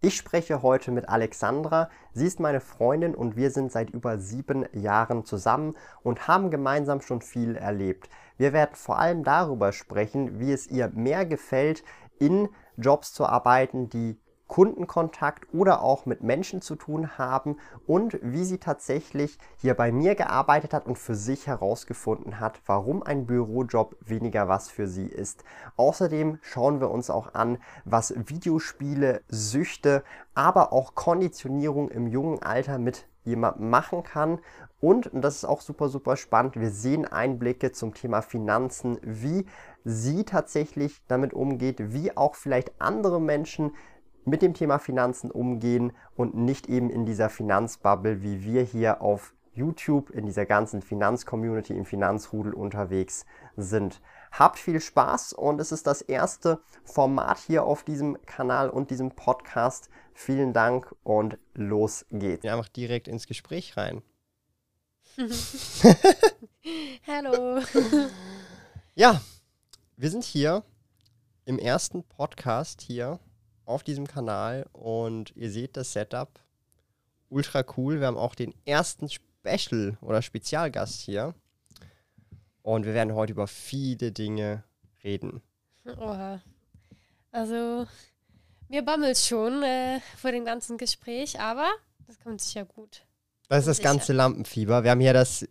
Ich 0.00 0.14
spreche 0.14 0.62
heute 0.62 0.92
mit 0.92 1.08
Alexandra. 1.08 1.90
Sie 2.12 2.24
ist 2.24 2.38
meine 2.38 2.60
Freundin 2.60 3.16
und 3.16 3.34
wir 3.34 3.50
sind 3.50 3.72
seit 3.72 3.90
über 3.90 4.20
sieben 4.20 4.64
Jahren 4.72 5.24
zusammen 5.24 5.74
und 6.04 6.28
haben 6.28 6.52
gemeinsam 6.52 7.00
schon 7.00 7.20
viel 7.20 7.56
erlebt. 7.56 8.08
Wir 8.36 8.52
werden 8.52 8.76
vor 8.76 9.00
allem 9.00 9.24
darüber 9.24 9.72
sprechen, 9.72 10.38
wie 10.38 10.52
es 10.52 10.68
ihr 10.68 10.88
mehr 10.90 11.26
gefällt, 11.26 11.82
in 12.20 12.48
Jobs 12.76 13.12
zu 13.12 13.26
arbeiten, 13.26 13.88
die 13.88 14.20
Kundenkontakt 14.48 15.46
oder 15.54 15.82
auch 15.82 16.06
mit 16.06 16.22
Menschen 16.22 16.60
zu 16.60 16.74
tun 16.74 17.16
haben 17.18 17.58
und 17.86 18.18
wie 18.22 18.44
sie 18.44 18.58
tatsächlich 18.58 19.38
hier 19.56 19.74
bei 19.74 19.92
mir 19.92 20.14
gearbeitet 20.14 20.74
hat 20.74 20.86
und 20.86 20.98
für 20.98 21.14
sich 21.14 21.46
herausgefunden 21.46 22.40
hat, 22.40 22.60
warum 22.66 23.02
ein 23.02 23.26
Bürojob 23.26 23.96
weniger 24.00 24.48
was 24.48 24.68
für 24.68 24.88
sie 24.88 25.06
ist. 25.06 25.44
Außerdem 25.76 26.38
schauen 26.42 26.80
wir 26.80 26.90
uns 26.90 27.10
auch 27.10 27.34
an, 27.34 27.58
was 27.84 28.14
Videospiele, 28.16 29.22
Süchte, 29.28 30.02
aber 30.34 30.72
auch 30.72 30.94
Konditionierung 30.94 31.90
im 31.90 32.06
jungen 32.06 32.42
Alter 32.42 32.78
mit 32.78 33.06
jemandem 33.24 33.70
machen 33.70 34.02
kann. 34.02 34.40
Und, 34.80 35.08
und 35.08 35.22
das 35.22 35.36
ist 35.36 35.44
auch 35.44 35.60
super, 35.60 35.88
super 35.88 36.16
spannend, 36.16 36.58
wir 36.58 36.70
sehen 36.70 37.04
Einblicke 37.04 37.72
zum 37.72 37.94
Thema 37.94 38.22
Finanzen, 38.22 38.98
wie 39.02 39.46
sie 39.84 40.24
tatsächlich 40.24 41.02
damit 41.08 41.32
umgeht, 41.32 41.92
wie 41.92 42.16
auch 42.16 42.34
vielleicht 42.34 42.80
andere 42.80 43.20
Menschen 43.20 43.72
mit 44.28 44.42
dem 44.42 44.54
Thema 44.54 44.78
Finanzen 44.78 45.30
umgehen 45.30 45.92
und 46.14 46.34
nicht 46.34 46.68
eben 46.68 46.90
in 46.90 47.06
dieser 47.06 47.28
Finanzbubble, 47.30 48.22
wie 48.22 48.42
wir 48.42 48.62
hier 48.62 49.00
auf 49.00 49.34
YouTube 49.54 50.10
in 50.10 50.26
dieser 50.26 50.46
ganzen 50.46 50.82
Finanzcommunity 50.82 51.76
im 51.76 51.84
Finanzrudel 51.84 52.54
unterwegs 52.54 53.26
sind. 53.56 54.00
Habt 54.30 54.58
viel 54.58 54.80
Spaß 54.80 55.32
und 55.32 55.60
es 55.60 55.72
ist 55.72 55.86
das 55.86 56.02
erste 56.02 56.60
Format 56.84 57.38
hier 57.38 57.64
auf 57.64 57.82
diesem 57.82 58.18
Kanal 58.26 58.70
und 58.70 58.90
diesem 58.90 59.10
Podcast. 59.10 59.88
Vielen 60.14 60.52
Dank 60.52 60.94
und 61.02 61.38
los 61.54 62.06
geht's. 62.10 62.44
Ja, 62.44 62.54
einfach 62.54 62.68
direkt 62.68 63.08
ins 63.08 63.26
Gespräch 63.26 63.76
rein. 63.76 64.02
Hallo. 67.06 67.60
Ja, 68.94 69.20
wir 69.96 70.10
sind 70.10 70.24
hier 70.24 70.62
im 71.44 71.58
ersten 71.58 72.04
Podcast 72.04 72.80
hier 72.82 73.18
auf 73.68 73.82
diesem 73.82 74.06
Kanal 74.06 74.66
und 74.72 75.36
ihr 75.36 75.50
seht 75.50 75.76
das 75.76 75.92
Setup. 75.92 76.40
Ultra 77.28 77.64
cool. 77.76 78.00
Wir 78.00 78.06
haben 78.06 78.16
auch 78.16 78.34
den 78.34 78.54
ersten 78.64 79.08
Special 79.10 79.98
oder 80.00 80.22
Spezialgast 80.22 81.02
hier. 81.02 81.34
Und 82.62 82.86
wir 82.86 82.94
werden 82.94 83.14
heute 83.14 83.32
über 83.32 83.46
viele 83.46 84.10
Dinge 84.12 84.64
reden. 85.04 85.42
Oha. 85.84 86.40
Also, 87.30 87.86
mir 88.68 88.82
bammelt 88.82 89.18
schon 89.18 89.62
äh, 89.62 90.00
vor 90.16 90.32
dem 90.32 90.44
ganzen 90.44 90.78
Gespräch, 90.78 91.38
aber 91.40 91.68
das 92.06 92.18
kommt 92.20 92.40
sicher 92.40 92.64
gut. 92.64 93.02
Das 93.48 93.60
ist 93.60 93.68
das 93.68 93.76
sicher. 93.78 93.88
ganze 93.90 94.12
Lampenfieber. 94.14 94.82
Wir 94.82 94.90
haben 94.90 95.00
hier 95.00 95.12
das, 95.12 95.46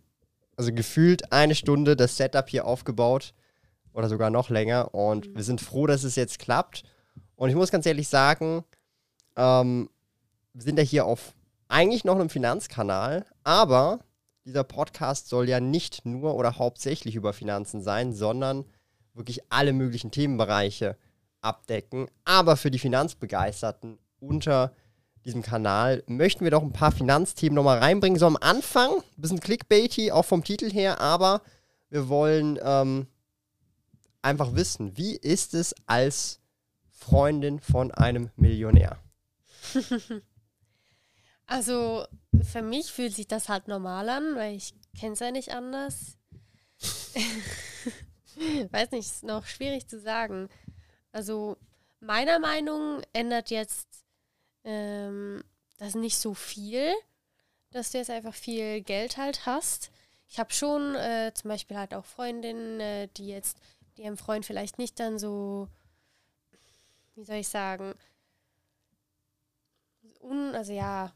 also 0.56 0.72
gefühlt 0.72 1.32
eine 1.32 1.54
Stunde 1.54 1.96
das 1.96 2.16
Setup 2.16 2.48
hier 2.48 2.66
aufgebaut 2.66 3.32
oder 3.92 4.08
sogar 4.08 4.30
noch 4.30 4.50
länger 4.50 4.94
und 4.94 5.28
mhm. 5.28 5.36
wir 5.36 5.44
sind 5.44 5.60
froh, 5.60 5.86
dass 5.86 6.02
es 6.02 6.16
jetzt 6.16 6.38
klappt. 6.40 6.84
Und 7.38 7.50
ich 7.50 7.54
muss 7.54 7.70
ganz 7.70 7.86
ehrlich 7.86 8.08
sagen, 8.08 8.64
ähm, 9.36 9.88
wir 10.52 10.62
sind 10.62 10.76
ja 10.76 10.82
hier 10.82 11.06
auf 11.06 11.34
eigentlich 11.68 12.04
noch 12.04 12.16
einem 12.16 12.30
Finanzkanal, 12.30 13.24
aber 13.44 14.00
dieser 14.44 14.64
Podcast 14.64 15.28
soll 15.28 15.48
ja 15.48 15.60
nicht 15.60 16.04
nur 16.04 16.34
oder 16.34 16.58
hauptsächlich 16.58 17.14
über 17.14 17.32
Finanzen 17.32 17.80
sein, 17.80 18.12
sondern 18.12 18.64
wirklich 19.14 19.40
alle 19.50 19.72
möglichen 19.72 20.10
Themenbereiche 20.10 20.96
abdecken. 21.40 22.08
Aber 22.24 22.56
für 22.56 22.72
die 22.72 22.80
Finanzbegeisterten 22.80 23.98
unter 24.18 24.72
diesem 25.24 25.42
Kanal 25.42 26.02
möchten 26.08 26.42
wir 26.42 26.50
doch 26.50 26.62
ein 26.62 26.72
paar 26.72 26.90
Finanzthemen 26.90 27.54
nochmal 27.54 27.78
reinbringen. 27.78 28.18
So 28.18 28.26
am 28.26 28.38
Anfang, 28.40 28.90
ein 28.96 29.20
bisschen 29.20 29.38
clickbaity, 29.38 30.10
auch 30.10 30.24
vom 30.24 30.42
Titel 30.42 30.72
her, 30.72 31.00
aber 31.00 31.42
wir 31.88 32.08
wollen 32.08 32.58
ähm, 32.60 33.06
einfach 34.22 34.56
wissen, 34.56 34.96
wie 34.96 35.14
ist 35.14 35.54
es 35.54 35.72
als 35.86 36.40
Freundin 36.98 37.60
von 37.60 37.90
einem 37.92 38.30
Millionär? 38.36 38.98
Also 41.50 42.06
für 42.42 42.60
mich 42.60 42.92
fühlt 42.92 43.14
sich 43.14 43.26
das 43.26 43.48
halt 43.48 43.68
normal 43.68 44.10
an, 44.10 44.36
weil 44.36 44.54
ich 44.54 44.74
kenne 45.00 45.14
es 45.14 45.20
ja 45.20 45.30
nicht 45.30 45.50
anders. 45.50 46.18
Weiß 48.70 48.90
nicht, 48.90 49.06
ist 49.06 49.24
noch 49.24 49.46
schwierig 49.46 49.88
zu 49.88 49.98
sagen. 49.98 50.50
Also 51.10 51.56
meiner 52.00 52.38
Meinung 52.38 53.00
ändert 53.14 53.48
jetzt 53.48 53.88
ähm, 54.62 55.42
das 55.78 55.94
nicht 55.94 56.18
so 56.18 56.34
viel, 56.34 56.92
dass 57.70 57.92
du 57.92 57.98
jetzt 57.98 58.10
einfach 58.10 58.34
viel 58.34 58.82
Geld 58.82 59.16
halt 59.16 59.46
hast. 59.46 59.90
Ich 60.28 60.38
habe 60.38 60.52
schon 60.52 60.94
äh, 60.96 61.32
zum 61.34 61.48
Beispiel 61.48 61.78
halt 61.78 61.94
auch 61.94 62.04
Freundinnen, 62.04 62.78
äh, 62.78 63.08
die 63.16 63.28
jetzt 63.28 63.58
die 63.96 64.02
ihrem 64.02 64.18
Freund 64.18 64.44
vielleicht 64.44 64.76
nicht 64.76 65.00
dann 65.00 65.18
so 65.18 65.68
wie 67.18 67.24
soll 67.24 67.36
ich 67.36 67.48
sagen, 67.48 67.94
un, 70.20 70.54
also 70.54 70.72
ja, 70.72 71.12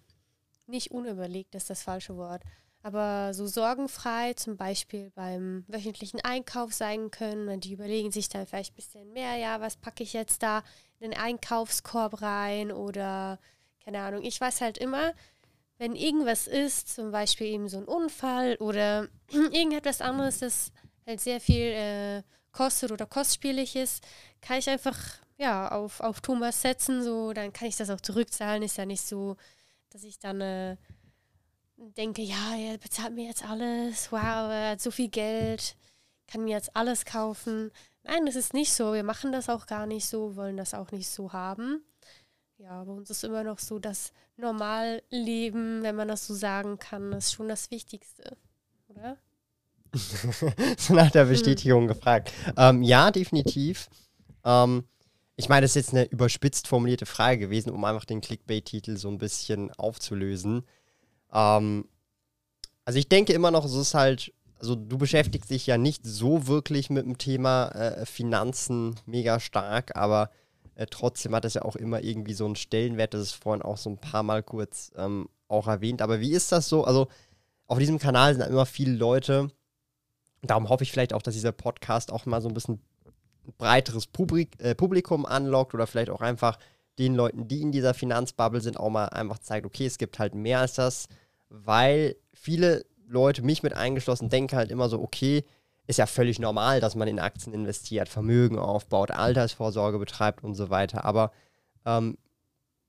nicht 0.67 0.91
unüberlegt 0.91 1.55
ist 1.55 1.71
das 1.71 1.83
falsche 1.83 2.17
Wort, 2.17 2.43
aber 2.83 3.33
so 3.33 3.47
sorgenfrei 3.47 4.35
zum 4.35 4.57
Beispiel 4.57 5.11
beim 5.11 5.65
wöchentlichen 5.69 6.21
Einkauf 6.23 6.73
sein 6.73 7.11
können. 7.13 7.61
Die 7.61 7.73
überlegen 7.73 8.11
sich 8.11 8.29
dann 8.29 8.47
vielleicht 8.47 8.73
ein 8.73 8.77
bisschen 8.77 9.13
mehr, 9.13 9.37
ja, 9.37 9.61
was 9.61 9.77
packe 9.77 10.03
ich 10.03 10.13
jetzt 10.13 10.43
da 10.43 10.65
in 10.99 11.11
den 11.11 11.19
Einkaufskorb 11.19 12.21
rein 12.23 12.73
oder 12.73 13.39
keine 13.85 14.01
Ahnung. 14.01 14.23
Ich 14.25 14.41
weiß 14.41 14.61
halt 14.61 14.79
immer, 14.79 15.13
wenn 15.79 15.95
irgendwas 15.95 16.47
ist, 16.47 16.95
zum 16.95 17.13
Beispiel 17.13 17.49
eben 17.49 17.69
so 17.69 17.79
ein 17.79 17.85
Unfall 17.85 18.57
oder 18.57 19.09
irgendetwas 19.31 20.01
anderes, 20.01 20.41
das 20.41 20.73
halt 21.07 21.21
sehr 21.21 21.41
viel 21.41 21.73
äh, 21.73 22.23
kostet 22.51 22.91
oder 22.91 23.07
kostspielig 23.07 23.77
ist, 23.77 24.05
kann 24.41 24.59
ich 24.59 24.69
einfach 24.69 24.99
ja, 25.43 25.73
auf, 25.73 26.01
auf 26.01 26.21
Thomas 26.21 26.63
setzen, 26.63 27.03
so, 27.03 27.33
dann 27.33 27.53
kann 27.53 27.67
ich 27.67 27.77
das 27.77 27.91
auch 27.91 28.01
zurückzahlen. 28.01 28.63
Ist 28.63 28.79
ja 28.79 28.87
nicht 28.87 29.03
so, 29.03 29.37
dass 29.91 30.05
ich 30.05 30.21
dann 30.21 30.41
äh, 30.41 30.77
denke, 31.77 32.23
ja, 32.23 32.57
er 32.57 32.79
bezahlt 32.79 33.13
mir 33.13 33.27
jetzt 33.27 33.45
alles, 33.45 34.13
wow, 34.13 34.51
er 34.51 34.71
hat 34.71 34.81
so 34.81 34.93
viel 34.93 35.09
Geld, 35.09 35.77
kann 36.29 36.45
mir 36.45 36.53
jetzt 36.53 36.77
alles 36.77 37.05
kaufen. 37.05 37.73
Nein, 38.05 38.25
das 38.25 38.37
ist 38.37 38.55
nicht 38.55 38.73
so. 38.73 38.95
Wir 38.95 39.03
machen 39.03 39.33
das 39.33 39.49
auch 39.49 39.67
gar 39.67 39.87
nicht 39.87 40.07
so, 40.07 40.37
wollen 40.37 40.57
das 40.57 40.75
auch 40.75 40.93
nicht 40.93 41.09
so 41.09 41.33
haben. 41.33 41.83
Ja, 42.59 42.85
bei 42.85 42.93
uns 42.93 43.11
ist 43.11 43.25
immer 43.25 43.43
noch 43.43 43.59
so 43.59 43.81
das 43.81 44.13
Normalleben, 44.37 45.83
wenn 45.83 45.97
man 45.97 46.07
das 46.07 46.27
so 46.27 46.35
sagen 46.35 46.79
kann, 46.79 47.13
ist 47.13 47.33
schon 47.33 47.49
das 47.49 47.73
Wichtigste, 47.73 48.37
oder? 48.87 49.17
nach 50.91 51.11
der 51.11 51.25
Bestätigung 51.25 51.83
hm. 51.83 51.89
gefragt. 51.89 52.33
Ähm, 52.57 52.83
ja, 52.83 53.11
definitiv. 53.11 53.91
Ähm, 54.45 54.85
ich 55.37 55.49
meine, 55.49 55.63
das 55.63 55.73
ist 55.73 55.87
jetzt 55.87 55.95
eine 55.95 56.05
überspitzt 56.05 56.69
formulierte 56.69 57.07
Frage 57.07 57.39
gewesen, 57.39 57.71
um 57.71 57.85
einfach 57.85 58.05
den 58.05 58.21
Clickbait-Titel 58.21 58.97
so 58.97 59.09
ein 59.09 59.19
bisschen 59.19 59.71
aufzulösen. 59.73 60.65
Ähm, 61.33 61.89
also 62.85 62.99
ich 62.99 63.09
denke 63.09 63.33
immer 63.33 63.51
noch, 63.51 63.65
es 63.65 63.75
ist 63.75 63.95
halt, 63.95 64.33
also 64.59 64.75
du 64.75 64.99
beschäftigst 64.99 65.51
dich 65.51 65.67
ja 65.67 65.79
nicht 65.79 66.05
so 66.05 66.47
wirklich 66.47 66.91
mit 66.91 67.05
dem 67.05 67.19
Thema 67.19 67.69
äh, 67.69 68.07
Finanzen 68.07 68.97
mega 69.07 69.41
stark, 69.41 69.97
aber 69.97 70.31
äh, 70.75 70.87
trotzdem 70.87 71.35
hat 71.35 71.45
es 71.45 71.55
ja 71.55 71.63
auch 71.63 71.77
immer 71.77 72.03
irgendwie 72.03 72.35
so 72.35 72.45
einen 72.45 72.57
Stellenwert, 72.57 73.15
das 73.15 73.23
ist 73.23 73.33
vorhin 73.33 73.63
auch 73.63 73.77
so 73.79 73.91
ein 73.91 73.99
paar 73.99 74.23
Mal 74.23 74.43
kurz 74.43 74.93
ähm, 74.97 75.29
auch 75.49 75.67
erwähnt. 75.67 76.03
Aber 76.03 76.21
wie 76.21 76.33
ist 76.33 76.53
das 76.53 76.69
so? 76.69 76.85
Also 76.85 77.09
auf 77.67 77.79
diesem 77.79 77.99
Kanal 77.99 78.35
sind 78.35 78.47
immer 78.47 78.67
viele 78.67 78.93
Leute. 78.93 79.49
Darum 80.43 80.69
hoffe 80.69 80.83
ich 80.83 80.93
vielleicht 80.93 81.15
auch, 81.15 81.23
dass 81.23 81.35
dieser 81.35 81.53
Podcast 81.53 82.13
auch 82.13 82.27
mal 82.27 82.43
so 82.43 82.49
ein 82.49 82.55
bisschen 82.55 82.81
breiteres 83.59 84.07
Publik, 84.07 84.61
äh, 84.61 84.75
Publikum 84.75 85.27
anlockt 85.27 85.75
oder 85.75 85.87
vielleicht 85.87 86.11
auch 86.11 86.21
einfach 86.21 86.59
den 86.99 87.15
Leuten, 87.15 87.49
die 87.49 87.63
in 87.63 87.73
dieser 87.73 87.95
Finanzbubble 87.95 88.61
sind, 88.61 88.79
auch 88.79 88.91
mal 88.91 89.07
einfach 89.07 89.39
zeigt, 89.39 89.67
okay, 89.67 89.87
es 89.87 89.99
gibt 89.99 90.19
halt 90.19 90.35
mehr 90.35 90.61
als 90.61 90.75
das, 90.75 91.09
weil 91.49 92.17
viele 92.35 92.85
Leute, 93.07 93.43
mich 93.43 93.63
mit 93.63 93.75
eingeschlossen, 93.75 94.29
denken 94.29 94.57
halt 94.57 94.71
immer 94.71 94.89
so, 94.89 95.01
okay, 95.01 95.45
ist 95.87 95.99
ja 95.99 96.07
völlig 96.07 96.39
normal, 96.39 96.81
dass 96.81 96.95
man 96.95 97.09
in 97.09 97.19
Aktien 97.19 97.53
investiert, 97.53 98.09
Vermögen 98.09 98.59
aufbaut, 98.59 99.11
Altersvorsorge 99.11 99.99
betreibt 99.99 100.45
und 100.45 100.55
so 100.55 100.71
weiter. 100.71 101.05
Aber 101.05 101.33
ähm, 101.85 102.17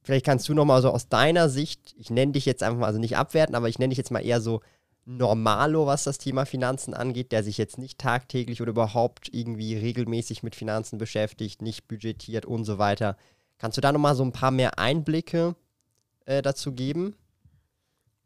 vielleicht 0.02 0.26
kannst 0.26 0.48
du 0.48 0.54
nochmal 0.54 0.82
so 0.82 0.90
aus 0.90 1.10
deiner 1.10 1.50
Sicht, 1.50 1.96
ich 1.98 2.10
nenne 2.10 2.34
dich 2.34 2.46
jetzt 2.46 2.62
einfach 2.62 2.80
mal, 2.80 2.88
also 2.88 3.00
nicht 3.00 3.18
abwerten, 3.18 3.56
aber 3.56 3.68
ich 3.68 3.80
nenne 3.80 3.90
dich 3.90 3.98
jetzt 3.98 4.12
mal 4.12 4.24
eher 4.24 4.42
so 4.42 4.62
Normalo, 5.06 5.86
was 5.86 6.06
das 6.06 6.18
Thema 6.18 6.46
Finanzen 6.46 6.94
angeht, 6.94 7.32
der 7.32 7.44
sich 7.44 7.58
jetzt 7.58 7.78
nicht 7.78 8.00
tagtäglich 8.00 8.62
oder 8.62 8.72
überhaupt 8.72 9.30
irgendwie 9.34 9.76
regelmäßig 9.76 10.44
mit 10.44 10.56
Finanzen 10.56 10.98
beschäftigt, 10.98 11.62
nicht 11.62 11.88
budgetiert 11.88 12.46
und 12.46 12.64
so 12.64 12.78
weiter. 12.78 13.18
Kannst 13.58 13.78
du 13.78 13.82
da 13.82 13.92
nochmal 13.92 14.16
so 14.16 14.24
ein 14.24 14.32
paar 14.32 14.52
mehr 14.52 14.80
Einblicke 14.80 15.56
äh, 16.26 16.42
dazu 16.42 16.72
geben? 16.72 17.16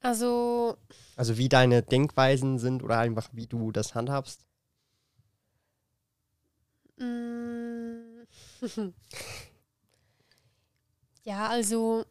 Also. 0.01 0.77
Also 1.15 1.37
wie 1.37 1.49
deine 1.49 1.81
Denkweisen 1.81 2.59
sind 2.59 2.83
oder 2.83 2.99
einfach 2.99 3.29
wie 3.33 3.47
du 3.47 3.71
das 3.71 3.95
handhabst? 3.95 4.45
Mm. 6.97 8.23
Ja, 11.27 11.49
also 11.49 12.05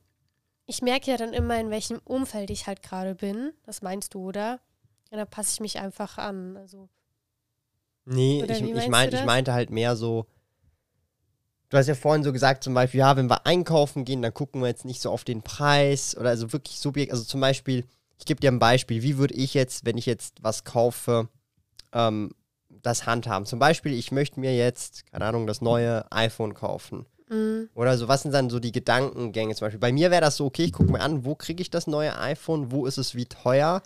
ich 0.67 0.83
merke 0.83 1.11
ja 1.11 1.17
dann 1.17 1.33
immer, 1.33 1.59
in 1.59 1.71
welchem 1.71 2.01
Umfeld 2.05 2.51
ich 2.51 2.67
halt 2.67 2.83
gerade 2.83 3.15
bin. 3.15 3.53
Das 3.65 3.83
meinst 3.83 4.15
du, 4.15 4.29
oder? 4.29 4.61
Ja, 5.11 5.19
da 5.19 5.25
passe 5.25 5.53
ich 5.55 5.61
mich 5.61 5.79
einfach 5.79 6.19
an. 6.19 6.57
Also, 6.57 6.89
Nee, 8.07 8.45
ich, 8.45 8.63
ich, 8.63 8.89
mein, 8.89 9.13
ich 9.13 9.25
meinte 9.25 9.53
halt 9.53 9.71
mehr 9.71 9.97
so. 9.97 10.27
Du 11.69 11.77
hast 11.77 11.89
ja 11.89 11.97
vorhin 11.97 12.23
so 12.23 12.33
gesagt, 12.33 12.63
zum 12.63 12.73
Beispiel, 12.73 13.01
ja, 13.01 13.17
wenn 13.17 13.29
wir 13.29 13.45
einkaufen 13.45 14.05
gehen, 14.05 14.23
dann 14.23 14.33
gucken 14.33 14.61
wir 14.61 14.69
jetzt 14.69 14.85
nicht 14.85 15.03
so 15.03 15.11
auf 15.11 15.25
den 15.25 15.43
Preis 15.43 16.17
oder 16.17 16.31
also 16.31 16.53
wirklich 16.53 16.79
subjekt. 16.79 17.11
Also 17.11 17.25
zum 17.25 17.41
Beispiel, 17.41 17.85
ich 18.19 18.25
gebe 18.25 18.41
dir 18.41 18.53
ein 18.53 18.61
Beispiel, 18.61 19.03
wie 19.03 19.19
würde 19.19 19.35
ich 19.35 19.55
jetzt, 19.55 19.85
wenn 19.85 19.99
ich 19.99 20.07
jetzt 20.07 20.45
was 20.45 20.63
kaufe, 20.63 21.29
ähm, 21.93 22.31
das 22.69 23.07
handhaben? 23.07 23.47
Zum 23.47 23.59
Beispiel, 23.59 23.93
ich 23.93 24.13
möchte 24.13 24.39
mir 24.39 24.57
jetzt, 24.57 25.11
keine 25.11 25.25
Ahnung, 25.25 25.49
das 25.49 25.61
neue 25.61 26.11
iPhone 26.13 26.55
kaufen. 26.55 27.07
Mm, 27.29 27.71
Oder 27.75 27.97
so, 27.99 28.09
was 28.09 28.23
sind 28.23 28.33
dann 28.33 28.51
so 28.51 28.59
die 28.61 28.73
Gedankengänge 28.73 29.55
zum 29.55 29.67
Beispiel? 29.67 29.81
Bei 29.81 29.93
mir 29.93 30.11
wäre 30.11 30.21
das 30.21 30.37
so, 30.37 30.47
okay, 30.47 30.65
ich 30.65 30.73
gucke 30.73 30.93
mir 30.93 31.01
an, 31.01 31.25
wo 31.25 31.35
kriege 31.35 31.63
ich 31.63 31.71
das 31.71 31.87
neue 31.87 32.19
iPhone, 32.19 32.71
wo 32.71 32.87
ist 32.87 32.99
es 32.99 33.15
wie 33.15 33.27
teuer? 33.27 33.83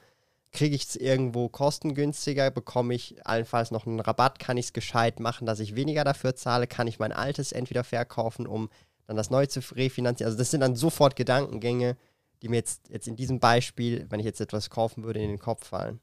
Kriege 0.53 0.75
ich 0.75 0.85
es 0.85 0.97
irgendwo 0.97 1.49
kostengünstiger? 1.49 2.51
Bekomme 2.51 2.95
ich 2.95 3.25
allenfalls 3.25 3.71
noch 3.71 3.87
einen 3.87 4.01
Rabatt? 4.01 4.41
Kann 4.41 4.57
ich 4.57 4.67
es 4.67 4.73
gescheit 4.73 5.21
machen, 5.21 5.47
dass 5.47 5.61
ich 5.61 5.77
weniger 5.77 6.03
dafür 6.03 6.35
zahle? 6.35 6.67
Kann 6.67 6.89
ich 6.89 6.99
mein 6.99 7.13
altes 7.13 7.53
entweder 7.53 7.85
verkaufen, 7.85 8.47
um 8.49 8.69
dann 9.07 9.17
das 9.17 9.31
neue 9.31 9.49
zu 9.49 9.61
refinanzieren? 9.75 10.29
Also 10.29 10.39
das 10.39 10.51
sind 10.51 10.61
dann 10.61 10.75
sofort 10.75 11.15
Gedankengänge, 11.15 11.97
die 12.43 12.49
mir 12.49 12.57
jetzt, 12.57 12.89
jetzt 12.89 13.07
in 13.07 13.17
diesem 13.17 13.39
Beispiel, 13.39 14.07
wenn 14.09 14.19
ich 14.19 14.27
jetzt 14.27 14.41
etwas 14.41 14.71
kaufen 14.71 15.05
würde, 15.05 15.21
in 15.21 15.29
den 15.29 15.39
Kopf 15.39 15.69
fallen. 15.69 16.01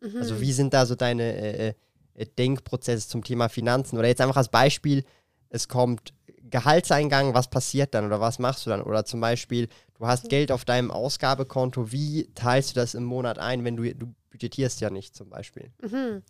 mhm. 0.00 0.18
Also 0.18 0.40
wie 0.40 0.52
sind 0.52 0.72
da 0.72 0.86
so 0.86 0.94
deine 0.94 1.34
äh, 1.34 1.74
äh, 2.14 2.26
Denkprozesse 2.38 3.08
zum 3.08 3.24
Thema 3.24 3.48
Finanzen? 3.48 3.98
Oder 3.98 4.08
jetzt 4.08 4.20
einfach 4.20 4.36
als 4.36 4.50
Beispiel, 4.50 5.04
es 5.50 5.68
kommt 5.68 6.14
Gehaltseingang, 6.50 7.34
was 7.34 7.48
passiert 7.48 7.94
dann 7.94 8.06
oder 8.06 8.20
was 8.20 8.38
machst 8.38 8.66
du 8.66 8.70
dann? 8.70 8.82
Oder 8.82 9.04
zum 9.04 9.20
Beispiel, 9.20 9.68
du 9.94 10.06
hast 10.06 10.28
Geld 10.28 10.50
auf 10.50 10.64
deinem 10.64 10.90
Ausgabekonto, 10.90 11.92
wie 11.92 12.28
teilst 12.34 12.70
du 12.70 12.74
das 12.80 12.94
im 12.94 13.04
Monat 13.04 13.38
ein, 13.38 13.64
wenn 13.64 13.76
du, 13.76 13.94
du 13.94 14.12
budgetierst 14.30 14.80
ja 14.80 14.90
nicht 14.90 15.14
zum 15.14 15.28
Beispiel? 15.30 15.70
Mhm. 15.82 16.22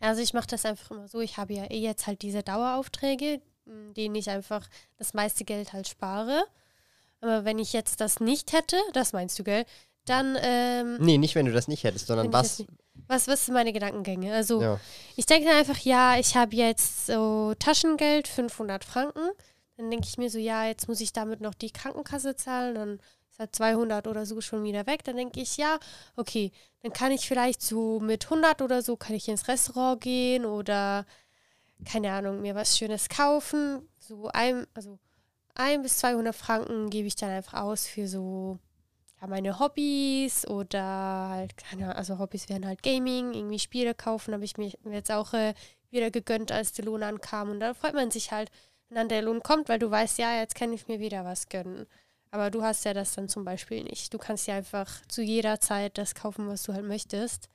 Also 0.00 0.22
ich 0.22 0.34
mache 0.34 0.48
das 0.48 0.64
einfach 0.64 0.90
immer 0.90 1.08
so. 1.08 1.20
Ich 1.20 1.36
habe 1.36 1.54
ja 1.54 1.64
eh 1.70 1.80
jetzt 1.80 2.06
halt 2.06 2.22
diese 2.22 2.42
Daueraufträge, 2.42 3.40
denen 3.96 4.14
ich 4.14 4.28
einfach 4.28 4.68
das 4.98 5.14
meiste 5.14 5.44
Geld 5.44 5.72
halt 5.72 5.88
spare. 5.88 6.44
Aber 7.20 7.44
wenn 7.44 7.58
ich 7.58 7.72
jetzt 7.72 8.00
das 8.00 8.20
nicht 8.20 8.52
hätte, 8.52 8.76
das 8.92 9.12
meinst 9.12 9.38
du, 9.38 9.44
gell? 9.44 9.64
Dann, 10.04 10.36
ähm, 10.42 10.98
Nee, 11.00 11.16
nicht 11.16 11.34
wenn 11.34 11.46
du 11.46 11.52
das 11.52 11.68
nicht 11.68 11.84
hättest, 11.84 12.08
sondern 12.08 12.32
was. 12.32 12.64
Was, 13.06 13.28
was 13.28 13.46
sind 13.46 13.54
meine 13.54 13.72
Gedankengänge? 13.72 14.32
Also 14.34 14.60
Ja. 14.62 14.80
ich 15.16 15.26
denke 15.26 15.48
dann 15.48 15.56
einfach, 15.58 15.78
ja, 15.78 16.18
ich 16.18 16.36
habe 16.36 16.54
jetzt 16.56 17.06
so 17.06 17.54
Taschengeld, 17.58 18.28
500 18.28 18.84
Franken. 18.84 19.28
Dann 19.76 19.90
denke 19.90 20.06
ich 20.08 20.18
mir 20.18 20.30
so, 20.30 20.38
ja, 20.38 20.66
jetzt 20.66 20.88
muss 20.88 21.00
ich 21.00 21.12
damit 21.12 21.40
noch 21.40 21.54
die 21.54 21.70
Krankenkasse 21.72 22.36
zahlen. 22.36 22.74
Dann 22.74 23.00
ist 23.30 23.38
halt 23.38 23.54
200 23.56 24.06
oder 24.06 24.24
so 24.26 24.40
schon 24.40 24.62
wieder 24.62 24.86
weg. 24.86 25.02
Dann 25.04 25.16
denke 25.16 25.40
ich, 25.40 25.56
ja, 25.56 25.78
okay, 26.16 26.52
dann 26.82 26.92
kann 26.92 27.10
ich 27.12 27.26
vielleicht 27.26 27.60
so 27.62 27.98
mit 28.00 28.24
100 28.30 28.62
oder 28.62 28.82
so, 28.82 28.96
kann 28.96 29.16
ich 29.16 29.28
ins 29.28 29.48
Restaurant 29.48 30.00
gehen 30.00 30.44
oder, 30.44 31.06
keine 31.84 32.12
Ahnung, 32.12 32.40
mir 32.42 32.54
was 32.54 32.78
Schönes 32.78 33.08
kaufen. 33.08 33.88
So 33.98 34.28
ein, 34.32 34.66
also 34.74 34.98
ein 35.54 35.82
bis 35.82 35.98
200 35.98 36.34
Franken 36.34 36.90
gebe 36.90 37.08
ich 37.08 37.16
dann 37.16 37.30
einfach 37.30 37.62
aus 37.62 37.86
für 37.86 38.06
so 38.06 38.58
ja, 39.24 39.30
meine 39.30 39.58
Hobbys 39.58 40.46
oder 40.46 41.28
halt, 41.30 41.56
keine 41.56 41.96
also 41.96 42.18
Hobbys 42.18 42.48
wären 42.48 42.66
halt 42.66 42.82
Gaming, 42.82 43.32
irgendwie 43.32 43.58
Spiele 43.58 43.94
kaufen, 43.94 44.34
habe 44.34 44.44
ich 44.44 44.56
mir 44.56 44.72
jetzt 44.90 45.10
auch 45.10 45.32
äh, 45.32 45.54
wieder 45.90 46.10
gegönnt, 46.10 46.52
als 46.52 46.72
der 46.72 46.84
Lohn 46.84 47.02
ankam. 47.02 47.50
Und 47.50 47.60
da 47.60 47.74
freut 47.74 47.94
man 47.94 48.10
sich 48.10 48.32
halt, 48.32 48.50
wenn 48.88 48.96
dann 48.96 49.08
der 49.08 49.22
Lohn 49.22 49.42
kommt, 49.42 49.68
weil 49.68 49.78
du 49.78 49.90
weißt, 49.90 50.18
ja, 50.18 50.38
jetzt 50.38 50.54
kann 50.54 50.72
ich 50.72 50.88
mir 50.88 51.00
wieder 51.00 51.24
was 51.24 51.48
gönnen. 51.48 51.86
Aber 52.30 52.50
du 52.50 52.62
hast 52.62 52.84
ja 52.84 52.94
das 52.94 53.14
dann 53.14 53.28
zum 53.28 53.44
Beispiel 53.44 53.84
nicht. 53.84 54.12
Du 54.12 54.18
kannst 54.18 54.46
ja 54.46 54.56
einfach 54.56 54.90
zu 55.08 55.22
jeder 55.22 55.60
Zeit 55.60 55.98
das 55.98 56.14
kaufen, 56.14 56.48
was 56.48 56.64
du 56.64 56.72
halt 56.72 56.84
möchtest. 56.84 57.48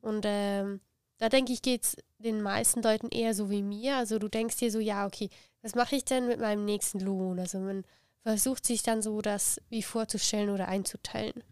Und 0.00 0.24
ähm, 0.26 0.80
da 1.18 1.28
denke 1.28 1.52
ich, 1.52 1.62
geht 1.62 1.84
es 1.84 1.96
den 2.18 2.42
meisten 2.42 2.82
Leuten 2.82 3.08
eher 3.10 3.34
so 3.34 3.50
wie 3.50 3.62
mir. 3.62 3.96
Also 3.96 4.18
du 4.18 4.28
denkst 4.28 4.56
dir 4.56 4.72
so, 4.72 4.80
ja, 4.80 5.06
okay, 5.06 5.28
was 5.62 5.74
mache 5.74 5.96
ich 5.96 6.04
denn 6.04 6.26
mit 6.26 6.40
meinem 6.40 6.64
nächsten 6.64 7.00
Lohn? 7.00 7.38
Also 7.38 7.58
man 7.58 7.84
versucht 8.22 8.66
sich 8.66 8.82
dann 8.82 9.02
so 9.02 9.20
das 9.20 9.60
wie 9.68 9.82
vorzustellen 9.82 10.50
oder 10.50 10.68
einzuteilen. 10.68 11.42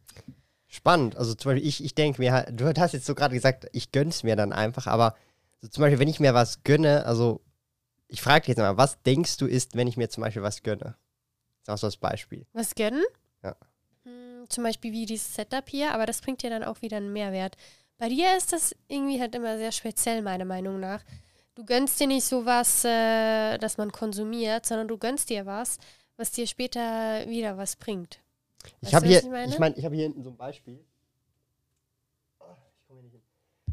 Spannend. 0.67 1.17
Also 1.17 1.35
zum 1.35 1.53
Beispiel, 1.53 1.69
ich, 1.69 1.83
ich 1.83 1.95
denke 1.95 2.21
mir 2.21 2.33
halt, 2.33 2.61
du 2.61 2.67
hast 2.67 2.93
jetzt 2.93 3.07
so 3.07 3.15
gerade 3.15 3.35
gesagt, 3.35 3.69
ich 3.73 3.93
gönn's 3.93 4.23
mir 4.23 4.37
dann 4.37 4.53
einfach, 4.53 4.87
aber 4.87 5.15
so 5.61 5.69
zum 5.69 5.83
Beispiel, 5.83 5.99
wenn 5.99 6.09
ich 6.09 6.21
mir 6.21 6.35
was 6.35 6.65
gönne, 6.65 7.07
also 7.07 7.41
ich 8.09 8.21
frage 8.21 8.43
dich 8.43 8.49
jetzt 8.49 8.59
mal, 8.59 8.77
was 8.77 9.03
denkst 9.03 9.37
du 9.39 9.47
ist, 9.47 9.77
wenn 9.77 9.89
ich 9.89 9.97
mir 9.97 10.09
zum 10.09 10.23
Beispiel 10.23 10.43
was 10.43 10.63
gönne? 10.63 10.97
Das 11.65 11.69
ist 11.69 11.69
auch 11.71 11.79
so 11.79 11.87
das 11.87 11.97
Beispiel. 11.97 12.47
Was 12.53 12.75
gönnen? 12.75 13.05
Ja. 13.43 13.57
Hm, 14.05 14.45
zum 14.49 14.65
Beispiel 14.65 14.93
wie 14.93 15.07
dieses 15.07 15.35
Setup 15.35 15.69
hier, 15.69 15.93
aber 15.93 16.07
das 16.07 16.21
bringt 16.21 16.43
dir 16.43 16.51
dann 16.51 16.65
auch 16.65 16.83
wieder 16.83 16.99
einen 16.99 17.13
Mehrwert. 17.13 17.57
Bei 17.99 18.09
dir 18.09 18.37
ist 18.37 18.53
das 18.53 18.75
irgendwie 18.89 19.21
halt 19.21 19.35
immer 19.35 19.57
sehr 19.57 19.73
speziell, 19.73 20.23
meiner 20.23 20.45
Meinung 20.45 20.79
nach. 20.79 21.03
Du 21.55 21.65
gönnst 21.65 21.99
dir 21.99 22.07
nicht 22.07 22.25
sowas, 22.25 22.85
äh, 22.85 23.57
das 23.59 23.79
man 23.79 23.91
konsumiert, 23.91 24.67
sondern 24.67 24.89
du 24.89 24.99
gönnst 24.99 25.31
dir 25.31 25.47
was, 25.47 25.79
was 26.17 26.31
dir 26.31 26.47
später 26.47 27.27
wieder 27.29 27.57
was 27.57 27.77
bringt. 27.77 28.21
Ich 28.81 28.87
Weißt 28.87 28.95
habe 28.95 29.07
du, 29.07 29.11
hier, 29.13 29.21
ich 29.21 29.31
meine? 29.31 29.53
ich 29.53 29.59
meine, 29.59 29.77
ich 29.77 29.85
habe 29.85 29.95
hier 29.95 30.05
hinten 30.05 30.23
so 30.23 30.31
ein 30.31 30.37
Beispiel. 30.37 30.75
Ich, 30.75 32.39
komm 32.89 32.97
hier 32.97 33.03
nicht 33.05 33.13
hin. 33.13 33.23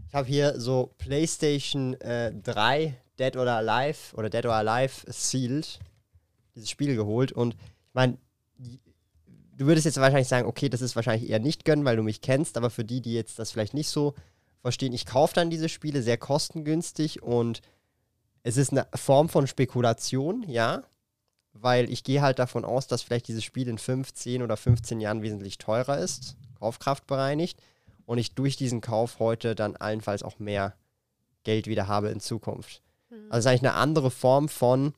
ich 0.07 0.13
habe 0.13 0.27
hier 0.27 0.59
so 0.59 0.93
PlayStation 0.97 1.93
äh, 2.01 2.33
3 2.33 2.95
Dead 3.19 3.35
or 3.37 3.47
Alive 3.47 4.15
oder 4.15 4.29
Dead 4.29 4.45
or 4.45 4.53
Alive 4.53 5.11
Sealed, 5.11 5.79
dieses 6.55 6.69
Spiel 6.69 6.95
geholt 6.95 7.31
und 7.31 7.53
ich 7.53 7.93
meine, 7.93 8.17
du 8.57 9.65
würdest 9.65 9.85
jetzt 9.85 9.99
wahrscheinlich 9.99 10.27
sagen, 10.27 10.47
okay, 10.47 10.69
das 10.69 10.81
ist 10.81 10.95
wahrscheinlich 10.95 11.29
eher 11.29 11.39
nicht 11.39 11.63
gönnen, 11.65 11.85
weil 11.85 11.95
du 11.95 12.03
mich 12.03 12.21
kennst, 12.21 12.57
aber 12.57 12.69
für 12.69 12.83
die, 12.83 13.01
die 13.01 13.13
jetzt 13.13 13.37
das 13.39 13.51
vielleicht 13.51 13.73
nicht 13.73 13.89
so 13.89 14.15
verstehen, 14.61 14.93
ich 14.93 15.05
kaufe 15.05 15.35
dann 15.35 15.49
diese 15.49 15.69
Spiele 15.69 16.01
sehr 16.01 16.17
kostengünstig 16.17 17.21
und 17.21 17.61
es 18.41 18.57
ist 18.57 18.71
eine 18.71 18.87
Form 18.95 19.29
von 19.29 19.47
Spekulation, 19.47 20.43
ja, 20.47 20.83
weil 21.53 21.89
ich 21.91 22.03
gehe 22.03 22.21
halt 22.21 22.39
davon 22.39 22.65
aus, 22.65 22.87
dass 22.87 23.03
vielleicht 23.03 23.27
dieses 23.27 23.43
Spiel 23.43 23.67
in 23.67 23.77
15 23.77 24.41
oder 24.41 24.57
15 24.57 24.99
Jahren 24.99 25.21
wesentlich 25.21 25.57
teurer 25.57 25.97
ist, 25.99 26.35
kaufkraftbereinigt, 26.59 27.61
und 28.05 28.17
ich 28.17 28.35
durch 28.35 28.57
diesen 28.57 28.81
Kauf 28.81 29.19
heute 29.19 29.55
dann 29.55 29.77
allenfalls 29.77 30.23
auch 30.23 30.39
mehr 30.39 30.75
Geld 31.43 31.67
wieder 31.67 31.87
habe 31.87 32.09
in 32.09 32.19
Zukunft. 32.19 32.81
Hm. 33.09 33.27
Also 33.29 33.49
eigentlich 33.49 33.61
eine 33.61 33.73
andere 33.73 34.11
Form 34.11 34.49
von 34.49 34.93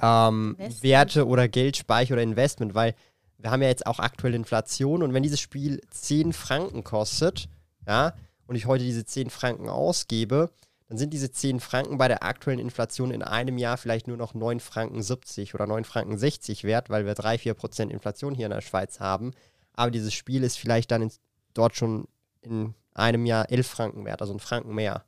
ähm. 0.00 0.56
Werte 0.80 1.26
oder 1.26 1.48
Geldspeicher 1.48 2.14
oder 2.14 2.22
Investment, 2.22 2.74
weil 2.74 2.94
wir 3.38 3.50
haben 3.50 3.62
ja 3.62 3.68
jetzt 3.68 3.86
auch 3.86 3.98
aktuell 3.98 4.34
Inflation 4.34 5.02
und 5.02 5.14
wenn 5.14 5.22
dieses 5.22 5.40
Spiel 5.40 5.80
10 5.90 6.32
Franken 6.32 6.84
kostet, 6.84 7.48
ja, 7.86 8.14
und 8.46 8.56
ich 8.56 8.66
heute 8.66 8.84
diese 8.84 9.04
10 9.04 9.30
Franken 9.30 9.68
ausgebe, 9.68 10.50
dann 10.88 10.98
sind 10.98 11.12
diese 11.12 11.32
10 11.32 11.60
Franken 11.60 11.98
bei 11.98 12.06
der 12.06 12.22
aktuellen 12.22 12.60
Inflation 12.60 13.10
in 13.10 13.22
einem 13.22 13.58
Jahr 13.58 13.76
vielleicht 13.76 14.06
nur 14.06 14.16
noch 14.16 14.34
9 14.34 14.60
Franken 14.60 15.02
70 15.02 15.54
oder 15.54 15.66
9 15.66 15.84
Franken 15.84 16.16
60 16.16 16.64
wert, 16.64 16.90
weil 16.90 17.06
wir 17.06 17.14
3-4% 17.14 17.90
Inflation 17.90 18.34
hier 18.34 18.46
in 18.46 18.52
der 18.52 18.60
Schweiz 18.60 19.00
haben. 19.00 19.32
Aber 19.72 19.90
dieses 19.90 20.14
Spiel 20.14 20.44
ist 20.44 20.58
vielleicht 20.58 20.90
dann 20.90 21.02
in, 21.02 21.10
dort 21.54 21.76
schon 21.76 22.06
in 22.40 22.74
einem 22.94 23.26
Jahr 23.26 23.50
11 23.50 23.66
Franken 23.66 24.04
wert, 24.04 24.20
also 24.20 24.32
ein 24.32 24.40
Franken 24.40 24.74
mehr. 24.74 25.04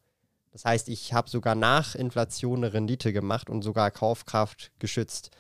Das 0.51 0.65
heißt, 0.65 0.89
ich 0.89 1.13
habe 1.13 1.31
sogar 1.31 1.55
nach 1.55 1.95
Inflation 1.95 2.59
eine 2.59 2.73
Rendite 2.73 3.13
gemacht 3.13 3.49
und 3.49 3.63
sogar 3.63 3.91
Kaufkraft 3.91 4.73
geschützt. 4.81 5.31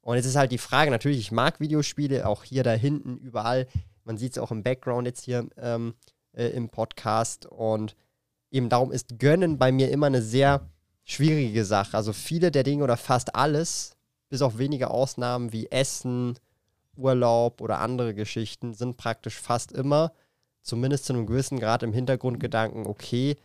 Und 0.00 0.16
jetzt 0.16 0.26
ist 0.26 0.36
halt 0.36 0.52
die 0.52 0.58
Frage, 0.58 0.90
natürlich, 0.90 1.18
ich 1.18 1.32
mag 1.32 1.58
Videospiele, 1.58 2.26
auch 2.26 2.44
hier 2.44 2.62
da 2.62 2.72
hinten, 2.72 3.18
überall. 3.18 3.66
Man 4.04 4.16
sieht 4.16 4.32
es 4.32 4.38
auch 4.38 4.52
im 4.52 4.62
Background 4.62 5.06
jetzt 5.06 5.24
hier 5.24 5.48
ähm, 5.56 5.94
äh, 6.32 6.46
im 6.48 6.68
Podcast. 6.68 7.46
Und 7.46 7.96
eben 8.50 8.68
darum 8.68 8.92
ist 8.92 9.18
Gönnen 9.18 9.58
bei 9.58 9.72
mir 9.72 9.90
immer 9.90 10.06
eine 10.06 10.22
sehr 10.22 10.68
schwierige 11.04 11.64
Sache. 11.64 11.96
Also 11.96 12.12
viele 12.12 12.50
der 12.50 12.62
Dinge 12.62 12.84
oder 12.84 12.96
fast 12.96 13.34
alles, 13.34 13.96
bis 14.28 14.42
auf 14.42 14.58
wenige 14.58 14.90
Ausnahmen 14.90 15.52
wie 15.52 15.70
Essen, 15.70 16.38
Urlaub 16.96 17.60
oder 17.60 17.78
andere 17.80 18.14
Geschichten, 18.14 18.74
sind 18.74 18.96
praktisch 18.96 19.36
fast 19.38 19.72
immer, 19.72 20.12
zumindest 20.62 21.06
zu 21.06 21.12
einem 21.12 21.26
gewissen 21.26 21.60
Grad 21.60 21.82
im 21.82 21.92
Hintergrundgedanken, 21.92 22.86
okay, 22.86 23.36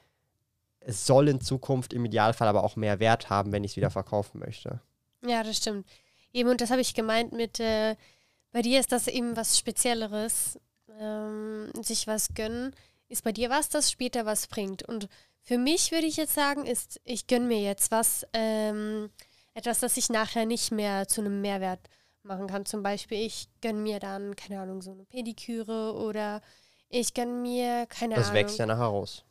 es 0.79 1.05
soll 1.05 1.29
in 1.29 1.39
Zukunft 1.39 1.93
im 1.93 2.03
Idealfall 2.03 2.47
aber 2.47 2.63
auch 2.63 2.75
mehr 2.75 2.99
Wert 2.99 3.29
haben, 3.29 3.51
wenn 3.53 3.63
ich 3.63 3.71
es 3.71 3.77
wieder 3.77 3.89
verkaufen 3.89 4.39
möchte. 4.39 4.81
Ja, 5.25 5.43
das 5.43 5.57
stimmt. 5.57 5.87
Eben, 6.33 6.49
und 6.49 6.59
das 6.59 6.71
habe 6.71 6.81
ich 6.81 6.93
gemeint 6.93 7.31
mit, 7.31 7.59
äh, 7.61 7.95
bei 8.51 8.61
dir 8.61 8.79
ist 8.81 8.91
das 8.91 9.07
eben 9.07 9.37
was 9.37 9.57
Spezielleres. 9.57 10.59
Ähm, 10.99 11.71
sich 11.81 12.07
was 12.07 12.33
gönnen. 12.33 12.73
Ist 13.13 13.23
bei 13.23 13.31
dir 13.31 13.51
was, 13.51 13.69
das 13.69 13.91
später 13.91 14.25
was 14.25 14.47
bringt. 14.47 14.81
Und 14.81 15.07
für 15.43 15.59
mich 15.59 15.91
würde 15.91 16.07
ich 16.07 16.17
jetzt 16.17 16.33
sagen, 16.33 16.65
ist, 16.65 16.99
ich 17.03 17.27
gönne 17.27 17.45
mir 17.45 17.61
jetzt 17.61 17.91
was, 17.91 18.25
ähm, 18.33 19.11
etwas, 19.53 19.81
das 19.81 19.97
ich 19.97 20.09
nachher 20.09 20.47
nicht 20.47 20.71
mehr 20.71 21.07
zu 21.07 21.21
einem 21.21 21.39
Mehrwert 21.41 21.79
machen 22.23 22.47
kann. 22.47 22.65
Zum 22.65 22.81
Beispiel, 22.81 23.23
ich 23.23 23.49
gönne 23.61 23.79
mir 23.81 23.99
dann, 23.99 24.35
keine 24.35 24.59
Ahnung, 24.61 24.81
so 24.81 24.91
eine 24.93 25.05
Pediküre 25.05 25.93
oder 25.93 26.41
ich 26.89 27.13
gönne 27.13 27.33
mir, 27.33 27.85
keine 27.85 28.15
Das 28.15 28.29
Ahnung. 28.29 28.35
wächst 28.35 28.57
ja 28.57 28.65
nachher 28.65 28.85
raus. 28.85 29.23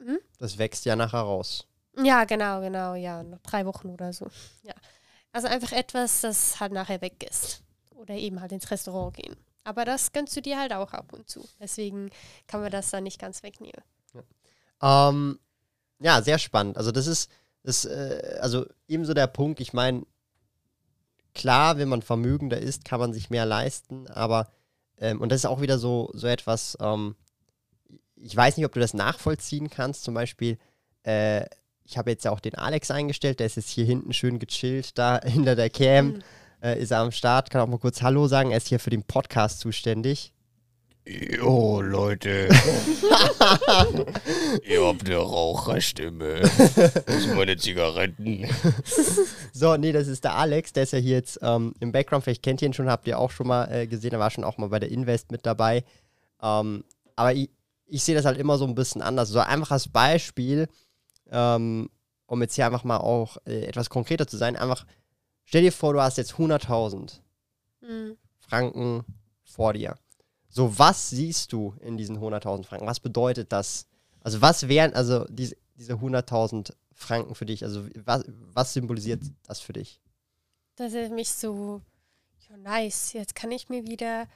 Hm? 0.00 0.18
Das 0.38 0.58
wächst 0.58 0.84
ja 0.84 0.94
nachher 0.94 1.20
raus. 1.20 1.66
Ja, 1.96 2.24
genau, 2.24 2.60
genau, 2.60 2.94
ja, 2.94 3.22
nach 3.22 3.40
drei 3.40 3.64
Wochen 3.64 3.88
oder 3.88 4.12
so. 4.12 4.26
Ja. 4.64 4.74
Also 5.32 5.48
einfach 5.48 5.72
etwas, 5.72 6.20
das 6.20 6.60
halt 6.60 6.72
nachher 6.72 7.00
weg 7.00 7.26
ist. 7.28 7.62
oder 7.94 8.14
eben 8.14 8.40
halt 8.42 8.52
ins 8.52 8.70
Restaurant 8.70 9.14
gehen. 9.16 9.34
Aber 9.64 9.84
das 9.84 10.12
gönnst 10.12 10.36
du 10.36 10.42
dir 10.42 10.58
halt 10.58 10.72
auch 10.72 10.92
ab 10.92 11.12
und 11.12 11.28
zu. 11.28 11.46
Deswegen 11.60 12.10
kann 12.46 12.60
man 12.60 12.70
das 12.70 12.90
dann 12.90 13.04
nicht 13.04 13.20
ganz 13.20 13.42
wegnehmen. 13.42 13.82
Ja, 14.14 15.10
ähm, 15.10 15.38
ja 16.00 16.22
sehr 16.22 16.38
spannend. 16.38 16.76
Also 16.76 16.92
das 16.92 17.06
ist, 17.06 17.30
das, 17.62 17.84
äh, 17.84 18.38
also 18.40 18.66
ebenso 18.88 19.14
der 19.14 19.26
Punkt, 19.26 19.60
ich 19.60 19.72
meine, 19.72 20.04
klar, 21.34 21.78
wenn 21.78 21.88
man 21.88 22.02
vermögender 22.02 22.58
ist, 22.58 22.84
kann 22.84 23.00
man 23.00 23.12
sich 23.12 23.30
mehr 23.30 23.46
leisten, 23.46 24.08
aber, 24.08 24.50
ähm, 24.98 25.20
und 25.20 25.30
das 25.30 25.40
ist 25.40 25.46
auch 25.46 25.60
wieder 25.60 25.78
so, 25.78 26.10
so 26.14 26.26
etwas, 26.26 26.76
ähm, 26.80 27.16
ich 28.16 28.36
weiß 28.36 28.56
nicht, 28.56 28.66
ob 28.66 28.72
du 28.72 28.80
das 28.80 28.94
nachvollziehen 28.94 29.70
kannst, 29.70 30.04
zum 30.04 30.14
Beispiel, 30.14 30.58
äh, 31.04 31.44
ich 31.84 31.98
habe 31.98 32.10
jetzt 32.10 32.24
ja 32.24 32.30
auch 32.30 32.40
den 32.40 32.54
Alex 32.54 32.90
eingestellt, 32.90 33.40
der 33.40 33.46
ist 33.46 33.56
jetzt 33.56 33.70
hier 33.70 33.84
hinten 33.84 34.12
schön 34.12 34.38
gechillt, 34.38 34.96
da 34.98 35.20
hinter 35.24 35.56
der 35.56 35.70
Cam, 35.70 36.06
mhm. 36.06 36.22
Äh, 36.62 36.80
ist 36.80 36.90
er 36.90 36.98
am 36.98 37.12
Start, 37.12 37.50
kann 37.50 37.60
auch 37.60 37.66
mal 37.66 37.78
kurz 37.78 38.02
Hallo 38.02 38.26
sagen, 38.28 38.50
er 38.50 38.58
ist 38.58 38.68
hier 38.68 38.80
für 38.80 38.90
den 38.90 39.02
Podcast 39.02 39.60
zuständig. 39.60 40.32
Jo, 41.06 41.80
Leute. 41.80 42.48
Ihr 44.68 44.84
habt 44.84 45.06
eine 45.06 45.16
Raucherstimme. 45.16 46.40
Das 46.40 47.22
sind 47.22 47.34
meine 47.34 47.56
Zigaretten. 47.56 48.46
so, 49.52 49.76
nee, 49.76 49.92
das 49.92 50.08
ist 50.08 50.22
der 50.24 50.34
Alex, 50.34 50.72
der 50.72 50.82
ist 50.84 50.92
ja 50.92 50.98
hier 50.98 51.16
jetzt 51.16 51.38
ähm, 51.42 51.74
im 51.80 51.90
Background. 51.90 52.24
Vielleicht 52.24 52.42
kennt 52.42 52.62
ihr 52.62 52.66
ihn 52.66 52.74
schon, 52.74 52.90
habt 52.90 53.08
ihr 53.08 53.18
auch 53.18 53.30
schon 53.30 53.46
mal 53.46 53.64
äh, 53.72 53.86
gesehen. 53.86 54.12
Er 54.12 54.18
war 54.20 54.30
schon 54.30 54.44
auch 54.44 54.58
mal 54.58 54.68
bei 54.68 54.78
der 54.78 54.90
Invest 54.90 55.32
mit 55.32 55.46
dabei. 55.46 55.84
Ähm, 56.42 56.84
aber 57.16 57.32
ich, 57.32 57.48
ich 57.86 58.04
sehe 58.04 58.14
das 58.14 58.24
halt 58.24 58.38
immer 58.38 58.58
so 58.58 58.66
ein 58.66 58.74
bisschen 58.74 59.02
anders. 59.02 59.30
So 59.30 59.40
einfach 59.40 59.70
als 59.72 59.88
Beispiel, 59.88 60.68
ähm, 61.32 61.90
um 62.26 62.42
jetzt 62.42 62.54
hier 62.54 62.66
einfach 62.66 62.84
mal 62.84 62.98
auch 62.98 63.38
äh, 63.46 63.64
etwas 63.64 63.90
konkreter 63.90 64.26
zu 64.26 64.36
sein. 64.36 64.54
Einfach, 64.54 64.84
stell 65.50 65.62
dir 65.62 65.72
vor, 65.72 65.92
du 65.92 66.00
hast 66.00 66.16
jetzt 66.16 66.34
100.000 66.34 67.20
mhm. 67.80 68.16
Franken 68.38 69.04
vor 69.42 69.72
dir 69.72 69.96
so, 70.52 70.76
was 70.78 71.10
siehst 71.10 71.52
du 71.52 71.74
in 71.80 71.96
diesen 71.96 72.18
100.000 72.18 72.64
Franken? 72.64 72.86
Was 72.86 72.98
bedeutet 72.98 73.52
das? 73.52 73.86
Also, 74.20 74.42
was 74.42 74.68
wären 74.68 74.92
also 74.94 75.24
diese, 75.26 75.56
diese 75.76 75.94
100.000 75.94 76.72
Franken 76.92 77.36
für 77.36 77.46
dich? 77.46 77.62
Also, 77.62 77.86
was, 78.04 78.24
was 78.26 78.72
symbolisiert 78.72 79.22
das 79.46 79.60
für 79.60 79.72
dich? 79.72 80.00
Das 80.74 80.92
ist 80.92 81.12
mich 81.12 81.30
so, 81.30 81.80
ja, 82.48 82.56
nice, 82.56 83.12
jetzt 83.12 83.36
kann 83.36 83.52
ich 83.52 83.68
mir 83.68 83.86
wieder 83.86 84.26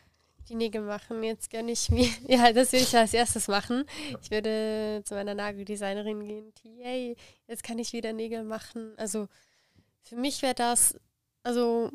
die 0.48 0.54
Nägel 0.54 0.82
machen. 0.82 1.22
Jetzt 1.24 1.50
gönne 1.50 1.72
ich 1.72 1.90
mir. 1.90 2.08
Ja, 2.28 2.52
das 2.52 2.72
würde 2.72 2.84
ich 2.84 2.96
als 2.96 3.12
erstes 3.12 3.48
machen. 3.48 3.84
Ich 4.22 4.30
würde 4.30 5.02
zu 5.04 5.14
meiner 5.14 5.34
Nageldesignerin 5.34 6.20
gehen. 6.20 6.52
Yay, 6.62 7.16
jetzt 7.48 7.64
kann 7.64 7.78
ich 7.78 7.92
wieder 7.92 8.12
Nägel 8.12 8.44
machen. 8.44 8.92
Also 8.98 9.26
für 10.04 10.16
mich 10.16 10.42
wäre 10.42 10.54
das, 10.54 10.94
also 11.42 11.90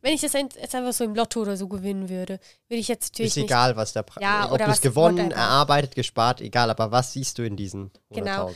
wenn 0.00 0.14
ich 0.14 0.20
das 0.20 0.32
jetzt 0.32 0.74
einfach 0.74 0.92
so 0.92 1.04
im 1.04 1.14
Lotto 1.14 1.40
oder 1.40 1.56
so 1.56 1.66
gewinnen 1.68 2.08
würde, 2.08 2.38
würde 2.68 2.80
ich 2.80 2.88
jetzt 2.88 3.12
natürlich. 3.12 3.36
Ist 3.36 3.44
egal, 3.44 3.76
was 3.76 3.92
der 3.92 4.04
Preis 4.04 4.22
ja, 4.22 4.50
Ob 4.50 4.58
du 4.58 4.64
es 4.64 4.80
gewonnen, 4.80 5.32
erarbeitet, 5.32 5.94
gespart, 5.94 6.40
egal, 6.40 6.70
aber 6.70 6.92
was 6.92 7.12
siehst 7.12 7.38
du 7.38 7.42
in 7.44 7.56
diesen 7.56 7.90
100.000? 8.12 8.14
Genau. 8.14 8.54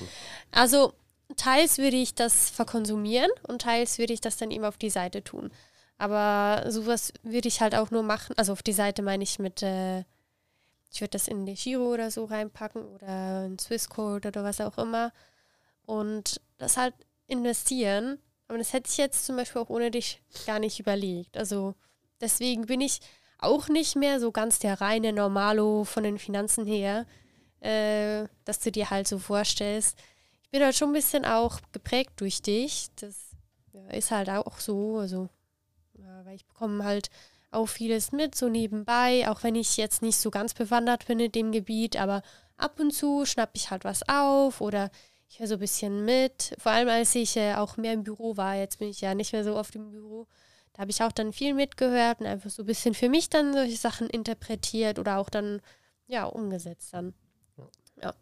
Also, 0.52 0.92
teils 1.36 1.78
würde 1.78 1.96
ich 1.96 2.14
das 2.14 2.50
verkonsumieren 2.50 3.30
und 3.48 3.62
teils 3.62 3.98
würde 3.98 4.12
ich 4.12 4.20
das 4.20 4.36
dann 4.36 4.50
eben 4.50 4.64
auf 4.64 4.78
die 4.78 4.90
Seite 4.90 5.24
tun. 5.24 5.50
Aber 5.98 6.70
sowas 6.70 7.12
würde 7.22 7.48
ich 7.48 7.60
halt 7.60 7.74
auch 7.74 7.90
nur 7.90 8.02
machen. 8.02 8.34
Also, 8.36 8.52
auf 8.52 8.62
die 8.62 8.72
Seite 8.72 9.02
meine 9.02 9.24
ich 9.24 9.38
mit. 9.38 9.62
Äh, 9.62 10.04
ich 10.94 11.00
würde 11.00 11.12
das 11.12 11.26
in 11.26 11.46
die 11.46 11.54
Giro 11.54 11.84
oder 11.84 12.10
so 12.10 12.26
reinpacken 12.26 12.84
oder 12.84 13.46
in 13.46 13.58
Swissquote 13.58 14.28
oder 14.28 14.44
was 14.44 14.60
auch 14.60 14.76
immer. 14.76 15.10
Und 15.86 16.40
das 16.58 16.76
halt 16.76 16.94
investieren 17.28 18.18
aber 18.52 18.58
das 18.58 18.74
hätte 18.74 18.90
ich 18.90 18.98
jetzt 18.98 19.24
zum 19.24 19.36
Beispiel 19.36 19.62
auch 19.62 19.70
ohne 19.70 19.90
dich 19.90 20.20
gar 20.44 20.58
nicht 20.58 20.78
überlegt. 20.78 21.38
Also 21.38 21.74
deswegen 22.20 22.66
bin 22.66 22.82
ich 22.82 23.00
auch 23.38 23.70
nicht 23.70 23.96
mehr 23.96 24.20
so 24.20 24.30
ganz 24.30 24.58
der 24.58 24.78
reine 24.78 25.14
Normalo 25.14 25.84
von 25.84 26.02
den 26.02 26.18
Finanzen 26.18 26.66
her, 26.66 27.06
äh, 27.60 28.28
dass 28.44 28.60
du 28.60 28.70
dir 28.70 28.90
halt 28.90 29.08
so 29.08 29.18
vorstellst. 29.18 29.98
Ich 30.42 30.50
bin 30.50 30.62
halt 30.62 30.76
schon 30.76 30.90
ein 30.90 30.92
bisschen 30.92 31.24
auch 31.24 31.60
geprägt 31.72 32.12
durch 32.16 32.42
dich. 32.42 32.88
Das 32.96 33.30
ja, 33.72 33.86
ist 33.88 34.10
halt 34.10 34.28
auch 34.28 34.58
so. 34.58 34.98
Also, 34.98 35.30
ja, 35.94 36.22
weil 36.26 36.36
ich 36.36 36.44
bekomme 36.44 36.84
halt 36.84 37.08
auch 37.52 37.70
vieles 37.70 38.12
mit, 38.12 38.34
so 38.34 38.50
nebenbei, 38.50 39.30
auch 39.30 39.42
wenn 39.44 39.54
ich 39.54 39.78
jetzt 39.78 40.02
nicht 40.02 40.18
so 40.18 40.30
ganz 40.30 40.52
bewandert 40.52 41.06
bin 41.06 41.20
in 41.20 41.32
dem 41.32 41.52
Gebiet, 41.52 41.96
aber 41.96 42.22
ab 42.58 42.78
und 42.78 42.90
zu 42.92 43.24
schnappe 43.24 43.52
ich 43.54 43.70
halt 43.70 43.84
was 43.84 44.06
auf 44.10 44.60
oder 44.60 44.90
ich 45.32 45.40
höre 45.40 45.48
so 45.48 45.54
ein 45.54 45.60
bisschen 45.60 46.04
mit. 46.04 46.54
Vor 46.58 46.72
allem, 46.72 46.88
als 46.90 47.14
ich 47.14 47.38
äh, 47.38 47.54
auch 47.54 47.78
mehr 47.78 47.94
im 47.94 48.04
Büro 48.04 48.36
war. 48.36 48.54
Jetzt 48.54 48.78
bin 48.78 48.88
ich 48.88 49.00
ja 49.00 49.14
nicht 49.14 49.32
mehr 49.32 49.44
so 49.44 49.56
oft 49.56 49.74
im 49.74 49.90
Büro. 49.90 50.26
Da 50.74 50.82
habe 50.82 50.90
ich 50.90 51.02
auch 51.02 51.10
dann 51.10 51.32
viel 51.32 51.54
mitgehört 51.54 52.20
und 52.20 52.26
einfach 52.26 52.50
so 52.50 52.62
ein 52.62 52.66
bisschen 52.66 52.92
für 52.92 53.08
mich 53.08 53.30
dann 53.30 53.54
solche 53.54 53.78
Sachen 53.78 54.10
interpretiert 54.10 54.98
oder 54.98 55.16
auch 55.16 55.30
dann, 55.30 55.62
ja, 56.06 56.26
umgesetzt 56.26 56.92
dann. 56.92 57.14
Ja. 58.02 58.12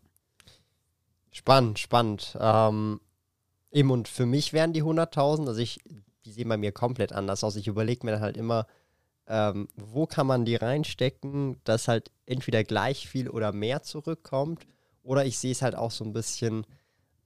Spannend, 1.32 1.80
spannend. 1.80 2.38
Ähm, 2.40 3.00
eben 3.72 3.90
und 3.90 4.06
für 4.06 4.26
mich 4.26 4.52
wären 4.52 4.72
die 4.72 4.84
100.000, 4.84 5.48
also 5.48 5.60
ich, 5.60 5.80
die 6.24 6.30
sehen 6.30 6.48
bei 6.48 6.58
mir 6.58 6.70
komplett 6.70 7.12
anders 7.12 7.42
aus. 7.42 7.56
Ich 7.56 7.66
überlege 7.66 8.06
mir 8.06 8.12
dann 8.12 8.20
halt 8.20 8.36
immer, 8.36 8.68
ähm, 9.26 9.66
wo 9.74 10.06
kann 10.06 10.28
man 10.28 10.44
die 10.44 10.54
reinstecken, 10.54 11.60
dass 11.64 11.88
halt 11.88 12.12
entweder 12.26 12.62
gleich 12.62 13.08
viel 13.08 13.28
oder 13.28 13.50
mehr 13.50 13.82
zurückkommt. 13.82 14.64
Oder 15.02 15.24
ich 15.24 15.40
sehe 15.40 15.50
es 15.50 15.62
halt 15.62 15.74
auch 15.74 15.90
so 15.90 16.04
ein 16.04 16.12
bisschen, 16.12 16.64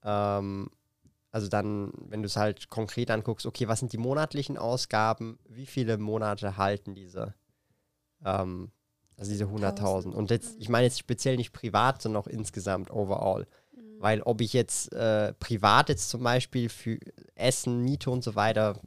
ähm, 0.05 0.69
also 1.31 1.49
dann, 1.49 1.91
wenn 1.97 2.21
du 2.21 2.27
es 2.27 2.37
halt 2.37 2.69
konkret 2.69 3.11
anguckst, 3.11 3.45
okay, 3.45 3.67
was 3.67 3.79
sind 3.79 3.91
die 3.91 3.97
monatlichen 3.97 4.57
Ausgaben, 4.57 5.37
wie 5.49 5.65
viele 5.65 5.97
Monate 5.97 6.55
halten 6.55 6.95
diese, 6.95 7.33
ähm, 8.23 8.71
also 9.17 9.31
diese 9.31 9.45
100.000. 9.45 10.13
Und 10.13 10.29
jetzt, 10.29 10.55
ich 10.59 10.69
meine 10.69 10.85
jetzt 10.85 10.99
speziell 10.99 11.35
nicht 11.35 11.51
privat, 11.51 12.01
sondern 12.01 12.23
auch 12.23 12.27
insgesamt 12.27 12.89
overall. 12.89 13.47
Mhm. 13.75 13.81
Weil 13.99 14.21
ob 14.21 14.39
ich 14.39 14.53
jetzt 14.53 14.93
äh, 14.93 15.33
privat 15.33 15.89
jetzt 15.89 16.09
zum 16.09 16.23
Beispiel 16.23 16.69
für 16.69 16.99
Essen, 17.35 17.81
Miete 17.81 18.11
und 18.11 18.23
so 18.23 18.35
weiter 18.35 18.79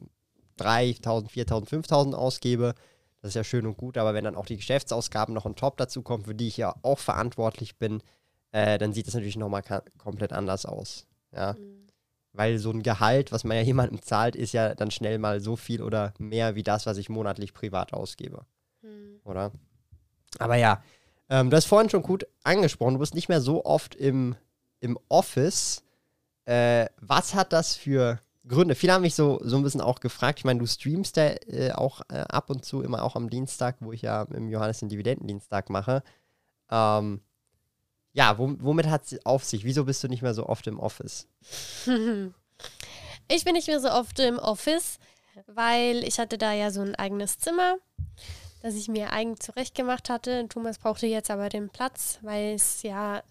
3.000, 0.57 1.29
4.000, 1.29 1.67
5.000 1.67 2.13
ausgebe, 2.13 2.73
das 3.21 3.29
ist 3.29 3.35
ja 3.35 3.43
schön 3.43 3.67
und 3.67 3.77
gut, 3.77 3.97
aber 3.97 4.13
wenn 4.13 4.23
dann 4.23 4.35
auch 4.35 4.45
die 4.45 4.57
Geschäftsausgaben 4.57 5.35
noch 5.35 5.45
on 5.45 5.55
top 5.55 5.77
dazu 5.77 6.01
kommen, 6.01 6.25
für 6.25 6.35
die 6.35 6.47
ich 6.47 6.57
ja 6.57 6.73
auch 6.81 6.99
verantwortlich 6.99 7.77
bin, 7.77 8.01
äh, 8.51 8.77
dann 8.77 8.93
sieht 8.93 9.07
das 9.07 9.13
natürlich 9.13 9.37
nochmal 9.37 9.63
komplett 9.97 10.33
anders 10.33 10.65
aus. 10.65 11.08
Ja. 11.31 11.53
Mhm. 11.53 11.87
Weil 12.33 12.57
so 12.59 12.71
ein 12.71 12.83
Gehalt, 12.83 13.31
was 13.31 13.43
man 13.43 13.57
ja 13.57 13.63
jemandem 13.63 14.01
zahlt, 14.01 14.35
ist 14.35 14.53
ja 14.53 14.75
dann 14.75 14.91
schnell 14.91 15.17
mal 15.17 15.39
so 15.41 15.55
viel 15.55 15.81
oder 15.81 16.13
mehr 16.19 16.55
wie 16.55 16.63
das, 16.63 16.85
was 16.85 16.97
ich 16.97 17.09
monatlich 17.09 17.53
privat 17.53 17.93
ausgebe. 17.93 18.45
Mhm. 18.81 19.19
Oder? 19.23 19.51
Aber 20.37 20.55
ja, 20.55 20.83
ähm, 21.29 21.49
du 21.49 21.57
hast 21.57 21.65
vorhin 21.65 21.89
schon 21.89 22.03
gut 22.03 22.27
angesprochen, 22.43 22.93
du 22.95 22.99
bist 22.99 23.15
nicht 23.15 23.29
mehr 23.29 23.41
so 23.41 23.65
oft 23.65 23.95
im, 23.95 24.35
im 24.79 24.97
Office. 25.09 25.83
Äh, 26.45 26.87
was 26.99 27.33
hat 27.33 27.51
das 27.51 27.75
für 27.75 28.19
Gründe? 28.47 28.75
Viele 28.75 28.93
haben 28.93 29.01
mich 29.01 29.15
so, 29.15 29.39
so 29.43 29.57
ein 29.57 29.63
bisschen 29.63 29.81
auch 29.81 29.99
gefragt. 29.99 30.39
Ich 30.39 30.45
meine, 30.45 30.59
du 30.59 30.65
streamst 30.65 31.17
ja 31.17 31.29
äh, 31.47 31.71
auch 31.71 32.01
äh, 32.09 32.19
ab 32.29 32.49
und 32.49 32.65
zu 32.65 32.81
immer 32.81 33.03
auch 33.03 33.15
am 33.15 33.29
Dienstag, 33.29 33.77
wo 33.79 33.91
ich 33.91 34.01
ja 34.01 34.23
im 34.23 34.49
Johannes 34.49 34.79
den 34.79 34.89
Dividendendienstag 34.89 35.69
mache. 35.69 36.03
Ähm, 36.71 37.21
ja, 38.19 38.37
womit 38.37 38.87
hat 38.87 39.09
es 39.09 39.25
auf 39.25 39.45
sich? 39.45 39.63
Wieso 39.63 39.85
bist 39.85 40.03
du 40.03 40.09
nicht 40.09 40.21
mehr 40.21 40.33
so 40.33 40.45
oft 40.45 40.67
im 40.67 40.77
Office? 40.77 41.25
ich 43.29 43.45
bin 43.45 43.53
nicht 43.53 43.69
mehr 43.69 43.79
so 43.79 43.89
oft 43.89 44.19
im 44.19 44.37
Office, 44.37 44.99
weil 45.47 46.03
ich 46.03 46.19
hatte 46.19 46.37
da 46.37 46.51
ja 46.51 46.69
so 46.69 46.81
ein 46.81 46.95
eigenes 46.95 47.39
Zimmer, 47.39 47.77
das 48.61 48.75
ich 48.75 48.89
mir 48.89 49.13
eigen 49.13 49.39
zurechtgemacht 49.39 50.09
hatte. 50.09 50.45
Thomas 50.49 50.79
brauchte 50.79 51.07
jetzt 51.07 51.31
aber 51.31 51.47
den 51.47 51.69
Platz, 51.69 52.19
weil 52.21 52.55
es 52.55 52.83
ja, 52.83 53.23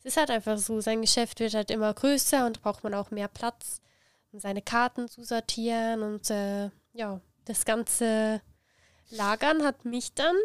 es 0.00 0.04
ist 0.04 0.18
halt 0.18 0.30
einfach 0.30 0.58
so, 0.58 0.78
sein 0.82 1.00
Geschäft 1.00 1.40
wird 1.40 1.54
halt 1.54 1.70
immer 1.70 1.94
größer 1.94 2.44
und 2.44 2.60
braucht 2.60 2.84
man 2.84 2.92
auch 2.92 3.10
mehr 3.10 3.28
Platz, 3.28 3.80
um 4.30 4.40
seine 4.40 4.60
Karten 4.60 5.08
zu 5.08 5.24
sortieren 5.24 6.02
und 6.02 6.28
äh, 6.28 6.68
ja, 6.92 7.18
das 7.46 7.64
ganze 7.64 8.42
Lagern 9.08 9.64
hat 9.64 9.86
mich 9.86 10.12
dann 10.12 10.36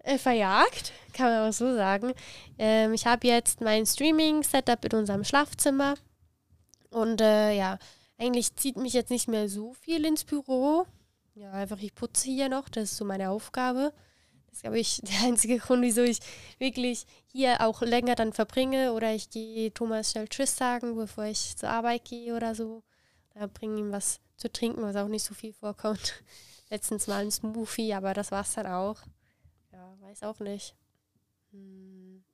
äh, 0.00 0.18
verjagt, 0.18 0.92
kann 1.12 1.26
man 1.26 1.48
auch 1.48 1.52
so 1.52 1.74
sagen. 1.74 2.12
Ähm, 2.58 2.92
ich 2.92 3.06
habe 3.06 3.26
jetzt 3.26 3.60
mein 3.60 3.86
Streaming-Setup 3.86 4.84
in 4.84 4.98
unserem 4.98 5.24
Schlafzimmer 5.24 5.94
und 6.90 7.20
äh, 7.20 7.52
ja, 7.52 7.78
eigentlich 8.18 8.56
zieht 8.56 8.76
mich 8.76 8.92
jetzt 8.92 9.10
nicht 9.10 9.28
mehr 9.28 9.48
so 9.48 9.74
viel 9.74 10.04
ins 10.04 10.24
Büro. 10.24 10.86
Ja, 11.34 11.52
einfach 11.52 11.80
ich 11.80 11.94
putze 11.94 12.30
hier 12.30 12.48
noch, 12.48 12.68
das 12.68 12.84
ist 12.84 12.96
so 12.96 13.04
meine 13.04 13.30
Aufgabe. 13.30 13.92
Das 14.46 14.56
ist, 14.56 14.62
glaube 14.62 14.78
ich, 14.78 15.00
der 15.02 15.28
einzige 15.28 15.58
Grund, 15.58 15.82
wieso 15.82 16.02
ich 16.02 16.18
wirklich 16.58 17.06
hier 17.26 17.60
auch 17.60 17.82
länger 17.82 18.14
dann 18.14 18.32
verbringe 18.32 18.92
oder 18.92 19.14
ich 19.14 19.30
gehe 19.30 19.72
Thomas 19.72 20.10
schnell 20.10 20.28
Tschüss 20.28 20.56
sagen, 20.56 20.96
bevor 20.96 21.24
ich 21.24 21.56
zur 21.56 21.68
Arbeit 21.68 22.04
gehe 22.04 22.34
oder 22.34 22.54
so. 22.54 22.82
Da 23.34 23.46
bringe 23.46 23.78
ihm 23.78 23.92
was 23.92 24.20
zu 24.36 24.50
trinken, 24.50 24.82
was 24.82 24.96
auch 24.96 25.08
nicht 25.08 25.24
so 25.24 25.34
viel 25.34 25.52
vorkommt. 25.52 26.24
Letztens 26.70 27.06
mal 27.06 27.22
ein 27.22 27.30
Smoothie, 27.30 27.94
aber 27.94 28.14
das 28.14 28.32
war 28.32 28.42
es 28.42 28.54
dann 28.54 28.66
auch. 28.66 28.96
Weiß 30.08 30.22
auch 30.22 30.40
nicht. 30.40 30.74
Hm. 31.50 32.24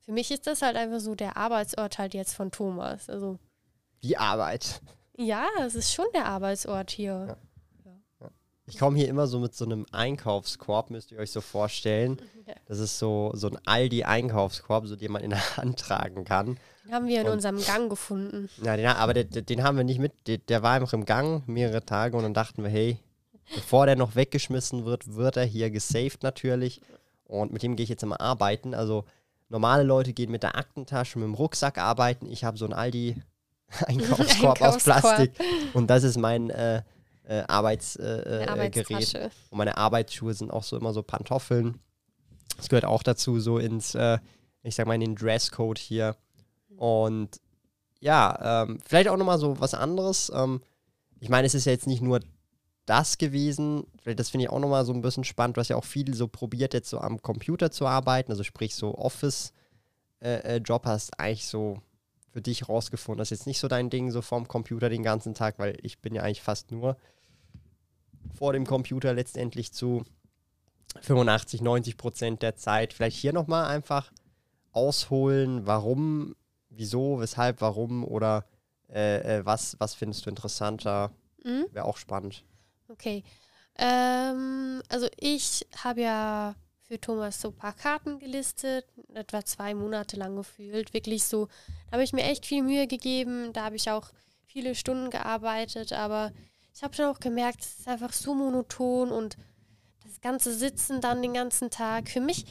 Für 0.00 0.12
mich 0.12 0.30
ist 0.30 0.46
das 0.46 0.62
halt 0.62 0.74
einfach 0.76 1.00
so 1.00 1.14
der 1.14 1.36
Arbeitsort 1.36 1.98
halt 1.98 2.14
jetzt 2.14 2.34
von 2.34 2.50
Thomas. 2.50 3.10
Also 3.10 3.38
die 4.02 4.16
Arbeit. 4.16 4.80
Ja, 5.18 5.46
es 5.60 5.74
ist 5.74 5.92
schon 5.92 6.06
der 6.14 6.24
Arbeitsort 6.24 6.90
hier. 6.90 7.36
Ja. 7.84 7.92
Ja. 8.20 8.30
Ich 8.64 8.78
komme 8.78 8.96
hier 8.96 9.08
immer 9.08 9.26
so 9.26 9.38
mit 9.38 9.54
so 9.54 9.66
einem 9.66 9.84
Einkaufskorb, 9.92 10.88
müsst 10.88 11.12
ihr 11.12 11.18
euch 11.18 11.30
so 11.30 11.40
vorstellen. 11.40 12.20
Ja. 12.48 12.54
Das 12.64 12.78
ist 12.78 12.98
so, 12.98 13.30
so 13.34 13.50
ein 13.50 13.58
Aldi-Einkaufskorb, 13.66 14.86
so 14.86 14.96
den 14.96 15.12
man 15.12 15.22
in 15.22 15.28
der 15.28 15.56
Hand 15.58 15.78
tragen 15.80 16.24
kann. 16.24 16.58
Den 16.86 16.94
haben 16.94 17.06
wir 17.06 17.20
in 17.20 17.26
Und- 17.26 17.34
unserem 17.34 17.62
Gang 17.62 17.90
gefunden. 17.90 18.48
Ja, 18.62 18.74
den, 18.74 18.86
aber 18.86 19.12
den, 19.12 19.28
den 19.44 19.62
haben 19.62 19.76
wir 19.76 19.84
nicht 19.84 19.98
mit. 19.98 20.26
Der, 20.26 20.38
der 20.38 20.62
war 20.62 20.72
einfach 20.72 20.94
im 20.94 21.04
Gang 21.04 21.46
mehrere 21.46 21.84
Tage 21.84 22.16
und 22.16 22.22
dann 22.22 22.32
dachten 22.32 22.62
wir, 22.62 22.70
hey, 22.70 22.98
bevor 23.54 23.86
der 23.86 23.96
noch 23.96 24.14
weggeschmissen 24.14 24.84
wird, 24.84 25.14
wird 25.14 25.36
er 25.36 25.44
hier 25.44 25.70
gesaved 25.70 26.22
natürlich. 26.22 26.80
Und 27.24 27.52
mit 27.52 27.62
dem 27.62 27.76
gehe 27.76 27.84
ich 27.84 27.90
jetzt 27.90 28.02
immer 28.02 28.20
arbeiten. 28.20 28.74
Also 28.74 29.04
normale 29.48 29.82
Leute 29.82 30.12
gehen 30.12 30.30
mit 30.30 30.42
der 30.42 30.56
Aktentasche, 30.56 31.18
mit 31.18 31.26
dem 31.26 31.34
Rucksack 31.34 31.78
arbeiten. 31.78 32.30
Ich 32.30 32.44
habe 32.44 32.58
so 32.58 32.64
einen 32.64 32.74
Aldi-Einkaufskorb 32.74 34.60
aus. 34.62 34.84
Plastik. 34.84 35.32
Und 35.74 35.88
das 35.88 36.04
ist 36.04 36.16
mein 36.16 36.50
äh, 36.50 36.82
äh, 37.24 37.42
Arbeitsgerät. 37.46 39.14
Äh, 39.14 39.26
äh. 39.26 39.30
Und 39.50 39.58
meine 39.58 39.76
Arbeitsschuhe 39.76 40.34
sind 40.34 40.50
auch 40.50 40.62
so 40.62 40.76
immer 40.76 40.92
so 40.92 41.02
Pantoffeln. 41.02 41.78
Das 42.56 42.68
gehört 42.68 42.86
auch 42.86 43.02
dazu, 43.02 43.38
so 43.40 43.58
ins, 43.58 43.94
äh, 43.94 44.18
ich 44.62 44.74
sag 44.74 44.86
mal, 44.86 44.94
in 44.94 45.00
den 45.00 45.14
Dresscode 45.14 45.78
hier. 45.78 46.16
Und 46.76 47.40
ja, 48.00 48.62
ähm, 48.62 48.78
vielleicht 48.86 49.08
auch 49.08 49.16
nochmal 49.16 49.38
so 49.38 49.60
was 49.60 49.74
anderes. 49.74 50.32
Ähm, 50.34 50.62
ich 51.20 51.28
meine, 51.28 51.46
es 51.46 51.54
ist 51.54 51.64
ja 51.64 51.72
jetzt 51.72 51.86
nicht 51.86 52.02
nur 52.02 52.20
das 52.88 53.18
gewesen. 53.18 53.86
Vielleicht, 54.02 54.18
das 54.18 54.30
finde 54.30 54.44
ich 54.44 54.50
auch 54.50 54.58
nochmal 54.58 54.84
so 54.84 54.92
ein 54.92 55.02
bisschen 55.02 55.24
spannend. 55.24 55.56
Du 55.56 55.60
hast 55.60 55.68
ja 55.68 55.76
auch 55.76 55.84
viel 55.84 56.14
so 56.14 56.28
probiert, 56.28 56.74
jetzt 56.74 56.90
so 56.90 56.98
am 56.98 57.20
Computer 57.20 57.70
zu 57.70 57.86
arbeiten. 57.86 58.32
Also 58.32 58.42
sprich, 58.44 58.74
so 58.74 58.96
Office-Job 58.96 60.86
hast 60.86 61.18
eigentlich 61.18 61.46
so 61.46 61.80
für 62.32 62.40
dich 62.40 62.68
rausgefunden. 62.68 63.18
Das 63.18 63.30
ist 63.30 63.40
jetzt 63.40 63.46
nicht 63.46 63.60
so 63.60 63.68
dein 63.68 63.90
Ding, 63.90 64.10
so 64.10 64.22
vorm 64.22 64.48
Computer 64.48 64.88
den 64.88 65.02
ganzen 65.02 65.34
Tag, 65.34 65.58
weil 65.58 65.76
ich 65.82 65.98
bin 65.98 66.14
ja 66.14 66.22
eigentlich 66.22 66.42
fast 66.42 66.70
nur 66.70 66.96
vor 68.34 68.52
dem 68.52 68.66
Computer 68.66 69.12
letztendlich 69.12 69.72
zu 69.72 70.04
85, 71.00 71.60
90 71.60 71.96
Prozent 71.96 72.42
der 72.42 72.56
Zeit. 72.56 72.92
Vielleicht 72.92 73.16
hier 73.16 73.32
nochmal 73.32 73.66
einfach 73.66 74.12
ausholen, 74.72 75.66
warum, 75.66 76.34
wieso, 76.70 77.20
weshalb, 77.20 77.60
warum 77.60 78.04
oder 78.04 78.44
äh, 78.88 79.38
äh, 79.38 79.46
was, 79.46 79.76
was 79.80 79.94
findest 79.94 80.24
du 80.24 80.30
interessanter? 80.30 81.10
Mhm. 81.44 81.66
Wäre 81.72 81.84
auch 81.84 81.96
spannend. 81.96 82.44
Okay. 82.88 83.22
Ähm, 83.76 84.82
also 84.88 85.06
ich 85.16 85.66
habe 85.84 86.02
ja 86.02 86.54
für 86.82 87.00
Thomas 87.00 87.40
so 87.40 87.48
ein 87.48 87.56
paar 87.56 87.74
Karten 87.74 88.18
gelistet, 88.18 88.86
etwa 89.14 89.44
zwei 89.44 89.74
Monate 89.74 90.16
lang 90.16 90.36
gefühlt. 90.36 90.94
Wirklich 90.94 91.24
so, 91.24 91.46
da 91.86 91.92
habe 91.92 92.02
ich 92.02 92.12
mir 92.12 92.24
echt 92.24 92.46
viel 92.46 92.62
Mühe 92.62 92.86
gegeben, 92.86 93.52
da 93.52 93.64
habe 93.64 93.76
ich 93.76 93.90
auch 93.90 94.10
viele 94.46 94.74
Stunden 94.74 95.10
gearbeitet, 95.10 95.92
aber 95.92 96.32
ich 96.74 96.82
habe 96.82 96.94
schon 96.94 97.06
auch 97.06 97.20
gemerkt, 97.20 97.60
es 97.60 97.80
ist 97.80 97.88
einfach 97.88 98.12
so 98.12 98.34
monoton 98.34 99.12
und 99.12 99.36
das 100.02 100.20
ganze 100.20 100.54
Sitzen 100.54 101.00
dann 101.00 101.22
den 101.22 101.34
ganzen 101.34 101.70
Tag. 101.70 102.08
Für 102.08 102.20
mich 102.20 102.46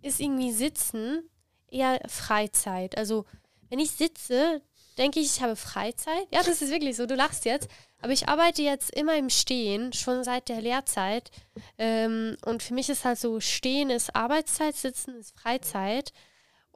ist 0.00 0.20
irgendwie 0.20 0.52
Sitzen 0.52 1.28
eher 1.68 2.00
Freizeit. 2.08 2.96
Also 2.96 3.26
wenn 3.68 3.78
ich 3.78 3.90
sitze, 3.90 4.62
denke 4.98 5.20
ich, 5.20 5.36
ich 5.36 5.42
habe 5.42 5.56
Freizeit. 5.56 6.26
Ja, 6.32 6.42
das 6.42 6.62
ist 6.62 6.70
wirklich 6.70 6.96
so, 6.96 7.06
du 7.06 7.14
lachst 7.14 7.44
jetzt. 7.44 7.68
Aber 8.02 8.12
ich 8.12 8.28
arbeite 8.28 8.62
jetzt 8.62 8.90
immer 8.90 9.16
im 9.16 9.30
Stehen, 9.30 9.92
schon 9.92 10.24
seit 10.24 10.48
der 10.48 10.60
Lehrzeit. 10.60 11.30
Ähm, 11.78 12.36
und 12.44 12.62
für 12.62 12.74
mich 12.74 12.88
ist 12.88 13.04
halt 13.04 13.18
so, 13.18 13.40
Stehen 13.40 13.90
ist 13.90 14.14
Arbeitszeit, 14.14 14.74
Sitzen 14.76 15.14
ist 15.16 15.38
Freizeit. 15.40 16.12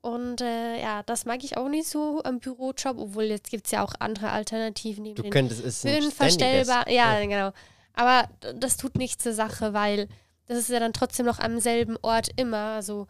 Und 0.01 0.41
äh, 0.41 0.81
ja, 0.81 1.03
das 1.03 1.25
mag 1.25 1.43
ich 1.43 1.57
auch 1.57 1.69
nicht 1.69 1.89
so 1.89 2.23
am 2.23 2.39
Bürojob, 2.39 2.97
obwohl 2.99 3.25
jetzt 3.25 3.51
gibt 3.51 3.67
es 3.67 3.73
ja 3.73 3.83
auch 3.85 3.93
andere 3.99 4.31
Alternativen, 4.31 5.03
neben 5.03 5.17
Du 5.21 5.29
könntest 5.29 5.65
es 5.65 5.85
ein 5.85 5.95
höhenverstellbar. 6.01 6.83
ständiges- 6.85 6.95
Ja, 6.95 7.21
genau. 7.21 7.53
Aber 7.95 8.29
das 8.55 8.77
tut 8.77 8.97
nichts 8.97 9.25
zur 9.25 9.33
Sache, 9.33 9.73
weil 9.73 10.09
das 10.47 10.59
ist 10.59 10.69
ja 10.69 10.79
dann 10.79 10.93
trotzdem 10.93 11.27
noch 11.27 11.41
am 11.41 11.59
selben 11.59 11.97
Ort 12.03 12.29
immer. 12.37 12.75
Also 12.77 13.09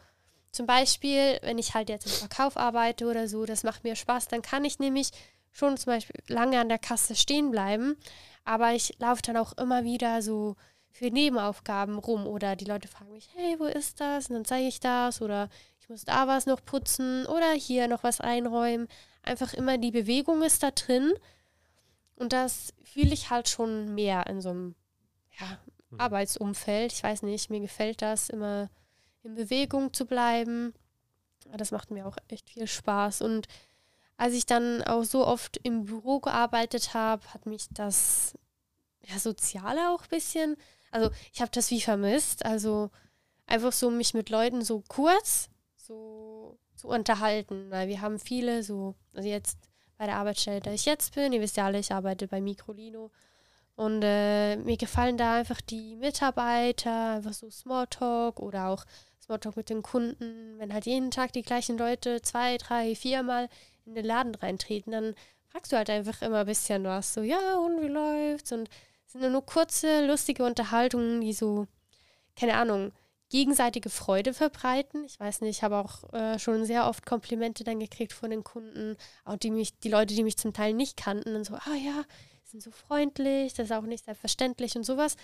zum 0.52 0.66
Beispiel, 0.66 1.38
wenn 1.42 1.58
ich 1.58 1.74
halt 1.74 1.90
jetzt 1.90 2.06
im 2.06 2.12
Verkauf 2.12 2.56
arbeite 2.56 3.04
oder 3.06 3.28
so, 3.28 3.44
das 3.44 3.62
macht 3.62 3.84
mir 3.84 3.94
Spaß, 3.94 4.28
dann 4.28 4.40
kann 4.40 4.64
ich 4.64 4.78
nämlich 4.78 5.10
schon 5.56 5.76
zum 5.76 5.92
Beispiel 5.92 6.20
lange 6.28 6.60
an 6.60 6.68
der 6.68 6.78
Kasse 6.78 7.14
stehen 7.14 7.50
bleiben, 7.50 7.96
aber 8.44 8.72
ich 8.72 8.98
laufe 8.98 9.22
dann 9.22 9.36
auch 9.36 9.52
immer 9.54 9.84
wieder 9.84 10.22
so 10.22 10.56
für 10.90 11.10
Nebenaufgaben 11.10 11.98
rum 11.98 12.26
oder 12.26 12.56
die 12.56 12.64
Leute 12.64 12.88
fragen 12.88 13.12
mich, 13.12 13.28
hey, 13.34 13.56
wo 13.58 13.64
ist 13.64 14.00
das? 14.00 14.28
Und 14.28 14.34
dann 14.34 14.44
zeige 14.44 14.66
ich 14.66 14.80
das 14.80 15.20
oder 15.20 15.48
ich 15.80 15.88
muss 15.88 16.04
da 16.04 16.26
was 16.26 16.46
noch 16.46 16.64
putzen 16.64 17.26
oder 17.26 17.52
hier 17.52 17.86
noch 17.88 18.02
was 18.02 18.20
einräumen. 18.20 18.88
Einfach 19.22 19.52
immer 19.52 19.78
die 19.78 19.90
Bewegung 19.90 20.42
ist 20.42 20.62
da 20.62 20.70
drin 20.70 21.12
und 22.16 22.32
das 22.32 22.72
fühle 22.82 23.12
ich 23.12 23.30
halt 23.30 23.48
schon 23.48 23.94
mehr 23.94 24.26
in 24.26 24.40
so 24.40 24.50
einem 24.50 24.74
ja, 25.38 25.58
Mhm. 25.90 26.00
Arbeitsumfeld. 26.00 26.92
Ich 26.92 27.02
weiß 27.02 27.22
nicht, 27.22 27.50
mir 27.50 27.60
gefällt 27.60 28.02
das, 28.02 28.28
immer 28.28 28.68
in 29.22 29.34
Bewegung 29.34 29.92
zu 29.92 30.06
bleiben. 30.06 30.74
Das 31.56 31.70
macht 31.70 31.90
mir 31.90 32.06
auch 32.06 32.16
echt 32.28 32.50
viel 32.50 32.66
Spaß. 32.66 33.22
Und 33.22 33.46
als 34.16 34.34
ich 34.34 34.46
dann 34.46 34.82
auch 34.82 35.04
so 35.04 35.26
oft 35.26 35.58
im 35.62 35.84
Büro 35.84 36.20
gearbeitet 36.20 36.94
habe, 36.94 37.22
hat 37.34 37.46
mich 37.46 37.66
das 37.70 38.34
ja, 39.06 39.18
Soziale 39.18 39.90
auch 39.90 40.02
ein 40.02 40.08
bisschen, 40.08 40.56
also 40.90 41.10
ich 41.32 41.40
habe 41.40 41.50
das 41.50 41.70
wie 41.70 41.80
vermisst. 41.80 42.44
Also 42.44 42.90
einfach 43.46 43.72
so 43.72 43.90
mich 43.90 44.14
mit 44.14 44.30
Leuten 44.30 44.62
so 44.62 44.82
kurz 44.88 45.48
so 45.76 46.58
zu 46.74 46.88
unterhalten, 46.88 47.70
weil 47.70 47.88
wir 47.88 48.00
haben 48.00 48.18
viele 48.18 48.62
so, 48.62 48.94
also 49.14 49.28
jetzt 49.28 49.58
bei 49.98 50.06
der 50.06 50.16
Arbeitsstelle, 50.16 50.60
da 50.60 50.72
ich 50.72 50.84
jetzt 50.84 51.14
bin, 51.14 51.32
ihr 51.32 51.40
wisst 51.40 51.56
ja 51.56 51.64
alle, 51.64 51.78
ich 51.78 51.92
arbeite 51.92 52.28
bei 52.28 52.40
Microlino 52.40 53.10
und 53.76 54.02
äh, 54.02 54.56
mir 54.56 54.76
gefallen 54.76 55.16
da 55.16 55.34
einfach 55.34 55.60
die 55.60 55.96
Mitarbeiter, 55.96 57.12
einfach 57.16 57.32
so 57.32 57.50
Smalltalk 57.50 58.40
oder 58.40 58.68
auch 58.68 58.84
Smalltalk 59.22 59.56
mit 59.56 59.70
den 59.70 59.82
Kunden. 59.82 60.58
Wenn 60.58 60.72
halt 60.72 60.86
jeden 60.86 61.10
Tag 61.10 61.32
die 61.32 61.42
gleichen 61.42 61.78
Leute 61.78 62.20
zwei, 62.22 62.58
drei, 62.58 62.94
viermal 62.94 63.48
in 63.86 63.94
den 63.94 64.04
Laden 64.04 64.34
reintreten, 64.34 64.92
dann 64.92 65.14
fragst 65.48 65.72
du 65.72 65.76
halt 65.76 65.90
einfach 65.90 66.20
immer 66.22 66.40
ein 66.40 66.46
bisschen 66.46 66.84
was. 66.84 67.14
So, 67.14 67.22
ja, 67.22 67.56
und 67.58 67.80
wie 67.80 67.88
läuft's? 67.88 68.52
Und 68.52 68.68
es 69.06 69.12
sind 69.12 69.32
nur 69.32 69.46
kurze, 69.46 70.06
lustige 70.06 70.44
Unterhaltungen, 70.44 71.20
die 71.20 71.32
so, 71.32 71.66
keine 72.34 72.54
Ahnung, 72.54 72.92
gegenseitige 73.28 73.90
Freude 73.90 74.34
verbreiten. 74.34 75.04
Ich 75.04 75.18
weiß 75.18 75.40
nicht, 75.40 75.56
ich 75.56 75.62
habe 75.62 75.76
auch 75.76 76.12
äh, 76.12 76.38
schon 76.38 76.64
sehr 76.64 76.86
oft 76.86 77.06
Komplimente 77.06 77.64
dann 77.64 77.80
gekriegt 77.80 78.12
von 78.12 78.30
den 78.30 78.44
Kunden, 78.44 78.96
auch 79.24 79.36
die 79.36 79.50
mich, 79.50 79.78
die 79.78 79.88
Leute, 79.88 80.14
die 80.14 80.22
mich 80.22 80.36
zum 80.36 80.52
Teil 80.52 80.74
nicht 80.74 80.96
kannten, 80.96 81.32
dann 81.32 81.44
so, 81.44 81.54
ah 81.54 81.74
ja, 81.74 82.04
sind 82.44 82.62
so 82.62 82.70
freundlich, 82.70 83.54
das 83.54 83.66
ist 83.66 83.72
auch 83.72 83.82
nicht 83.82 84.04
selbstverständlich 84.04 84.76
und 84.76 84.84
sowas, 84.84 85.16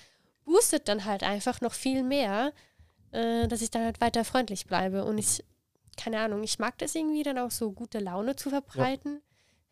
boostet 0.44 0.88
dann 0.88 1.04
halt 1.04 1.22
einfach 1.22 1.60
noch 1.60 1.72
viel 1.72 2.02
mehr, 2.02 2.52
äh, 3.12 3.46
dass 3.46 3.62
ich 3.62 3.70
dann 3.70 3.84
halt 3.84 4.00
weiter 4.00 4.24
freundlich 4.24 4.66
bleibe. 4.66 5.04
Und 5.04 5.18
ich, 5.18 5.44
keine 5.96 6.20
Ahnung, 6.20 6.42
ich 6.42 6.58
mag 6.58 6.78
das 6.78 6.94
irgendwie 6.94 7.22
dann 7.22 7.38
auch 7.38 7.50
so 7.50 7.72
gute 7.72 7.98
Laune 7.98 8.36
zu 8.36 8.50
verbreiten. 8.50 9.22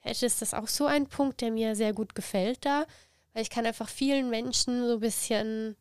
Hätte 0.00 0.26
ist 0.26 0.42
das 0.42 0.54
auch 0.54 0.68
so 0.68 0.86
ein 0.86 1.06
Punkt, 1.06 1.40
der 1.40 1.50
mir 1.50 1.76
sehr 1.76 1.92
gut 1.92 2.14
gefällt 2.14 2.64
da, 2.64 2.86
weil 3.32 3.42
ich 3.42 3.50
kann 3.50 3.66
einfach 3.66 3.88
vielen 3.88 4.30
Menschen 4.30 4.86
so 4.86 4.94
ein 4.94 5.00
bisschen 5.00 5.76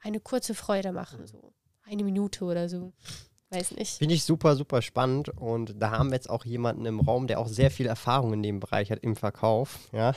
eine 0.00 0.20
kurze 0.20 0.54
Freude 0.54 0.92
machen, 0.92 1.26
so 1.26 1.52
eine 1.84 2.04
Minute 2.04 2.44
oder 2.44 2.68
so. 2.68 2.92
Weiß 3.50 3.72
nicht. 3.72 3.98
Finde 3.98 4.14
ich 4.14 4.24
super, 4.24 4.56
super 4.56 4.80
spannend. 4.80 5.28
Und 5.28 5.74
da 5.80 5.90
haben 5.90 6.08
wir 6.08 6.14
jetzt 6.14 6.30
auch 6.30 6.46
jemanden 6.46 6.86
im 6.86 7.00
Raum, 7.00 7.26
der 7.26 7.38
auch 7.38 7.48
sehr 7.48 7.70
viel 7.70 7.86
Erfahrung 7.86 8.32
in 8.32 8.42
dem 8.42 8.60
Bereich 8.60 8.90
hat 8.90 9.00
im 9.00 9.14
Verkauf. 9.14 9.78
Ja. 9.92 10.14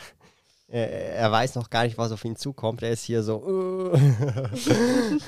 Er, 0.67 1.15
er 1.15 1.31
weiß 1.31 1.55
noch 1.55 1.69
gar 1.69 1.83
nicht, 1.83 1.97
was 1.97 2.11
auf 2.11 2.25
ihn 2.25 2.35
zukommt. 2.35 2.81
Er 2.81 2.91
ist 2.91 3.03
hier 3.03 3.21
so. 3.21 3.93
äh. 3.93 3.99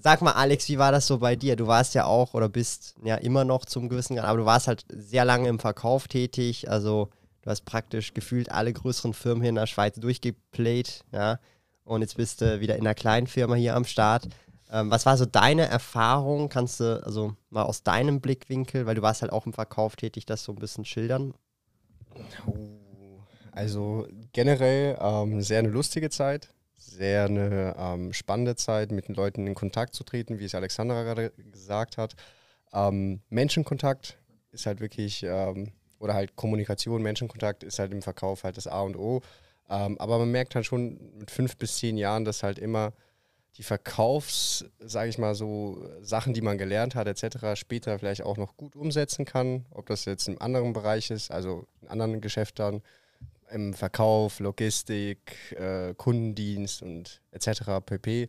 Sag 0.00 0.22
mal, 0.22 0.32
Alex, 0.32 0.68
wie 0.68 0.78
war 0.78 0.90
das 0.90 1.06
so 1.06 1.18
bei 1.18 1.36
dir? 1.36 1.56
Du 1.56 1.66
warst 1.66 1.94
ja 1.94 2.06
auch 2.06 2.32
oder 2.34 2.48
bist 2.48 2.94
ja 3.04 3.16
immer 3.16 3.44
noch 3.44 3.66
zum 3.66 3.88
gewissen 3.88 4.16
Grad, 4.16 4.24
aber 4.24 4.38
du 4.38 4.46
warst 4.46 4.68
halt 4.68 4.86
sehr 4.88 5.24
lange 5.24 5.48
im 5.48 5.58
Verkauf 5.58 6.08
tätig. 6.08 6.70
Also 6.70 7.10
du 7.42 7.50
hast 7.50 7.66
praktisch 7.66 8.14
gefühlt 8.14 8.50
alle 8.50 8.72
größeren 8.72 9.12
Firmen 9.12 9.42
hier 9.42 9.50
in 9.50 9.56
der 9.56 9.66
Schweiz 9.66 9.96
durchgeplayt. 9.96 11.04
Ja. 11.12 11.40
Und 11.84 12.00
jetzt 12.00 12.16
bist 12.16 12.40
du 12.40 12.60
wieder 12.60 12.76
in 12.76 12.86
einer 12.86 12.94
kleinen 12.94 13.26
Firma 13.26 13.56
hier 13.56 13.76
am 13.76 13.84
Start. 13.84 14.28
Ähm, 14.70 14.90
was 14.90 15.04
war 15.04 15.18
so 15.18 15.26
deine 15.26 15.66
Erfahrung? 15.66 16.48
Kannst 16.48 16.80
du 16.80 17.04
also 17.04 17.36
mal 17.50 17.64
aus 17.64 17.82
deinem 17.82 18.22
Blickwinkel, 18.22 18.86
weil 18.86 18.94
du 18.94 19.02
warst 19.02 19.20
halt 19.20 19.30
auch 19.30 19.44
im 19.44 19.52
Verkauf 19.52 19.96
tätig, 19.96 20.24
das 20.24 20.42
so 20.42 20.52
ein 20.52 20.58
bisschen 20.58 20.86
schildern? 20.86 21.34
Oh, 22.46 22.56
Also 23.54 24.08
generell 24.32 24.98
ähm, 25.00 25.40
sehr 25.40 25.60
eine 25.60 25.68
lustige 25.68 26.10
Zeit, 26.10 26.52
sehr 26.76 27.26
eine 27.26 27.76
ähm, 27.78 28.12
spannende 28.12 28.56
Zeit, 28.56 28.90
mit 28.90 29.06
den 29.06 29.14
Leuten 29.14 29.46
in 29.46 29.54
Kontakt 29.54 29.94
zu 29.94 30.02
treten, 30.02 30.40
wie 30.40 30.44
es 30.44 30.56
Alexandra 30.56 31.04
gerade 31.04 31.30
gesagt 31.52 31.96
hat. 31.96 32.14
Ähm, 32.72 33.20
Menschenkontakt 33.28 34.18
ist 34.50 34.66
halt 34.66 34.80
wirklich, 34.80 35.22
ähm, 35.22 35.70
oder 36.00 36.14
halt 36.14 36.34
Kommunikation, 36.34 37.00
Menschenkontakt 37.00 37.62
ist 37.62 37.78
halt 37.78 37.92
im 37.92 38.02
Verkauf 38.02 38.42
halt 38.42 38.56
das 38.56 38.66
A 38.66 38.80
und 38.80 38.96
O. 38.96 39.22
Ähm, 39.70 40.00
aber 40.00 40.18
man 40.18 40.32
merkt 40.32 40.56
halt 40.56 40.66
schon 40.66 40.98
mit 41.16 41.30
fünf 41.30 41.56
bis 41.56 41.76
zehn 41.76 41.96
Jahren, 41.96 42.24
dass 42.24 42.42
halt 42.42 42.58
immer 42.58 42.92
die 43.56 43.62
Verkaufs, 43.62 44.64
sage 44.80 45.10
ich 45.10 45.18
mal 45.18 45.36
so, 45.36 45.88
Sachen, 46.02 46.34
die 46.34 46.40
man 46.40 46.58
gelernt 46.58 46.96
hat, 46.96 47.06
etc., 47.06 47.54
später 47.54 48.00
vielleicht 48.00 48.22
auch 48.22 48.36
noch 48.36 48.56
gut 48.56 48.74
umsetzen 48.74 49.24
kann. 49.24 49.64
Ob 49.70 49.86
das 49.86 50.06
jetzt 50.06 50.26
im 50.26 50.42
anderen 50.42 50.72
Bereich 50.72 51.12
ist, 51.12 51.30
also 51.30 51.68
in 51.80 51.86
anderen 51.86 52.20
Geschäften, 52.20 52.82
im 53.54 53.72
Verkauf, 53.72 54.40
Logistik, 54.40 55.52
äh, 55.52 55.94
Kundendienst 55.94 56.82
und 56.82 57.22
etc. 57.30 57.80
pp. 57.84 58.28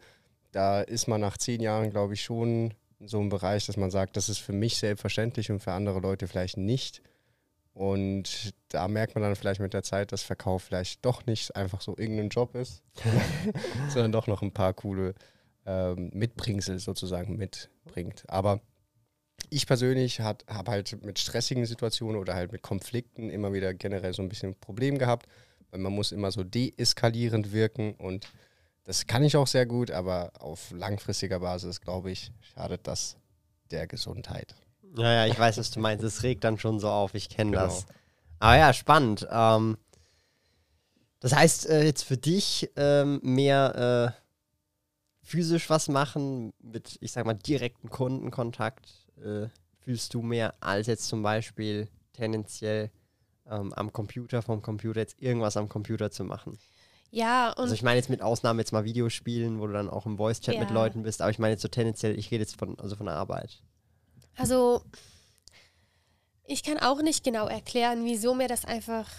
Da 0.52 0.82
ist 0.82 1.08
man 1.08 1.20
nach 1.20 1.38
zehn 1.38 1.62
Jahren, 1.62 1.90
glaube 1.90 2.14
ich, 2.14 2.24
schon 2.24 2.74
in 3.00 3.08
so 3.08 3.20
einem 3.20 3.30
Bereich, 3.30 3.66
dass 3.66 3.76
man 3.76 3.92
sagt, 3.92 4.16
das 4.16 4.30
ist 4.30 4.38
für 4.38 4.54
mich 4.54 4.78
selbstverständlich 4.78 5.52
und 5.52 5.60
für 5.60 5.74
andere 5.74 6.00
Leute 6.00 6.28
vielleicht 6.28 6.58
nicht. 6.58 7.02
Und 7.74 8.54
da 8.70 8.88
merkt 8.88 9.16
man 9.16 9.24
dann 9.24 9.36
vielleicht 9.36 9.60
mit 9.60 9.74
der 9.74 9.84
Zeit, 9.84 10.14
dass 10.14 10.24
Verkauf 10.24 10.64
vielleicht 10.64 11.04
doch 11.04 11.26
nicht 11.26 11.56
einfach 11.58 11.82
so 11.82 11.98
irgendein 11.98 12.30
Job 12.30 12.56
ist, 12.56 12.84
sondern 13.90 14.14
doch 14.14 14.28
noch 14.28 14.42
ein 14.42 14.54
paar 14.54 14.74
coole 14.74 15.14
ähm, 15.66 16.10
Mitbringsel 16.14 16.80
sozusagen 16.80 17.36
mitbringt. 17.36 18.24
Aber 18.28 18.62
ich 19.56 19.68
persönlich 19.68 20.20
habe 20.20 20.44
halt 20.68 21.04
mit 21.06 21.18
stressigen 21.18 21.66
Situationen 21.66 22.20
oder 22.20 22.36
halt 22.36 22.52
mit 22.52 22.62
Konflikten 22.62 23.30
immer 23.30 23.54
wieder 23.54 23.74
generell 23.74 24.14
so 24.14 24.22
ein 24.22 24.28
bisschen 24.30 24.54
Problem 24.56 24.98
gehabt, 24.98 25.28
weil 25.72 25.80
man 25.80 25.94
muss 25.94 26.12
immer 26.12 26.32
so 26.32 26.44
deeskalierend 26.44 27.52
wirken 27.54 27.94
und 27.96 28.28
das 28.84 29.08
kann 29.08 29.24
ich 29.24 29.38
auch 29.38 29.48
sehr 29.48 29.66
gut, 29.66 29.92
aber 29.92 30.32
auf 30.40 30.72
langfristiger 30.72 31.40
Basis, 31.40 31.80
glaube 31.82 32.12
ich, 32.12 32.32
schadet 32.54 32.86
das 32.86 33.16
der 33.72 33.88
Gesundheit. 33.88 34.54
Ja, 34.98 35.12
ja, 35.12 35.26
ich 35.26 35.40
weiß, 35.40 35.58
was 35.58 35.72
du 35.72 35.80
meinst. 35.80 36.04
Es 36.04 36.22
regt 36.24 36.44
dann 36.44 36.60
schon 36.60 36.80
so 36.80 36.90
auf. 36.90 37.16
Ich 37.16 37.30
kenne 37.30 37.52
Genau. 37.52 37.64
das. 37.64 37.86
Aber 38.40 38.58
ja, 38.58 38.74
spannend. 38.74 39.28
Ähm, 39.32 39.78
das 41.20 41.34
heißt, 41.34 41.68
äh, 41.68 41.84
jetzt 41.84 42.04
für 42.04 42.18
dich 42.18 42.70
ähm, 42.76 43.20
mehr 43.24 44.14
äh, 44.16 44.22
physisch 45.26 45.70
was 45.70 45.88
machen, 45.88 46.54
mit, 46.62 46.98
ich 47.02 47.12
sag 47.12 47.26
mal, 47.26 47.34
direkten 47.34 47.90
Kundenkontakt, 47.90 49.05
äh, 49.24 49.48
fühlst 49.80 50.14
du 50.14 50.22
mehr 50.22 50.54
als 50.62 50.88
jetzt 50.88 51.08
zum 51.08 51.22
Beispiel 51.24 51.88
tendenziell 52.14 52.92
ähm, 53.50 53.74
am 53.74 53.94
Computer, 53.94 54.42
vom 54.42 54.62
Computer 54.62 55.00
jetzt 55.00 55.22
irgendwas 55.22 55.58
am 55.58 55.70
Computer 55.70 56.12
zu 56.12 56.24
machen. 56.24 56.58
Ja, 57.12 57.52
und 57.52 57.60
Also 57.60 57.74
ich 57.74 57.84
meine 57.84 57.98
jetzt 57.98 58.10
mit 58.10 58.22
Ausnahme 58.22 58.62
jetzt 58.62 58.74
mal 58.74 58.84
Videospielen, 58.84 59.60
wo 59.60 59.68
du 59.68 59.74
dann 59.74 59.90
auch 59.90 60.06
im 60.06 60.18
Voice-Chat 60.18 60.60
mit 60.60 60.70
Ja. 60.70 60.74
Leuten 60.74 61.04
bist, 61.04 61.22
aber 61.22 61.32
ich 61.32 61.40
meine 61.40 61.54
jetzt 61.54 61.62
so 61.62 61.68
tendenziell, 61.68 62.18
ich 62.18 62.32
rede 62.32 62.44
jetzt 62.44 62.58
von, 62.58 62.78
also 62.80 62.96
von 62.96 63.06
der 63.06 63.16
Arbeit. 63.16 63.62
Also, 64.36 64.82
ich 66.46 66.64
kann 66.64 66.78
auch 66.80 67.02
nicht 67.02 67.24
genau 67.24 67.48
erklären, 67.48 68.04
wieso 68.04 68.34
mir 68.34 68.48
das 68.48 68.66
einfach 68.66 69.10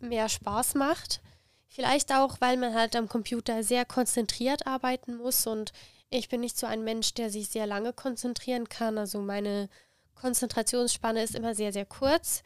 mehr 0.00 0.28
Spaß 0.28 0.74
macht. 0.74 1.20
Vielleicht 1.68 2.12
auch, 2.12 2.40
weil 2.40 2.56
man 2.56 2.74
halt 2.74 2.96
am 2.96 3.08
Computer 3.08 3.62
sehr 3.62 3.84
konzentriert 3.84 4.66
arbeiten 4.66 5.16
muss 5.16 5.46
und 5.46 5.72
ich 6.12 6.28
bin 6.28 6.40
nicht 6.40 6.56
so 6.56 6.66
ein 6.66 6.84
Mensch, 6.84 7.14
der 7.14 7.30
sich 7.30 7.48
sehr 7.48 7.66
lange 7.66 7.92
konzentrieren 7.92 8.68
kann. 8.68 8.98
Also 8.98 9.20
meine 9.20 9.68
Konzentrationsspanne 10.14 11.22
ist 11.22 11.34
immer 11.34 11.54
sehr, 11.54 11.72
sehr 11.72 11.86
kurz. 11.86 12.42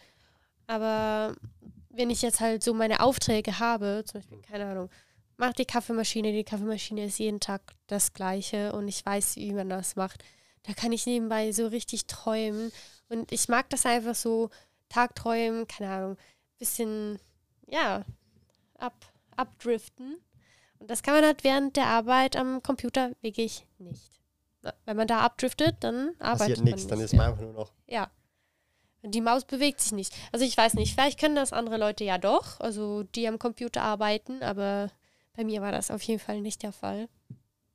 Aber 0.67 1.35
wenn 1.91 2.11
ich 2.11 2.23
jetzt 2.23 2.41
halt 2.41 2.63
so 2.63 2.75
meine 2.75 3.01
Aufträge 3.01 3.59
habe, 3.59 4.05
zum 4.07 4.21
Beispiel, 4.21 4.43
keine 4.43 4.67
Ahnung, 4.67 4.91
mach 5.37 5.53
die 5.53 5.65
Kaffeemaschine, 5.65 6.33
die 6.33 6.45
Kaffeemaschine 6.45 7.07
ist 7.07 7.19
jeden 7.19 7.41
Tag 7.41 7.61
das 7.87 8.13
gleiche 8.13 8.73
und 8.73 8.89
ich 8.89 9.05
weiß, 9.05 9.37
wie 9.37 9.53
man 9.53 9.69
das 9.69 9.97
macht. 9.97 10.25
Da 10.63 10.73
kann 10.73 10.93
ich 10.93 11.07
nebenbei 11.07 11.53
so 11.53 11.67
richtig 11.67 12.07
träumen. 12.07 12.73
Und 13.09 13.31
ich 13.31 13.49
mag 13.49 13.71
das 13.71 13.87
einfach 13.87 14.15
so, 14.15 14.51
Tagträumen, 14.89 15.67
keine 15.67 15.91
Ahnung, 15.91 16.17
bisschen, 16.59 17.19
ja, 17.69 18.05
ab, 18.79 18.95
abdriften. 19.37 20.19
Und 20.79 20.91
das 20.91 21.03
kann 21.03 21.15
man 21.15 21.25
halt 21.25 21.45
während 21.45 21.77
der 21.77 21.87
Arbeit 21.87 22.37
am 22.37 22.63
Computer 22.63 23.13
wirklich 23.23 23.67
nicht. 23.79 24.13
Wenn 24.85 24.97
man 24.97 25.07
da 25.07 25.21
abdriftet, 25.21 25.77
dann 25.81 26.11
arbeitet 26.19 26.39
Passiert 26.39 26.59
man 26.59 26.65
nichts, 26.65 26.83
nicht. 26.83 26.91
dann 26.91 27.01
ist 27.01 27.15
man 27.15 27.27
einfach 27.27 27.43
nur 27.43 27.53
noch 27.53 27.73
Ja. 27.87 28.11
Und 29.03 29.15
Die 29.15 29.21
Maus 29.21 29.45
bewegt 29.45 29.81
sich 29.81 29.93
nicht. 29.93 30.13
Also 30.33 30.45
ich 30.45 30.57
weiß 30.57 30.75
nicht, 30.75 30.93
vielleicht 30.95 31.21
können 31.21 31.37
das 31.37 31.53
andere 31.53 31.77
Leute 31.77 32.03
ja 32.03 32.19
doch, 32.19 32.59
also 32.59 33.05
die 33.05 33.29
am 33.29 33.39
Computer 33.39 33.83
arbeiten, 33.83 34.43
aber 34.43 34.91
bei 35.35 35.45
mir 35.45 35.63
war 35.63 35.71
das 35.71 35.91
auf 35.93 36.03
jeden 36.03 36.19
Fall 36.19 36.41
nicht 36.41 36.63
der 36.65 36.73
Fall. 36.73 37.09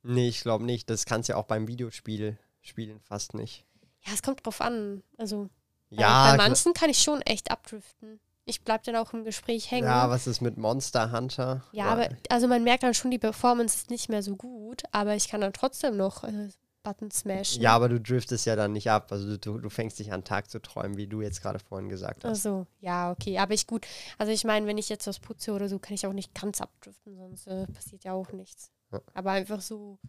Nee, 0.03 0.27
ich 0.27 0.41
glaube 0.41 0.65
nicht. 0.65 0.89
Das 0.89 1.05
kannst 1.05 1.29
du 1.29 1.33
ja 1.33 1.37
auch 1.39 1.45
beim 1.45 1.67
Videospiel 1.67 2.37
spielen 2.61 2.99
fast 3.01 3.33
nicht. 3.35 3.65
Ja, 4.05 4.13
es 4.13 4.21
kommt 4.23 4.45
drauf 4.45 4.59
an. 4.59 5.03
Also 5.17 5.49
bei, 5.91 6.01
Ja, 6.01 6.31
bei 6.31 6.37
manchen 6.37 6.73
kann 6.73 6.89
ich 6.89 7.01
schon 7.01 7.21
echt 7.21 7.51
abdriften. 7.51 8.19
Ich 8.51 8.63
bleib 8.63 8.83
dann 8.83 8.95
auch 8.97 9.13
im 9.13 9.23
Gespräch 9.23 9.71
hängen. 9.71 9.87
ja, 9.87 10.09
was 10.09 10.27
ist 10.27 10.41
mit 10.41 10.57
Monster 10.57 11.11
Hunter? 11.11 11.63
Ja, 11.71 11.85
aber 11.85 12.09
also 12.29 12.47
man 12.47 12.63
merkt 12.63 12.83
dann 12.83 12.93
schon, 12.93 13.09
die 13.11 13.17
Performance 13.17 13.77
ist 13.77 13.89
nicht 13.89 14.09
mehr 14.09 14.21
so 14.21 14.35
gut, 14.35 14.83
aber 14.91 15.15
ich 15.15 15.27
kann 15.29 15.41
dann 15.41 15.53
trotzdem 15.53 15.95
noch 15.97 16.23
äh, 16.23 16.49
Button 16.83 17.11
smashen. 17.11 17.61
Ja, 17.61 17.73
aber 17.75 17.89
du 17.89 17.99
driftest 17.99 18.45
ja 18.45 18.55
dann 18.55 18.73
nicht 18.73 18.89
ab. 18.89 19.11
Also 19.11 19.37
du, 19.37 19.59
du 19.59 19.69
fängst 19.69 19.99
dich 19.99 20.11
an, 20.11 20.23
Tag 20.23 20.49
zu 20.49 20.59
träumen, 20.59 20.97
wie 20.97 21.07
du 21.07 21.21
jetzt 21.21 21.41
gerade 21.41 21.59
vorhin 21.59 21.89
gesagt 21.89 22.23
hast. 22.25 22.29
Also, 22.29 22.67
ja, 22.79 23.11
okay. 23.11 23.37
Aber 23.37 23.53
ich 23.53 23.67
gut. 23.67 23.85
Also 24.17 24.31
ich 24.31 24.43
meine, 24.43 24.67
wenn 24.67 24.77
ich 24.77 24.89
jetzt 24.89 25.07
was 25.07 25.19
putze 25.19 25.53
oder 25.53 25.69
so, 25.69 25.79
kann 25.79 25.93
ich 25.93 26.05
auch 26.07 26.13
nicht 26.13 26.33
ganz 26.33 26.59
abdriften, 26.59 27.15
sonst 27.15 27.47
äh, 27.47 27.67
passiert 27.67 28.03
ja 28.03 28.13
auch 28.13 28.31
nichts. 28.31 28.71
Ja. 28.91 28.99
Aber 29.13 29.31
einfach 29.31 29.61
so, 29.61 29.99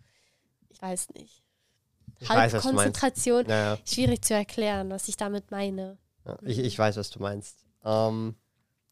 ich 0.70 0.80
weiß 0.82 1.10
nicht. 1.14 1.44
Ich 2.20 2.28
weiß, 2.28 2.52
was 2.54 2.62
du 2.62 2.68
meinst. 2.72 3.00
Konzentration, 3.00 3.46
Ja, 3.48 3.74
ja. 3.74 3.78
schwierig 3.84 4.22
zu 4.22 4.34
erklären, 4.34 4.90
was 4.90 5.08
ich 5.08 5.16
damit 5.16 5.50
meine. 5.50 5.98
Ich, 6.42 6.58
ich 6.58 6.78
weiß, 6.78 6.96
was 6.96 7.10
du 7.10 7.20
meinst. 7.20 7.66
Ähm, 7.84 8.36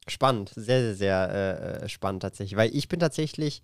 spannend, 0.09 0.53
sehr, 0.55 0.81
sehr, 0.81 0.95
sehr 0.95 1.31
äh, 1.31 1.85
äh, 1.85 1.89
spannend 1.89 2.23
tatsächlich. 2.23 2.57
Weil 2.57 2.75
ich 2.75 2.89
bin 2.89 3.01
tatsächlich, 3.01 3.63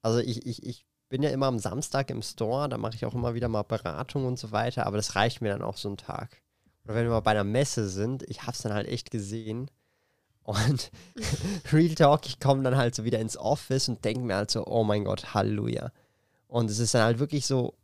also 0.00 0.18
ich, 0.18 0.46
ich, 0.46 0.64
ich 0.64 0.86
bin 1.08 1.22
ja 1.22 1.30
immer 1.30 1.46
am 1.46 1.58
Samstag 1.58 2.10
im 2.10 2.22
Store, 2.22 2.68
da 2.68 2.78
mache 2.78 2.94
ich 2.94 3.04
auch 3.04 3.14
immer 3.14 3.34
wieder 3.34 3.48
mal 3.48 3.62
Beratung 3.62 4.24
und 4.24 4.38
so 4.38 4.50
weiter, 4.50 4.86
aber 4.86 4.96
das 4.96 5.14
reicht 5.14 5.42
mir 5.42 5.50
dann 5.50 5.62
auch 5.62 5.76
so 5.76 5.90
ein 5.90 5.96
Tag. 5.96 6.40
Oder 6.84 6.94
wenn 6.94 7.04
wir 7.04 7.10
mal 7.10 7.20
bei 7.20 7.32
einer 7.32 7.44
Messe 7.44 7.88
sind, 7.88 8.22
ich 8.24 8.42
habe 8.42 8.52
es 8.52 8.62
dann 8.62 8.72
halt 8.72 8.88
echt 8.88 9.10
gesehen. 9.10 9.70
Und 10.44 10.90
Real 11.72 11.94
Talk, 11.94 12.26
ich 12.26 12.40
komme 12.40 12.64
dann 12.64 12.76
halt 12.76 12.96
so 12.96 13.04
wieder 13.04 13.20
ins 13.20 13.36
Office 13.36 13.88
und 13.88 14.04
denke 14.04 14.24
mir 14.24 14.34
halt 14.34 14.50
so, 14.50 14.66
oh 14.66 14.82
mein 14.82 15.04
Gott, 15.04 15.34
Halleluja. 15.34 15.92
Und 16.48 16.68
es 16.68 16.80
ist 16.80 16.94
dann 16.94 17.04
halt 17.04 17.20
wirklich 17.20 17.46
so, 17.46 17.74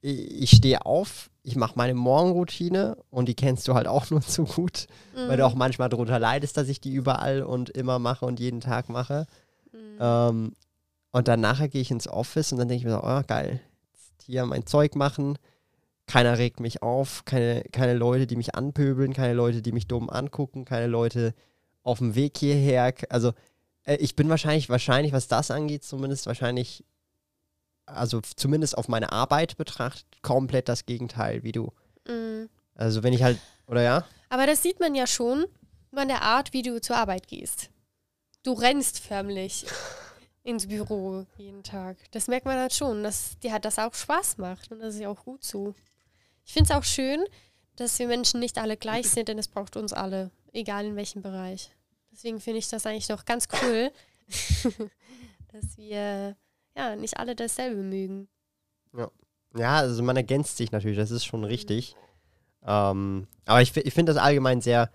ich, 0.00 0.44
ich 0.44 0.50
stehe 0.50 0.86
auf, 0.86 1.28
ich 1.44 1.56
mache 1.56 1.74
meine 1.76 1.94
Morgenroutine 1.94 2.96
und 3.10 3.28
die 3.28 3.34
kennst 3.34 3.68
du 3.68 3.74
halt 3.74 3.86
auch 3.86 4.10
nur 4.10 4.22
zu 4.22 4.44
gut, 4.44 4.88
weil 5.14 5.36
du 5.36 5.46
auch 5.46 5.54
manchmal 5.54 5.88
darunter 5.88 6.18
leidest, 6.18 6.56
dass 6.56 6.68
ich 6.68 6.80
die 6.80 6.92
überall 6.92 7.42
und 7.42 7.70
immer 7.70 7.98
mache 7.98 8.24
und 8.24 8.40
jeden 8.40 8.60
Tag 8.60 8.88
mache. 8.88 9.26
Mhm. 9.72 9.98
Ähm, 10.00 10.52
und 11.12 11.28
dann 11.28 11.40
nachher 11.40 11.68
gehe 11.68 11.82
ich 11.82 11.90
ins 11.90 12.08
Office 12.08 12.50
und 12.50 12.58
dann 12.58 12.68
denke 12.68 12.80
ich 12.80 12.84
mir 12.84 12.92
so, 12.92 13.04
oh 13.04 13.22
geil, 13.26 13.60
jetzt 13.92 14.24
hier 14.24 14.44
mein 14.46 14.66
Zeug 14.66 14.96
machen, 14.96 15.38
keiner 16.06 16.38
regt 16.38 16.60
mich 16.60 16.82
auf, 16.82 17.24
keine, 17.24 17.62
keine 17.72 17.94
Leute, 17.94 18.26
die 18.26 18.36
mich 18.36 18.54
anpöbeln, 18.54 19.12
keine 19.12 19.34
Leute, 19.34 19.62
die 19.62 19.72
mich 19.72 19.86
dumm 19.86 20.10
angucken, 20.10 20.64
keine 20.64 20.86
Leute 20.86 21.34
auf 21.82 21.98
dem 21.98 22.14
Weg 22.14 22.38
hierher. 22.38 22.92
Also 23.10 23.32
äh, 23.84 23.96
ich 23.96 24.16
bin 24.16 24.28
wahrscheinlich, 24.28 24.68
wahrscheinlich, 24.70 25.12
was 25.12 25.28
das 25.28 25.50
angeht, 25.50 25.84
zumindest 25.84 26.26
wahrscheinlich, 26.26 26.84
also 27.86 28.20
zumindest 28.36 28.76
auf 28.76 28.88
meine 28.88 29.12
Arbeit 29.12 29.56
betrachtet, 29.56 30.06
komplett 30.22 30.68
das 30.68 30.86
Gegenteil 30.86 31.42
wie 31.42 31.52
du. 31.52 31.72
Mhm. 32.06 32.48
Also 32.74 33.02
wenn 33.02 33.12
ich 33.12 33.22
halt, 33.22 33.38
oder 33.66 33.82
ja? 33.82 34.04
Aber 34.28 34.46
das 34.46 34.62
sieht 34.62 34.80
man 34.80 34.94
ja 34.94 35.06
schon 35.06 35.46
an 35.94 36.08
der 36.08 36.22
Art, 36.22 36.52
wie 36.52 36.62
du 36.62 36.80
zur 36.80 36.96
Arbeit 36.96 37.28
gehst. 37.28 37.70
Du 38.42 38.52
rennst 38.52 38.98
förmlich 38.98 39.64
ins 40.42 40.66
Büro 40.66 41.26
jeden 41.36 41.62
Tag. 41.62 41.96
Das 42.10 42.28
merkt 42.28 42.46
man 42.46 42.58
halt 42.58 42.74
schon, 42.74 43.02
dass 43.02 43.38
dir 43.38 43.52
hat 43.52 43.64
das 43.64 43.78
auch 43.78 43.94
Spaß 43.94 44.38
macht 44.38 44.70
und 44.72 44.80
das 44.80 44.94
ist 44.94 45.00
ja 45.00 45.08
auch 45.08 45.24
gut 45.24 45.44
so. 45.44 45.74
Ich 46.44 46.52
finde 46.52 46.70
es 46.70 46.76
auch 46.76 46.84
schön, 46.84 47.24
dass 47.76 47.98
wir 47.98 48.06
Menschen 48.06 48.40
nicht 48.40 48.58
alle 48.58 48.76
gleich 48.76 49.08
sind, 49.08 49.28
denn 49.28 49.38
es 49.38 49.48
braucht 49.48 49.76
uns 49.76 49.92
alle, 49.92 50.30
egal 50.52 50.84
in 50.84 50.96
welchem 50.96 51.22
Bereich. 51.22 51.70
Deswegen 52.12 52.40
finde 52.40 52.58
ich 52.58 52.68
das 52.68 52.86
eigentlich 52.86 53.06
doch 53.06 53.24
ganz 53.24 53.48
cool, 53.62 53.90
dass 55.52 55.76
wir 55.76 56.36
ja 56.76 56.96
nicht 56.96 57.18
alle 57.18 57.34
dasselbe 57.34 57.82
mögen. 57.82 58.28
Ja, 59.56 59.78
also 59.78 60.02
man 60.02 60.16
ergänzt 60.16 60.56
sich 60.56 60.72
natürlich, 60.72 60.98
das 60.98 61.10
ist 61.10 61.24
schon 61.24 61.44
richtig. 61.44 61.94
Ähm, 62.66 63.26
aber 63.44 63.62
ich, 63.62 63.76
ich 63.76 63.94
finde 63.94 64.12
das 64.12 64.22
allgemein 64.22 64.60
sehr, 64.60 64.90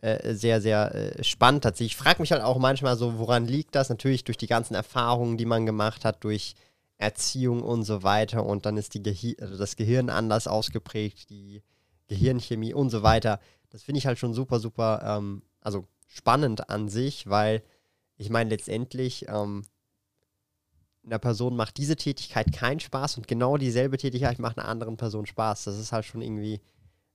äh, 0.00 0.34
sehr, 0.34 0.60
sehr 0.60 0.94
äh, 0.94 1.24
spannend 1.24 1.64
tatsächlich. 1.64 1.92
Ich 1.92 1.98
frage 1.98 2.22
mich 2.22 2.32
halt 2.32 2.42
auch 2.42 2.58
manchmal 2.58 2.96
so, 2.96 3.18
woran 3.18 3.46
liegt 3.46 3.74
das? 3.74 3.90
Natürlich 3.90 4.24
durch 4.24 4.38
die 4.38 4.46
ganzen 4.46 4.74
Erfahrungen, 4.74 5.36
die 5.36 5.44
man 5.44 5.66
gemacht 5.66 6.04
hat, 6.04 6.24
durch 6.24 6.54
Erziehung 6.96 7.62
und 7.62 7.84
so 7.84 8.02
weiter. 8.02 8.46
Und 8.46 8.64
dann 8.64 8.76
ist 8.76 8.94
die 8.94 9.02
Gehi 9.02 9.36
also 9.40 9.58
das 9.58 9.76
Gehirn 9.76 10.08
anders 10.08 10.46
ausgeprägt, 10.46 11.28
die 11.28 11.62
Gehirnchemie 12.06 12.72
und 12.72 12.88
so 12.90 13.02
weiter. 13.02 13.40
Das 13.70 13.82
finde 13.82 13.98
ich 13.98 14.06
halt 14.06 14.18
schon 14.18 14.32
super, 14.32 14.58
super, 14.58 15.02
ähm, 15.04 15.42
also 15.60 15.86
spannend 16.06 16.70
an 16.70 16.88
sich, 16.88 17.28
weil 17.28 17.62
ich 18.16 18.30
meine 18.30 18.48
letztendlich, 18.48 19.26
ähm, 19.28 19.64
einer 21.08 21.18
Person 21.18 21.56
macht 21.56 21.76
diese 21.76 21.96
Tätigkeit 21.96 22.52
keinen 22.52 22.80
Spaß 22.80 23.16
und 23.16 23.28
genau 23.28 23.56
dieselbe 23.56 23.98
Tätigkeit 23.98 24.38
macht 24.38 24.58
einer 24.58 24.68
anderen 24.68 24.96
Person 24.96 25.26
Spaß. 25.26 25.64
Das 25.64 25.78
ist 25.78 25.92
halt 25.92 26.04
schon 26.04 26.22
irgendwie 26.22 26.60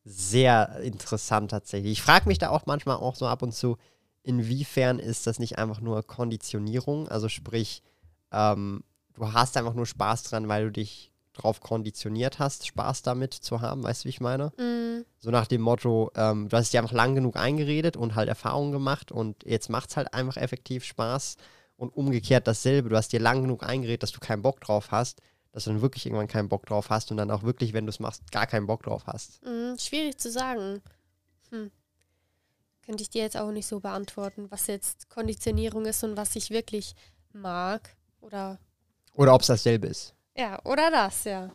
sehr 0.03 0.79
interessant 0.81 1.51
tatsächlich. 1.51 1.93
Ich 1.93 2.01
frage 2.01 2.27
mich 2.27 2.37
da 2.37 2.49
auch 2.49 2.65
manchmal 2.65 2.97
auch 2.97 3.15
so 3.15 3.27
ab 3.27 3.41
und 3.41 3.53
zu, 3.53 3.77
inwiefern 4.23 4.99
ist 4.99 5.27
das 5.27 5.39
nicht 5.39 5.57
einfach 5.57 5.79
nur 5.79 6.03
Konditionierung? 6.03 7.07
Also 7.07 7.29
sprich, 7.29 7.83
ähm, 8.31 8.83
du 9.13 9.31
hast 9.31 9.55
einfach 9.57 9.73
nur 9.73 9.85
Spaß 9.85 10.23
dran, 10.23 10.47
weil 10.47 10.65
du 10.65 10.71
dich 10.71 11.11
drauf 11.33 11.61
konditioniert 11.61 12.39
hast, 12.39 12.67
Spaß 12.67 13.01
damit 13.01 13.33
zu 13.33 13.61
haben, 13.61 13.83
weißt 13.83 14.03
du, 14.03 14.05
wie 14.05 14.09
ich 14.09 14.21
meine? 14.21 14.51
Mm, 14.57 15.03
So 15.19 15.31
nach 15.31 15.47
dem 15.47 15.61
Motto, 15.61 16.11
ähm, 16.15 16.47
du 16.47 16.57
hast 16.57 16.73
dir 16.73 16.79
einfach 16.79 16.93
lang 16.93 17.15
genug 17.15 17.37
eingeredet 17.37 17.97
und 17.97 18.13
halt 18.15 18.29
Erfahrungen 18.29 18.71
gemacht 18.71 19.11
und 19.11 19.43
jetzt 19.43 19.69
macht 19.69 19.89
es 19.89 19.97
halt 19.97 20.13
einfach 20.13 20.37
effektiv 20.37 20.83
Spaß. 20.83 21.37
Und 21.83 21.89
umgekehrt 21.89 22.47
dasselbe, 22.47 22.87
du 22.87 22.95
hast 22.95 23.11
dir 23.11 23.19
lang 23.19 23.41
genug 23.41 23.61
eingeredet, 23.63 24.03
dass 24.03 24.13
du 24.13 24.21
keinen 24.21 24.41
Bock 24.41 24.61
drauf 24.61 24.91
hast, 24.91 25.21
dass 25.51 25.65
du 25.65 25.71
dann 25.71 25.81
wirklich 25.81 26.05
irgendwann 26.05 26.27
keinen 26.29 26.47
Bock 26.47 26.65
drauf 26.65 26.89
hast 26.89 27.11
und 27.11 27.17
dann 27.17 27.29
auch 27.29 27.43
wirklich, 27.43 27.73
wenn 27.73 27.85
du 27.85 27.89
es 27.89 27.99
machst, 27.99 28.31
gar 28.31 28.47
keinen 28.47 28.67
Bock 28.67 28.83
drauf 28.83 29.03
hast. 29.05 29.41
mm, 29.43 29.75
schwierig 29.77 30.17
zu 30.17 30.31
sagen. 30.31 30.81
Hm. 31.49 31.71
Könnte 32.85 33.03
ich 33.03 33.09
dir 33.09 33.21
jetzt 33.23 33.35
auch 33.35 33.51
nicht 33.51 33.67
so 33.67 33.81
beantworten, 33.81 34.49
was 34.49 34.67
jetzt 34.67 35.09
Konditionierung 35.09 35.85
ist 35.85 36.01
und 36.05 36.15
was 36.15 36.37
ich 36.37 36.51
wirklich 36.51 36.95
mag. 37.33 37.97
Oder 38.21 38.59
Oder 39.15 39.33
ob 39.33 39.41
es 39.41 39.47
dasselbe 39.47 39.87
ist. 39.87 40.15
ja, 40.37 40.63
oder 40.63 40.89
das, 40.89 41.25
ja. 41.25 41.51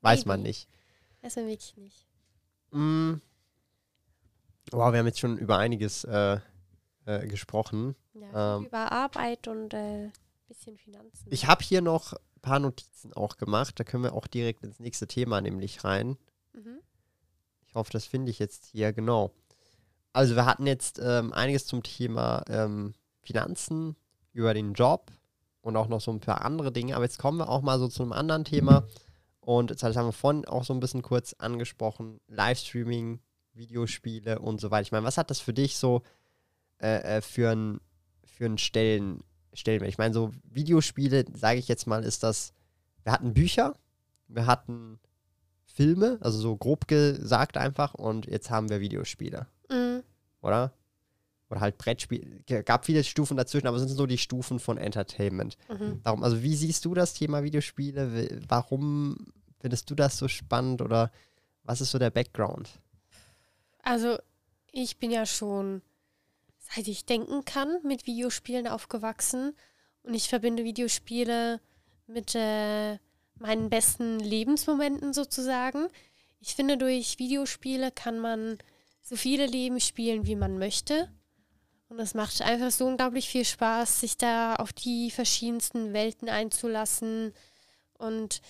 Weiß 0.00 0.20
Maybe. 0.20 0.28
man 0.28 0.42
nicht. 0.42 0.68
Weiß 1.20 1.36
man 1.36 1.48
wirklich 1.48 1.76
nicht. 1.76 2.06
Mm. 2.70 3.16
Wow, 4.70 4.90
wir 4.90 5.00
haben 5.00 5.06
jetzt 5.06 5.20
schon 5.20 5.36
über 5.36 5.58
einiges 5.58 6.04
äh, 6.04 6.38
äh, 7.04 7.26
gesprochen. 7.28 7.94
Ja, 8.14 8.56
Ähm. 8.56 8.66
über 8.66 8.92
Arbeit 8.92 9.48
und 9.48 9.74
äh, 9.74 10.10
bisschen 10.48 10.76
Finanzen. 10.76 11.28
Ich 11.30 11.46
habe 11.46 11.64
hier 11.64 11.80
noch 11.80 12.12
ein 12.12 12.40
paar 12.42 12.58
Notizen 12.58 13.12
auch 13.12 13.36
gemacht. 13.36 13.78
Da 13.78 13.84
können 13.84 14.04
wir 14.04 14.14
auch 14.14 14.26
direkt 14.26 14.62
ins 14.64 14.80
nächste 14.80 15.06
Thema 15.06 15.40
nämlich 15.40 15.84
rein. 15.84 16.16
mhm. 16.52 16.78
Ich 17.66 17.74
hoffe, 17.74 17.90
das 17.90 18.04
finde 18.04 18.30
ich 18.30 18.38
jetzt 18.38 18.66
hier 18.66 18.92
genau. 18.92 19.32
Also 20.12 20.36
wir 20.36 20.44
hatten 20.44 20.66
jetzt 20.66 21.00
ähm, 21.02 21.32
einiges 21.32 21.64
zum 21.64 21.82
Thema 21.82 22.44
ähm, 22.48 22.92
Finanzen, 23.22 23.96
über 24.34 24.52
den 24.52 24.74
Job 24.74 25.10
und 25.62 25.76
auch 25.76 25.88
noch 25.88 26.00
so 26.00 26.10
ein 26.10 26.20
paar 26.20 26.44
andere 26.44 26.70
Dinge. 26.70 26.96
Aber 26.96 27.04
jetzt 27.04 27.18
kommen 27.18 27.38
wir 27.38 27.48
auch 27.48 27.62
mal 27.62 27.78
so 27.78 27.88
zu 27.88 28.02
einem 28.02 28.12
anderen 28.12 28.44
Thema. 28.44 28.86
Und 29.40 29.70
jetzt 29.70 29.82
das 29.82 29.96
haben 29.96 30.08
wir 30.08 30.12
vorhin 30.12 30.44
auch 30.44 30.64
so 30.64 30.74
ein 30.74 30.80
bisschen 30.80 31.02
kurz 31.02 31.34
angesprochen. 31.34 32.20
Livestreaming, 32.28 33.20
Videospiele 33.54 34.38
und 34.38 34.60
so 34.60 34.70
weiter. 34.70 34.82
Ich 34.82 34.92
meine, 34.92 35.06
was 35.06 35.18
hat 35.18 35.30
das 35.30 35.40
für 35.40 35.52
dich 35.52 35.76
so 35.78 36.02
äh, 36.80 37.16
äh, 37.18 37.20
für 37.22 37.50
einen 37.50 37.80
für 38.42 38.46
einen 38.46 38.58
Stellen, 38.58 39.22
Stellenwert? 39.52 39.88
Ich 39.90 39.98
meine, 39.98 40.12
so 40.12 40.32
Videospiele, 40.50 41.24
sage 41.32 41.60
ich 41.60 41.68
jetzt 41.68 41.86
mal, 41.86 42.02
ist 42.02 42.24
das, 42.24 42.52
wir 43.04 43.12
hatten 43.12 43.34
Bücher, 43.34 43.76
wir 44.26 44.46
hatten 44.46 44.98
Filme, 45.64 46.18
also 46.20 46.38
so 46.40 46.56
grob 46.56 46.88
gesagt 46.88 47.56
einfach, 47.56 47.94
und 47.94 48.26
jetzt 48.26 48.50
haben 48.50 48.68
wir 48.68 48.80
Videospiele, 48.80 49.46
Mhm. 49.70 50.02
oder? 50.40 50.72
Oder 51.50 51.60
halt 51.60 51.78
Brettspiele. 51.78 52.40
Gab 52.64 52.84
viele 52.84 53.04
Stufen 53.04 53.36
dazwischen, 53.36 53.68
aber 53.68 53.76
es 53.76 53.82
sind 53.84 53.96
so 53.96 54.06
die 54.06 54.18
Stufen 54.18 54.58
von 54.58 54.76
Entertainment. 54.76 55.56
Mhm. 55.68 56.00
Darum, 56.02 56.24
also 56.24 56.42
wie 56.42 56.56
siehst 56.56 56.84
du 56.84 56.94
das 56.94 57.14
Thema 57.14 57.44
Videospiele? 57.44 58.40
Warum 58.48 59.32
findest 59.60 59.88
du 59.88 59.94
das 59.94 60.18
so 60.18 60.26
spannend 60.28 60.82
oder 60.82 61.12
was 61.62 61.80
ist 61.80 61.92
so 61.92 61.98
der 62.00 62.10
Background? 62.10 62.70
Also, 63.84 64.18
ich 64.72 64.98
bin 64.98 65.10
ja 65.12 65.26
schon, 65.26 65.82
seit 66.62 66.88
ich 66.88 67.04
denken 67.04 67.44
kann, 67.44 67.78
mit 67.82 68.06
Videospielen 68.06 68.66
aufgewachsen. 68.66 69.54
Und 70.02 70.14
ich 70.14 70.28
verbinde 70.28 70.64
Videospiele 70.64 71.60
mit 72.06 72.34
äh, 72.34 72.98
meinen 73.38 73.70
besten 73.70 74.18
Lebensmomenten 74.20 75.12
sozusagen. 75.12 75.88
Ich 76.40 76.54
finde, 76.54 76.76
durch 76.76 77.18
Videospiele 77.18 77.90
kann 77.90 78.18
man 78.18 78.58
so 79.00 79.16
viele 79.16 79.46
Leben 79.46 79.80
spielen, 79.80 80.26
wie 80.26 80.36
man 80.36 80.58
möchte. 80.58 81.08
Und 81.88 81.98
es 81.98 82.14
macht 82.14 82.40
einfach 82.40 82.70
so 82.70 82.86
unglaublich 82.86 83.28
viel 83.28 83.44
Spaß, 83.44 84.00
sich 84.00 84.16
da 84.16 84.56
auf 84.56 84.72
die 84.72 85.10
verschiedensten 85.10 85.92
Welten 85.92 86.28
einzulassen 86.28 87.34
und 87.98 88.40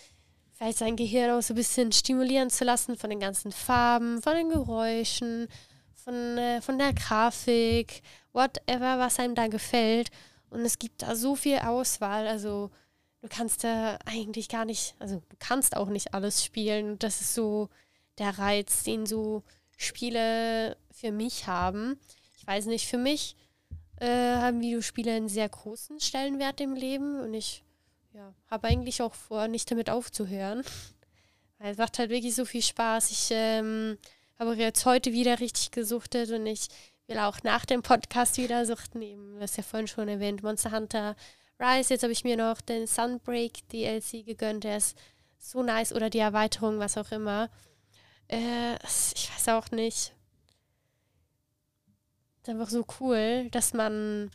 vielleicht 0.52 0.78
sein 0.78 0.94
Gehirn 0.94 1.30
auch 1.30 1.42
so 1.42 1.54
ein 1.54 1.56
bisschen 1.56 1.90
stimulieren 1.90 2.50
zu 2.50 2.64
lassen 2.64 2.96
von 2.96 3.10
den 3.10 3.18
ganzen 3.18 3.50
Farben, 3.50 4.22
von 4.22 4.36
den 4.36 4.48
Geräuschen, 4.48 5.48
von, 6.04 6.38
äh, 6.38 6.60
von 6.60 6.78
der 6.78 6.92
Grafik, 6.92 8.02
whatever, 8.32 8.98
was 8.98 9.18
einem 9.18 9.34
da 9.34 9.46
gefällt. 9.46 10.10
Und 10.50 10.60
es 10.60 10.78
gibt 10.78 11.02
da 11.02 11.14
so 11.14 11.34
viel 11.34 11.58
Auswahl. 11.58 12.26
Also 12.26 12.70
du 13.20 13.28
kannst 13.28 13.64
da 13.64 13.98
eigentlich 14.04 14.48
gar 14.48 14.64
nicht, 14.64 14.94
also 14.98 15.22
du 15.28 15.36
kannst 15.38 15.76
auch 15.76 15.88
nicht 15.88 16.14
alles 16.14 16.44
spielen. 16.44 16.92
Und 16.92 17.02
das 17.02 17.20
ist 17.20 17.34
so 17.34 17.68
der 18.18 18.38
Reiz, 18.38 18.84
den 18.84 19.06
so 19.06 19.42
Spiele 19.76 20.76
für 20.90 21.12
mich 21.12 21.46
haben. 21.46 21.98
Ich 22.38 22.46
weiß 22.46 22.66
nicht, 22.66 22.86
für 22.86 22.98
mich 22.98 23.36
äh, 24.00 24.36
haben 24.36 24.60
Videospiele 24.60 25.12
einen 25.12 25.28
sehr 25.28 25.48
großen 25.48 26.00
Stellenwert 26.00 26.60
im 26.60 26.74
Leben 26.74 27.20
und 27.20 27.34
ich 27.34 27.64
ja, 28.12 28.34
habe 28.50 28.68
eigentlich 28.68 29.00
auch 29.00 29.14
vor, 29.14 29.48
nicht 29.48 29.70
damit 29.70 29.90
aufzuhören. 29.90 30.62
Weil 31.58 31.72
es 31.72 31.78
macht 31.78 31.98
halt 31.98 32.10
wirklich 32.10 32.34
so 32.34 32.44
viel 32.44 32.62
Spaß. 32.62 33.10
Ich 33.12 33.28
ähm, 33.30 33.96
habe 34.38 34.54
jetzt 34.54 34.84
heute 34.86 35.12
wieder 35.12 35.40
richtig 35.40 35.70
gesuchtet 35.70 36.30
und 36.30 36.46
ich 36.46 36.68
will 37.06 37.18
auch 37.18 37.42
nach 37.42 37.64
dem 37.64 37.82
Podcast 37.82 38.36
wieder 38.36 38.64
suchten. 38.66 39.02
Eben, 39.02 39.34
du 39.34 39.40
hast 39.40 39.56
ja 39.56 39.62
vorhin 39.62 39.86
schon 39.86 40.08
erwähnt, 40.08 40.42
Monster 40.42 40.72
Hunter 40.72 41.16
Rise. 41.58 41.94
Jetzt 41.94 42.02
habe 42.02 42.12
ich 42.12 42.24
mir 42.24 42.36
noch 42.36 42.60
den 42.60 42.86
Sunbreak 42.86 43.68
DLC 43.68 44.24
gegönnt. 44.24 44.64
Der 44.64 44.78
ist 44.78 44.96
so 45.38 45.62
nice. 45.62 45.92
Oder 45.92 46.10
die 46.10 46.18
Erweiterung, 46.18 46.78
was 46.78 46.98
auch 46.98 47.10
immer. 47.12 47.50
Äh, 48.28 48.74
ich 49.14 49.30
weiß 49.34 49.48
auch 49.48 49.70
nicht. 49.70 50.12
ist 52.40 52.48
einfach 52.48 52.70
so 52.70 52.84
cool, 53.00 53.48
dass 53.50 53.74
man 53.74 54.30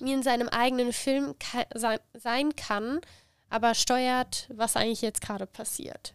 in 0.00 0.22
seinem 0.22 0.48
eigenen 0.48 0.92
Film 0.92 1.34
sein 2.14 2.56
kann, 2.56 3.00
aber 3.48 3.74
steuert, 3.74 4.48
was 4.52 4.76
eigentlich 4.76 5.02
jetzt 5.02 5.20
gerade 5.20 5.46
passiert. 5.46 6.14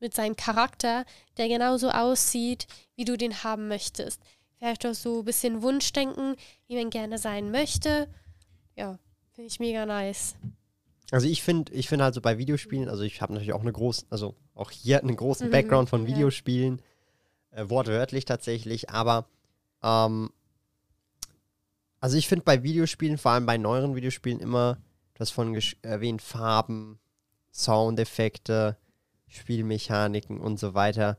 Mit 0.00 0.14
seinem 0.14 0.34
Charakter, 0.34 1.04
der 1.36 1.48
genauso 1.48 1.90
aussieht, 1.90 2.66
wie 2.96 3.04
du 3.04 3.16
den 3.16 3.44
haben 3.44 3.68
möchtest. 3.68 4.20
Vielleicht 4.58 4.84
auch 4.86 4.94
so 4.94 5.20
ein 5.20 5.24
bisschen 5.24 5.62
Wunschdenken, 5.62 6.36
wie 6.66 6.76
man 6.76 6.90
gerne 6.90 7.18
sein 7.18 7.50
möchte. 7.50 8.08
Ja, 8.76 8.98
finde 9.32 9.48
ich 9.48 9.60
mega 9.60 9.86
nice. 9.86 10.36
Also 11.10 11.26
ich 11.26 11.42
finde, 11.42 11.72
ich 11.72 11.88
finde 11.88 12.04
halt 12.04 12.14
so 12.14 12.20
bei 12.20 12.38
Videospielen, 12.38 12.88
also 12.88 13.02
ich 13.02 13.20
habe 13.20 13.32
natürlich 13.32 13.52
auch 13.52 13.62
eine 13.62 13.72
große, 13.72 14.06
also 14.10 14.36
auch 14.54 14.70
hier 14.70 15.00
einen 15.02 15.16
großen 15.16 15.48
Mhm, 15.48 15.50
Background 15.50 15.88
von 15.90 16.02
ja. 16.02 16.14
Videospielen, 16.14 16.80
äh, 17.50 17.68
wortwörtlich 17.68 18.24
tatsächlich, 18.24 18.90
aber 18.90 19.26
ähm, 19.82 20.30
also 21.98 22.16
ich 22.16 22.28
finde 22.28 22.44
bei 22.44 22.62
Videospielen, 22.62 23.18
vor 23.18 23.32
allem 23.32 23.44
bei 23.44 23.58
neueren 23.58 23.96
Videospielen 23.96 24.40
immer, 24.40 24.78
vorhin 25.14 25.54
gesch- 25.54 25.76
erwähnt, 25.82 26.22
Farben, 26.22 26.98
Soundeffekte, 27.52 28.76
Spielmechaniken 29.30 30.38
und 30.38 30.58
so 30.58 30.74
weiter. 30.74 31.16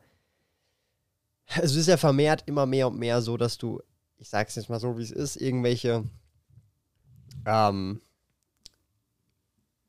Es 1.61 1.75
ist 1.75 1.87
ja 1.87 1.97
vermehrt 1.97 2.43
immer 2.45 2.65
mehr 2.65 2.87
und 2.87 2.99
mehr 2.99 3.21
so, 3.21 3.35
dass 3.37 3.57
du, 3.57 3.81
ich 4.17 4.29
sag's 4.29 4.55
jetzt 4.55 4.69
mal 4.69 4.79
so, 4.79 4.97
wie 4.97 5.03
es 5.03 5.11
ist, 5.11 5.37
irgendwelche 5.37 6.05
ähm, 7.45 8.01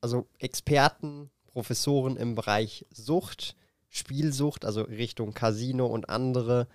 also 0.01 0.27
Experten, 0.39 1.29
Professoren 1.45 2.17
im 2.17 2.35
Bereich 2.35 2.85
Sucht, 2.91 3.55
Spielsucht, 3.89 4.65
also 4.65 4.81
Richtung 4.81 5.33
Casino 5.33 5.85
und 5.85 6.09
andere, 6.09 6.67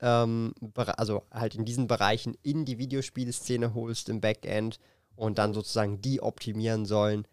ähm, 0.00 0.54
also 0.74 1.22
halt 1.30 1.54
in 1.54 1.64
diesen 1.64 1.86
Bereichen 1.86 2.36
in 2.42 2.64
die 2.64 2.78
Videospielszene 2.78 3.74
holst 3.74 4.08
im 4.08 4.20
Backend 4.20 4.80
und 5.14 5.38
dann 5.38 5.52
sozusagen 5.52 6.00
die 6.00 6.22
optimieren 6.22 6.86
sollen. 6.86 7.26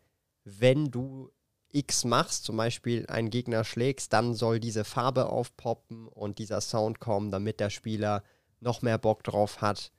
Wenn 0.43 0.91
du 0.91 1.32
X 1.71 2.05
machst, 2.05 2.45
zum 2.45 2.58
Beispiel 2.58 3.05
einen 3.08 3.29
Gegner 3.29 3.63
schlägst, 3.63 4.13
dann 4.13 4.34
soll 4.34 4.60
diese 4.60 4.84
Farbe 4.84 5.27
aufpoppen 5.27 6.08
und 6.08 6.39
dieser 6.39 6.62
Sound 6.62 6.99
kommen, 6.99 7.32
damit 7.32 7.60
der 7.60 7.69
Spieler 7.69 8.23
noch 8.60 8.82
mehr 8.82 8.97
Bock 8.97 9.23
drauf 9.23 9.62
hat. 9.62 9.91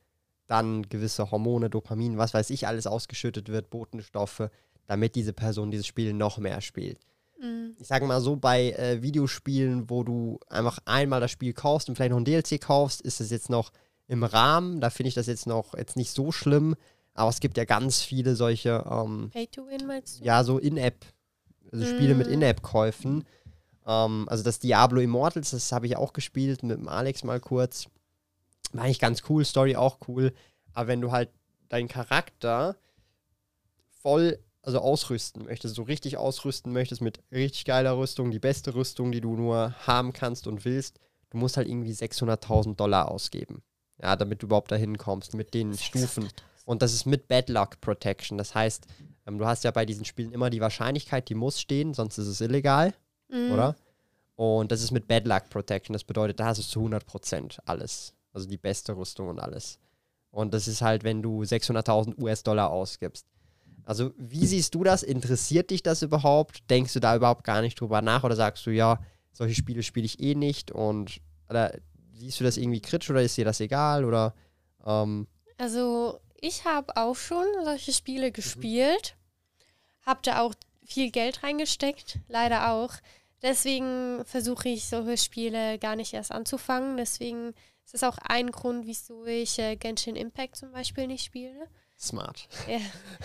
Dann 0.46 0.88
gewisse 0.88 1.30
Hormone, 1.30 1.70
Dopamin, 1.70 2.18
was 2.18 2.34
weiß 2.34 2.50
ich, 2.50 2.66
alles 2.66 2.86
ausgeschüttet 2.86 3.48
wird, 3.48 3.70
Botenstoffe, 3.70 4.50
damit 4.86 5.14
diese 5.14 5.32
Person 5.32 5.70
dieses 5.70 5.86
Spiel 5.86 6.12
noch 6.12 6.38
mehr 6.38 6.60
spielt. 6.60 6.98
Mhm. 7.40 7.76
Ich 7.78 7.86
sage 7.86 8.06
mal 8.06 8.20
so, 8.20 8.36
bei 8.36 8.72
äh, 8.72 9.02
Videospielen, 9.02 9.88
wo 9.88 10.02
du 10.02 10.40
einfach 10.48 10.78
einmal 10.84 11.20
das 11.20 11.30
Spiel 11.30 11.52
kaufst 11.52 11.88
und 11.88 11.94
vielleicht 11.94 12.10
noch 12.10 12.18
ein 12.18 12.24
DLC 12.24 12.60
kaufst, 12.60 13.00
ist 13.00 13.20
es 13.20 13.30
jetzt 13.30 13.50
noch 13.50 13.72
im 14.08 14.24
Rahmen. 14.24 14.80
Da 14.80 14.90
finde 14.90 15.08
ich 15.08 15.14
das 15.14 15.26
jetzt 15.26 15.46
noch 15.46 15.74
jetzt 15.74 15.96
nicht 15.96 16.10
so 16.10 16.32
schlimm. 16.32 16.74
Aber 17.14 17.30
es 17.30 17.40
gibt 17.40 17.56
ja 17.56 17.64
ganz 17.64 18.02
viele 18.02 18.36
solche, 18.36 18.84
ähm, 18.90 19.30
Pay 19.32 19.46
to 19.48 19.66
win 19.66 19.86
meinst 19.86 20.20
du? 20.20 20.24
ja, 20.24 20.44
so 20.44 20.58
In-App, 20.58 21.04
also 21.72 21.84
Spiele 21.84 22.14
mit 22.14 22.28
Mm. 22.28 22.32
In-App-Käufen. 22.32 23.24
Ähm, 23.86 24.26
also 24.28 24.42
das 24.42 24.58
Diablo 24.58 25.00
Immortals, 25.00 25.50
das 25.50 25.72
habe 25.72 25.86
ich 25.86 25.96
auch 25.96 26.12
gespielt 26.12 26.62
mit 26.62 26.78
dem 26.78 26.88
Alex 26.88 27.24
mal 27.24 27.40
kurz. 27.40 27.88
War 28.72 28.84
eigentlich 28.84 29.00
ganz 29.00 29.22
cool, 29.28 29.44
Story 29.44 29.76
auch 29.76 29.98
cool. 30.08 30.32
Aber 30.74 30.88
wenn 30.88 31.00
du 31.00 31.12
halt 31.12 31.30
deinen 31.68 31.88
Charakter 31.88 32.76
voll, 34.00 34.38
also 34.62 34.78
ausrüsten 34.78 35.44
möchtest, 35.44 35.74
so 35.74 35.82
richtig 35.82 36.16
ausrüsten 36.16 36.72
möchtest 36.72 37.00
mit 37.00 37.20
richtig 37.32 37.64
geiler 37.64 37.96
Rüstung, 37.96 38.30
die 38.30 38.38
beste 38.38 38.74
Rüstung, 38.74 39.12
die 39.12 39.20
du 39.20 39.34
nur 39.34 39.74
haben 39.86 40.12
kannst 40.12 40.46
und 40.46 40.64
willst, 40.64 41.00
du 41.30 41.38
musst 41.38 41.56
halt 41.56 41.68
irgendwie 41.68 41.92
600.000 41.92 42.76
Dollar 42.76 43.10
ausgeben. 43.10 43.62
Ja, 44.02 44.16
damit 44.16 44.42
du 44.42 44.46
überhaupt 44.46 44.72
dahin 44.72 44.96
kommst 44.96 45.34
mit 45.34 45.52
den 45.52 45.76
Stufen. 45.76 46.28
Und 46.64 46.82
das 46.82 46.94
ist 46.94 47.04
mit 47.04 47.28
Bad 47.28 47.48
Luck 47.48 47.80
Protection. 47.80 48.38
Das 48.38 48.54
heißt, 48.54 48.86
Ähm, 49.26 49.38
du 49.38 49.46
hast 49.46 49.64
ja 49.64 49.70
bei 49.70 49.84
diesen 49.86 50.04
Spielen 50.04 50.32
immer 50.32 50.50
die 50.50 50.60
Wahrscheinlichkeit, 50.60 51.28
die 51.28 51.34
muss 51.34 51.60
stehen, 51.60 51.94
sonst 51.94 52.18
ist 52.18 52.26
es 52.26 52.40
illegal, 52.40 52.94
Mhm. 53.28 53.52
oder? 53.52 53.76
Und 54.36 54.72
das 54.72 54.82
ist 54.82 54.90
mit 54.90 55.06
Bad 55.06 55.26
Luck 55.26 55.50
Protection. 55.50 55.92
Das 55.92 56.04
bedeutet, 56.04 56.40
da 56.40 56.46
hast 56.46 56.58
du 56.58 56.62
zu 56.62 56.80
100% 56.80 57.58
alles. 57.66 58.14
Also 58.32 58.48
die 58.48 58.56
beste 58.56 58.96
Rüstung 58.96 59.28
und 59.28 59.38
alles. 59.38 59.78
Und 60.30 60.54
das 60.54 60.66
ist 60.68 60.80
halt, 60.80 61.04
wenn 61.04 61.20
du 61.22 61.42
600.000 61.42 62.16
US-Dollar 62.18 62.70
ausgibst. 62.70 63.26
Also, 63.84 64.12
wie 64.16 64.46
siehst 64.46 64.74
du 64.74 64.84
das? 64.84 65.02
Interessiert 65.02 65.70
dich 65.70 65.82
das 65.82 66.02
überhaupt? 66.02 66.70
Denkst 66.70 66.92
du 66.92 67.00
da 67.00 67.16
überhaupt 67.16 67.44
gar 67.44 67.60
nicht 67.60 67.80
drüber 67.80 68.00
nach? 68.02 68.22
Oder 68.24 68.36
sagst 68.36 68.64
du, 68.66 68.70
ja, 68.70 69.00
solche 69.32 69.54
Spiele 69.54 69.82
spiele 69.82 70.06
ich 70.06 70.20
eh 70.20 70.34
nicht? 70.34 70.70
Und 70.70 71.20
oder 71.48 71.72
siehst 72.14 72.38
du 72.38 72.44
das 72.44 72.56
irgendwie 72.56 72.80
kritisch 72.80 73.10
oder 73.10 73.22
ist 73.22 73.36
dir 73.36 73.44
das 73.44 73.58
egal? 73.60 74.04
Oder 74.04 74.34
ähm, 74.86 75.26
Also, 75.58 76.20
ich 76.40 76.64
habe 76.64 76.96
auch 76.96 77.16
schon 77.16 77.46
solche 77.64 77.92
Spiele 77.92 78.32
gespielt. 78.32 79.16
Hab 80.04 80.22
da 80.22 80.40
auch 80.40 80.54
viel 80.84 81.10
Geld 81.10 81.42
reingesteckt, 81.42 82.18
leider 82.28 82.70
auch. 82.72 82.92
Deswegen 83.42 84.24
versuche 84.24 84.68
ich 84.68 84.86
solche 84.86 85.16
Spiele 85.16 85.78
gar 85.78 85.96
nicht 85.96 86.12
erst 86.12 86.32
anzufangen. 86.32 86.96
Deswegen 86.96 87.54
ist 87.84 87.94
das 87.94 88.02
auch 88.02 88.18
ein 88.18 88.50
Grund, 88.50 88.86
wieso 88.86 89.24
ich 89.24 89.58
äh, 89.58 89.76
Genshin 89.76 90.16
Impact 90.16 90.56
zum 90.56 90.72
Beispiel 90.72 91.06
nicht 91.06 91.24
spiele. 91.24 91.68
smart. 91.98 92.48
Ja. 92.68 92.80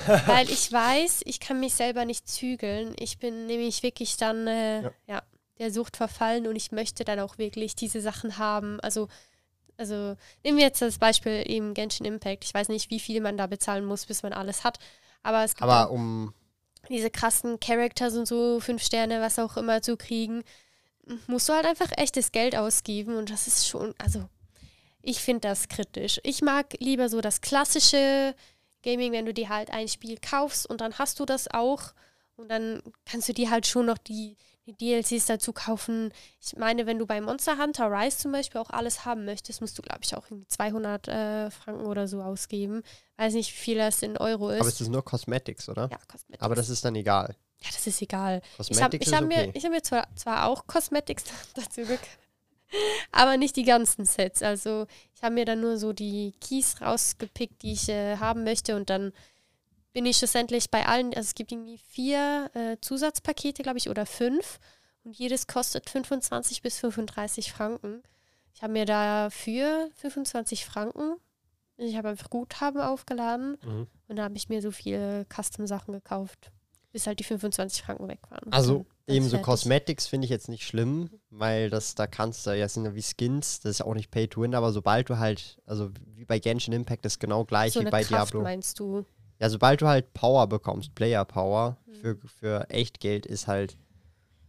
Weil 0.27 0.49
ich 0.49 0.71
weiß, 0.71 1.21
ich 1.25 1.39
kann 1.39 1.59
mich 1.59 1.73
selber 1.73 2.05
nicht 2.05 2.27
zügeln. 2.27 2.95
Ich 2.99 3.17
bin 3.19 3.45
nämlich 3.47 3.83
wirklich 3.83 4.15
dann 4.17 4.47
äh, 4.47 4.83
Ja. 4.83 4.91
ja. 5.07 5.23
der 5.59 5.71
Sucht 5.71 5.97
verfallen 5.97 6.47
und 6.47 6.55
ich 6.55 6.71
möchte 6.71 7.03
dann 7.03 7.19
auch 7.19 7.37
wirklich 7.37 7.75
diese 7.75 7.99
Sachen 8.01 8.37
haben. 8.37 8.79
Also, 8.81 9.07
also 9.77 10.15
nehmen 10.43 10.57
wir 10.57 10.65
jetzt 10.65 10.81
das 10.81 10.97
Beispiel 10.97 11.43
eben 11.45 11.73
Genshin 11.73 12.05
Impact. 12.05 12.43
Ich 12.43 12.53
weiß 12.53 12.69
nicht, 12.69 12.89
wie 12.89 12.99
viel 12.99 13.21
man 13.21 13.37
da 13.37 13.47
bezahlen 13.47 13.85
muss, 13.85 14.05
bis 14.05 14.23
man 14.23 14.33
alles 14.33 14.63
hat. 14.63 14.79
Aber 15.23 15.43
es 15.43 15.55
gibt 15.55 15.63
Aber 15.63 15.91
um. 15.91 16.33
diese 16.89 17.09
krassen 17.09 17.59
Characters 17.59 18.15
und 18.15 18.25
so, 18.27 18.59
fünf 18.59 18.83
Sterne, 18.83 19.21
was 19.21 19.39
auch 19.39 19.57
immer 19.57 19.81
zu 19.81 19.97
kriegen, 19.97 20.43
musst 21.27 21.49
du 21.49 21.53
halt 21.53 21.65
einfach 21.65 21.91
echtes 21.97 22.31
Geld 22.31 22.55
ausgeben 22.55 23.15
und 23.15 23.29
das 23.29 23.47
ist 23.47 23.67
schon, 23.67 23.93
also 23.97 24.27
ich 25.01 25.19
finde 25.19 25.41
das 25.41 25.67
kritisch. 25.67 26.19
Ich 26.23 26.41
mag 26.41 26.73
lieber 26.79 27.09
so 27.09 27.21
das 27.21 27.41
klassische 27.41 28.33
Gaming, 28.81 29.11
wenn 29.11 29.25
du 29.25 29.33
dir 29.33 29.49
halt 29.49 29.69
ein 29.71 29.87
Spiel 29.87 30.17
kaufst 30.19 30.67
und 30.67 30.81
dann 30.81 30.97
hast 30.97 31.19
du 31.19 31.25
das 31.25 31.47
auch 31.51 31.93
und 32.37 32.49
dann 32.49 32.81
kannst 33.05 33.29
du 33.29 33.33
dir 33.33 33.49
halt 33.49 33.67
schon 33.67 33.85
noch 33.85 33.97
die, 33.97 34.35
die 34.65 34.73
DLCs 34.73 35.27
dazu 35.27 35.53
kaufen. 35.53 36.11
Ich 36.41 36.55
meine, 36.57 36.85
wenn 36.85 36.97
du 36.97 37.05
bei 37.05 37.21
Monster 37.21 37.57
Hunter 37.57 37.91
Rise 37.91 38.17
zum 38.17 38.31
Beispiel 38.31 38.59
auch 38.59 38.69
alles 38.69 39.05
haben 39.05 39.25
möchtest, 39.25 39.61
musst 39.61 39.77
du, 39.77 39.81
glaube 39.81 39.99
ich, 40.03 40.15
auch 40.15 40.25
irgendwie 40.29 40.47
200 40.47 41.07
äh, 41.07 41.51
Franken 41.51 41.85
oder 41.85 42.07
so 42.07 42.21
ausgeben. 42.21 42.81
Weiß 43.17 43.33
nicht, 43.33 43.51
wie 43.51 43.57
viel 43.57 43.77
das 43.77 44.01
in 44.01 44.17
Euro 44.17 44.49
ist. 44.49 44.61
Aber 44.61 44.69
es 44.69 44.81
ist 44.81 44.89
nur 44.89 45.05
Cosmetics, 45.05 45.69
oder? 45.69 45.89
ja, 45.91 45.97
Cosmetics. 46.07 46.41
Aber 46.43 46.55
das 46.55 46.69
ist 46.69 46.83
dann 46.83 46.95
egal. 46.95 47.35
Ja, 47.61 47.69
das 47.71 47.87
ist 47.87 48.01
egal. 48.01 48.41
Ich 48.43 48.81
habe 48.81 48.97
Cosmetics 48.97 49.07
ich 49.07 49.13
hab 49.13 49.21
ist 49.21 49.27
mir, 49.27 49.37
okay. 49.43 49.51
ich 49.53 49.65
hab 49.65 49.71
mir 49.71 49.83
zwar, 49.83 50.07
zwar 50.15 50.47
auch 50.47 50.67
Cosmetics 50.67 51.23
dazu 51.53 51.81
gekauft, 51.81 52.19
aber 53.11 53.37
nicht 53.37 53.55
die 53.55 53.63
ganzen 53.63 54.05
Sets. 54.05 54.41
Also 54.41 54.87
ich 55.13 55.23
habe 55.23 55.35
mir 55.35 55.45
dann 55.45 55.61
nur 55.61 55.77
so 55.77 55.93
die 55.93 56.33
Keys 56.41 56.81
rausgepickt, 56.81 57.61
die 57.61 57.73
ich 57.73 57.89
äh, 57.89 58.17
haben 58.17 58.43
möchte 58.43 58.75
und 58.75 58.89
dann 58.89 59.13
bin 59.95 60.05
ich 60.05 60.17
schlussendlich 60.17 60.69
bei 60.69 60.85
allen, 60.85 61.07
also 61.13 61.21
es 61.21 61.35
gibt 61.35 61.53
irgendwie 61.53 61.77
vier 61.77 62.51
äh, 62.53 62.75
Zusatzpakete, 62.81 63.63
glaube 63.63 63.77
ich, 63.77 63.89
oder 63.89 64.05
fünf 64.05 64.59
und 65.05 65.17
jedes 65.17 65.47
kostet 65.47 65.89
25 65.89 66.61
bis 66.61 66.77
35 66.79 67.53
Franken. 67.53 68.03
Ich 68.53 68.61
habe 68.61 68.73
mir 68.73 68.85
da 68.85 69.29
für 69.31 69.89
25 69.95 70.65
Franken, 70.65 71.15
ich 71.77 71.95
habe 71.95 72.09
einfach 72.09 72.29
Guthaben 72.29 72.81
aufgeladen 72.81 73.57
Mhm. 73.65 73.87
und 74.09 74.15
da 74.17 74.23
habe 74.25 74.35
ich 74.35 74.49
mir 74.49 74.61
so 74.61 74.71
viele 74.71 75.25
Custom-Sachen 75.33 75.93
gekauft, 75.93 76.51
bis 76.91 77.07
halt 77.07 77.19
die 77.19 77.23
25 77.23 77.81
Franken 77.81 78.09
weg 78.09 78.19
waren. 78.29 78.51
Also 78.51 78.85
eben 79.07 79.29
so. 79.29 79.37
Cosmetics 79.39 80.07
finde 80.07 80.25
ich 80.25 80.31
jetzt 80.31 80.49
nicht 80.49 80.65
schlimm, 80.67 81.09
weil 81.29 81.69
das 81.69 81.95
da 81.95 82.05
kannst 82.05 82.45
du 82.47 82.51
ja 82.51 82.67
sind 82.67 82.83
ja 82.83 82.95
wie 82.95 83.01
Skins, 83.01 83.61
das 83.61 83.71
ist 83.71 83.81
auch 83.81 83.93
nicht 83.93 84.11
Pay 84.11 84.27
to 84.27 84.41
Win, 84.41 84.55
aber 84.55 84.73
sobald 84.73 85.09
du 85.09 85.19
halt, 85.19 85.61
also 85.65 85.91
wie 86.15 86.25
bei 86.25 86.39
Genshin 86.39 86.73
Impact 86.73 87.05
ist 87.05 87.19
genau 87.21 87.45
gleich 87.45 87.71
so 87.71 87.79
wie 87.79 87.83
eine 87.85 87.91
bei 87.91 88.03
Kraft 88.03 88.33
Diablo. 88.33 88.41
meinst 88.41 88.77
du? 88.79 89.05
Ja, 89.39 89.49
sobald 89.49 89.81
du 89.81 89.87
halt 89.87 90.13
Power 90.13 90.47
bekommst, 90.47 90.95
Player 90.95 91.25
Power 91.25 91.77
Mhm. 91.85 91.93
für, 91.95 92.17
für 92.27 92.69
echt 92.69 92.99
Geld 92.99 93.25
ist 93.25 93.47
halt, 93.47 93.77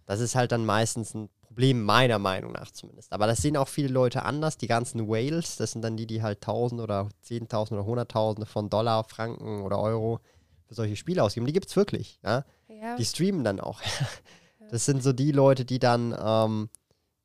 das 0.07 0.21
ist 0.21 0.35
halt 0.35 0.53
dann 0.53 0.65
meistens 0.65 1.15
ein 1.15 1.29
Problem, 1.43 1.83
meiner 1.83 2.19
Meinung 2.19 2.53
nach 2.53 2.71
zumindest. 2.71 3.13
Aber 3.13 3.27
das 3.27 3.41
sehen 3.43 3.57
auch 3.57 3.69
viele 3.69 3.89
Leute 3.89 4.25
anders. 4.25 4.59
Die 4.59 4.67
ganzen 4.67 5.09
Whales, 5.09 5.57
das 5.57 5.73
sind 5.73 5.83
dann 5.83 5.97
die, 5.97 6.07
die 6.07 6.23
halt 6.23 6.41
Tausend 6.43 6.81
oder 6.81 7.09
Zehntausend 7.23 7.79
oder 7.79 7.87
Hunderttausende 7.87 8.47
von 8.47 8.69
Dollar, 8.69 9.05
Franken 9.05 9.63
oder 9.63 9.79
Euro 9.81 10.21
für 10.67 10.75
solche 10.75 10.97
Spiele 10.97 11.23
ausgeben. 11.23 11.47
Die 11.47 11.53
gibt 11.53 11.69
es 11.69 11.77
wirklich, 11.77 12.19
ja. 12.25 12.45
Ja. 12.69 12.97
Die 12.97 13.05
streamen 13.05 13.45
dann 13.45 13.61
auch. 13.61 13.81
Das 14.69 14.85
sind 14.85 15.01
so 15.01 15.13
die 15.13 15.31
Leute, 15.31 15.65
die 15.65 15.79
dann 15.79 16.13
ähm, 16.21 16.69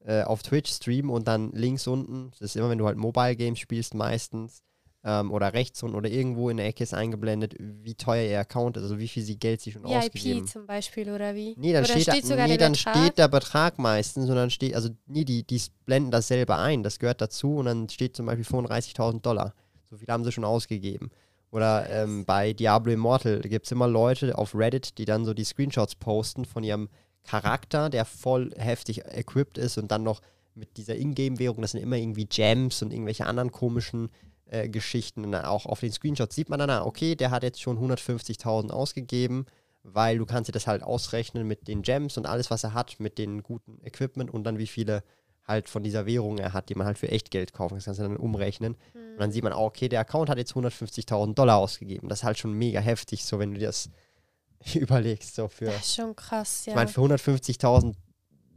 äh, 0.06 0.21
auf 0.21 0.43
Twitch 0.43 0.71
streamen 0.71 1.10
und 1.10 1.28
dann 1.28 1.52
links 1.54 1.88
unten, 1.88 2.30
das 2.32 2.41
ist 2.41 2.56
immer, 2.56 2.69
wenn 2.69 2.78
du 2.78 2.86
halt 2.86 2.97
Mobile 2.97 3.36
Games 3.36 3.58
spielst 3.58 3.95
meistens, 3.95 4.62
ähm, 5.03 5.31
oder 5.31 5.53
rechts 5.53 5.81
unten 5.81 5.95
oder 5.95 6.09
irgendwo 6.09 6.49
in 6.49 6.57
der 6.57 6.67
Ecke 6.67 6.83
ist 6.83 6.93
eingeblendet, 6.93 7.55
wie 7.57 7.95
teuer 7.95 8.29
ihr 8.29 8.39
Account 8.39 8.77
ist, 8.77 8.83
also 8.83 8.99
wie 8.99 9.07
viel 9.07 9.23
sie 9.23 9.37
Geld 9.37 9.61
sie 9.61 9.71
schon 9.71 9.85
ausgegeben 9.85 10.41
VIP 10.41 10.49
zum 10.49 10.67
Beispiel 10.67 11.11
oder 11.11 11.33
wie? 11.33 11.55
Nee, 11.57 11.73
dann 11.73 11.85
oder 11.85 11.93
steht, 11.93 12.07
da, 12.07 12.21
sogar 12.21 12.47
nee, 12.47 12.57
der 12.57 12.69
dann 12.69 12.73
Betrag? 12.73 12.95
steht 12.95 13.17
der 13.17 13.27
Betrag 13.27 13.79
meistens 13.79 14.29
und 14.29 14.35
dann 14.35 14.49
steht, 14.49 14.75
also 14.75 14.89
nee, 15.07 15.25
die, 15.25 15.43
die 15.43 15.61
blenden 15.85 16.11
das 16.11 16.27
selber 16.27 16.59
ein, 16.59 16.83
das 16.83 16.99
gehört 16.99 17.21
dazu 17.21 17.55
und 17.55 17.65
dann 17.65 17.89
steht 17.89 18.15
zum 18.15 18.27
Beispiel 18.27 18.45
35.000 18.45 19.21
Dollar. 19.21 19.53
So 19.89 19.97
viel 19.97 20.07
haben 20.07 20.23
sie 20.23 20.31
schon 20.31 20.45
ausgegeben. 20.45 21.09
Oder 21.51 21.89
ähm, 21.89 22.23
bei 22.23 22.53
Diablo 22.53 22.93
Immortal 22.93 23.41
gibt 23.41 23.65
es 23.65 23.71
immer 23.73 23.87
Leute 23.87 24.37
auf 24.37 24.55
Reddit, 24.55 24.97
die 24.97 25.05
dann 25.05 25.25
so 25.25 25.33
die 25.33 25.43
Screenshots 25.43 25.95
posten 25.95 26.45
von 26.45 26.63
ihrem 26.63 26.87
Charakter, 27.23 27.89
der 27.89 28.05
voll 28.05 28.51
heftig 28.55 29.05
equipped 29.05 29.57
ist 29.57 29.77
und 29.77 29.91
dann 29.91 30.03
noch 30.03 30.21
mit 30.55 30.77
dieser 30.77 30.95
Ingame-Währung, 30.95 31.61
das 31.61 31.71
sind 31.71 31.81
immer 31.81 31.97
irgendwie 31.97 32.25
Gems 32.25 32.81
und 32.81 32.93
irgendwelche 32.93 33.25
anderen 33.25 33.51
komischen 33.51 34.09
äh, 34.51 34.69
Geschichten. 34.69 35.25
Und 35.25 35.33
auch 35.33 35.65
auf 35.65 35.79
den 35.79 35.91
Screenshots 35.91 36.35
sieht 36.35 36.49
man 36.49 36.59
dann, 36.59 36.69
okay, 36.83 37.15
der 37.15 37.31
hat 37.31 37.43
jetzt 37.43 37.61
schon 37.61 37.79
150.000 37.79 38.69
ausgegeben, 38.69 39.45
weil 39.83 40.17
du 40.17 40.25
kannst 40.25 40.49
dir 40.49 40.53
das 40.53 40.67
halt 40.67 40.83
ausrechnen 40.83 41.47
mit 41.47 41.67
den 41.67 41.81
Gems 41.81 42.17
und 42.17 42.25
alles, 42.25 42.51
was 42.51 42.63
er 42.63 42.73
hat, 42.73 42.99
mit 42.99 43.17
den 43.17 43.43
guten 43.43 43.79
Equipment 43.83 44.29
und 44.29 44.43
dann 44.43 44.57
wie 44.59 44.67
viele 44.67 45.03
halt 45.47 45.69
von 45.69 45.83
dieser 45.83 46.05
Währung 46.05 46.37
er 46.37 46.53
hat, 46.53 46.69
die 46.69 46.75
man 46.75 46.85
halt 46.85 46.99
für 46.99 47.09
Echtgeld 47.09 47.53
kaufen 47.53 47.69
kann. 47.69 47.77
Das 47.77 47.85
kannst 47.85 47.99
du 47.99 48.03
dann 48.03 48.17
umrechnen. 48.17 48.75
Und 48.93 49.19
dann 49.19 49.31
sieht 49.31 49.43
man 49.43 49.53
auch, 49.53 49.67
okay, 49.67 49.89
der 49.89 50.01
Account 50.01 50.29
hat 50.29 50.37
jetzt 50.37 50.53
150.000 50.53 51.33
Dollar 51.33 51.57
ausgegeben. 51.57 52.09
Das 52.09 52.19
ist 52.19 52.23
halt 52.23 52.37
schon 52.37 52.53
mega 52.53 52.79
heftig, 52.79 53.25
so 53.25 53.39
wenn 53.39 53.53
du 53.53 53.59
dir 53.59 53.67
das 53.67 53.89
überlegst. 54.73 55.35
So 55.35 55.47
für, 55.47 55.65
Das 55.65 55.85
ist 55.85 55.95
schon 55.95 56.15
krass, 56.15 56.65
ja. 56.65 56.71
ich 56.71 56.75
meine, 56.75 56.89
für 56.89 57.01
150.000 57.01 57.95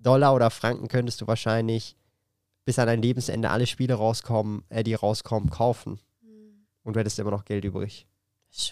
Dollar 0.02 0.34
oder 0.34 0.50
Franken 0.50 0.88
könntest 0.88 1.20
du 1.20 1.26
wahrscheinlich 1.26 1.96
bis 2.64 2.78
an 2.78 2.86
dein 2.86 3.02
Lebensende 3.02 3.50
alle 3.50 3.66
Spiele 3.66 3.94
rauskommen, 3.94 4.64
äh, 4.68 4.82
die 4.82 4.94
rauskommen, 4.94 5.50
kaufen. 5.50 6.00
Hm, 6.22 6.66
Und 6.82 6.96
du 6.96 7.00
hättest 7.00 7.18
immer 7.18 7.30
noch 7.30 7.44
Geld 7.44 7.64
übrig. 7.64 8.06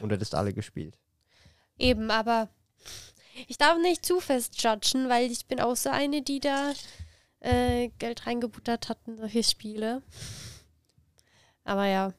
Und 0.00 0.08
du 0.08 0.14
hättest 0.14 0.34
alle 0.34 0.52
gespielt. 0.52 0.98
Eben, 1.78 2.10
aber 2.10 2.48
ich 3.48 3.58
darf 3.58 3.78
nicht 3.78 4.06
zu 4.06 4.20
fest 4.20 4.62
judgen, 4.62 5.08
weil 5.08 5.30
ich 5.30 5.46
bin 5.46 5.60
auch 5.60 5.74
so 5.76 5.90
eine, 5.90 6.22
die 6.22 6.40
da 6.40 6.72
äh, 7.40 7.88
Geld 7.98 8.26
reingebuttert 8.26 8.88
hat 8.88 8.98
in 9.06 9.16
solche 9.16 9.42
Spiele. 9.42 10.02
Aber 11.64 11.86
ja, 11.86 12.12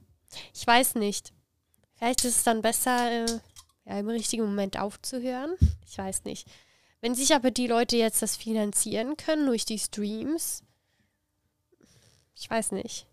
ich 0.53 0.65
weiß 0.65 0.95
nicht. 0.95 1.33
Vielleicht 1.95 2.25
ist 2.25 2.37
es 2.37 2.43
dann 2.43 2.61
besser, 2.61 3.11
äh, 3.11 3.39
ja, 3.85 3.99
im 3.99 4.09
richtigen 4.09 4.43
Moment 4.43 4.77
aufzuhören. 4.77 5.55
Ich 5.85 5.97
weiß 5.97 6.25
nicht. 6.25 6.47
Wenn 7.01 7.15
sich 7.15 7.33
aber 7.33 7.51
die 7.51 7.67
Leute 7.67 7.97
jetzt 7.97 8.21
das 8.21 8.35
finanzieren 8.35 9.17
können 9.17 9.45
durch 9.45 9.65
die 9.65 9.79
Streams, 9.79 10.63
ich 12.43 12.49
weiß 12.49 12.73
nicht. 12.73 13.07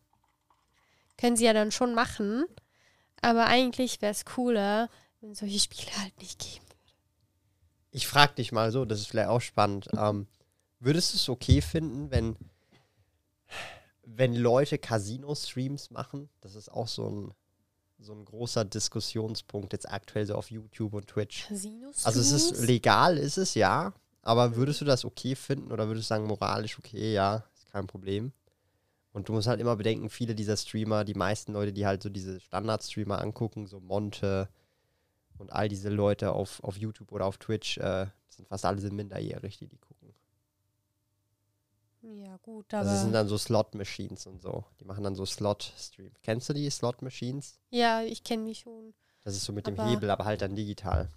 Können 1.16 1.36
sie 1.36 1.44
ja 1.44 1.52
dann 1.52 1.70
schon 1.70 1.94
machen. 1.94 2.46
Aber 3.22 3.46
eigentlich 3.46 4.02
wäre 4.02 4.10
es 4.10 4.24
cooler, 4.24 4.88
wenn 5.20 5.36
solche 5.36 5.60
Spiele 5.60 5.96
halt 5.98 6.18
nicht 6.18 6.40
geben. 6.40 6.64
Ich 7.92 8.08
frage 8.08 8.34
dich 8.34 8.50
mal 8.50 8.72
so, 8.72 8.84
das 8.84 8.98
ist 8.98 9.06
vielleicht 9.06 9.28
auch 9.28 9.40
spannend. 9.40 9.88
Ähm, 9.96 10.26
würdest 10.80 11.12
du 11.12 11.16
es 11.16 11.28
okay 11.28 11.60
finden, 11.60 12.10
wenn, 12.10 12.36
wenn 14.04 14.34
Leute 14.34 14.78
Casino-Streams 14.78 15.90
machen? 15.90 16.28
Das 16.40 16.56
ist 16.56 16.68
auch 16.68 16.88
so 16.88 17.08
ein, 17.08 17.34
so 18.00 18.12
ein 18.12 18.24
großer 18.24 18.64
Diskussionspunkt 18.64 19.72
jetzt 19.72 19.88
aktuell 19.88 20.26
so 20.26 20.34
auf 20.34 20.50
YouTube 20.50 20.94
und 20.94 21.06
Twitch. 21.06 21.46
Casinos? 21.46 22.04
Also 22.04 22.20
es 22.20 22.32
ist 22.32 22.66
legal, 22.66 23.16
ist 23.16 23.36
es 23.36 23.54
ja, 23.54 23.92
aber 24.22 24.56
würdest 24.56 24.80
du 24.80 24.84
das 24.84 25.04
okay 25.04 25.36
finden 25.36 25.70
oder 25.70 25.86
würdest 25.86 26.06
du 26.06 26.14
sagen, 26.14 26.26
moralisch 26.26 26.78
okay, 26.78 27.12
ja, 27.12 27.44
ist 27.54 27.70
kein 27.70 27.86
Problem? 27.86 28.32
Und 29.12 29.28
du 29.28 29.32
musst 29.32 29.48
halt 29.48 29.60
immer 29.60 29.76
bedenken, 29.76 30.08
viele 30.08 30.34
dieser 30.34 30.56
Streamer, 30.56 31.04
die 31.04 31.14
meisten 31.14 31.52
Leute, 31.52 31.72
die 31.72 31.84
halt 31.86 32.02
so 32.02 32.08
diese 32.08 32.40
Standard-Streamer 32.40 33.20
angucken, 33.20 33.66
so 33.66 33.80
Monte 33.80 34.48
und 35.38 35.52
all 35.52 35.68
diese 35.68 35.88
Leute 35.88 36.32
auf, 36.32 36.62
auf 36.62 36.76
YouTube 36.76 37.10
oder 37.12 37.26
auf 37.26 37.38
Twitch, 37.38 37.78
äh, 37.78 38.06
sind 38.28 38.46
fast 38.48 38.64
alle 38.64 38.80
sind 38.80 38.94
minderjährig, 38.94 39.58
die 39.58 39.66
die 39.66 39.78
gucken. 39.78 40.14
Ja, 42.02 42.36
gut, 42.38 42.72
Also 42.72 42.90
es 42.90 43.00
sind 43.00 43.08
aber. 43.08 43.18
dann 43.18 43.28
so 43.28 43.36
Slot-Machines 43.36 44.26
und 44.26 44.40
so. 44.40 44.64
Die 44.80 44.84
machen 44.84 45.02
dann 45.04 45.14
so 45.16 45.26
Slot-Streams. 45.26 46.20
Kennst 46.22 46.48
du 46.48 46.52
die 46.54 46.70
Slot-Machines? 46.70 47.58
Ja, 47.70 48.02
ich 48.02 48.22
kenne 48.24 48.46
die 48.46 48.54
schon. 48.54 48.94
Das 49.24 49.34
ist 49.36 49.44
so 49.44 49.52
mit 49.52 49.66
dem 49.66 49.78
Aber- 49.78 49.90
Hebel, 49.90 50.08
aber 50.10 50.24
halt 50.24 50.40
dann 50.42 50.54
digital. 50.54 51.08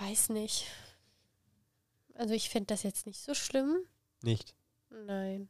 weiß 0.00 0.30
nicht. 0.30 0.66
Also 2.14 2.34
ich 2.34 2.48
finde 2.50 2.66
das 2.66 2.82
jetzt 2.82 3.06
nicht 3.06 3.20
so 3.20 3.34
schlimm. 3.34 3.76
Nicht. 4.22 4.54
Nein. 5.06 5.48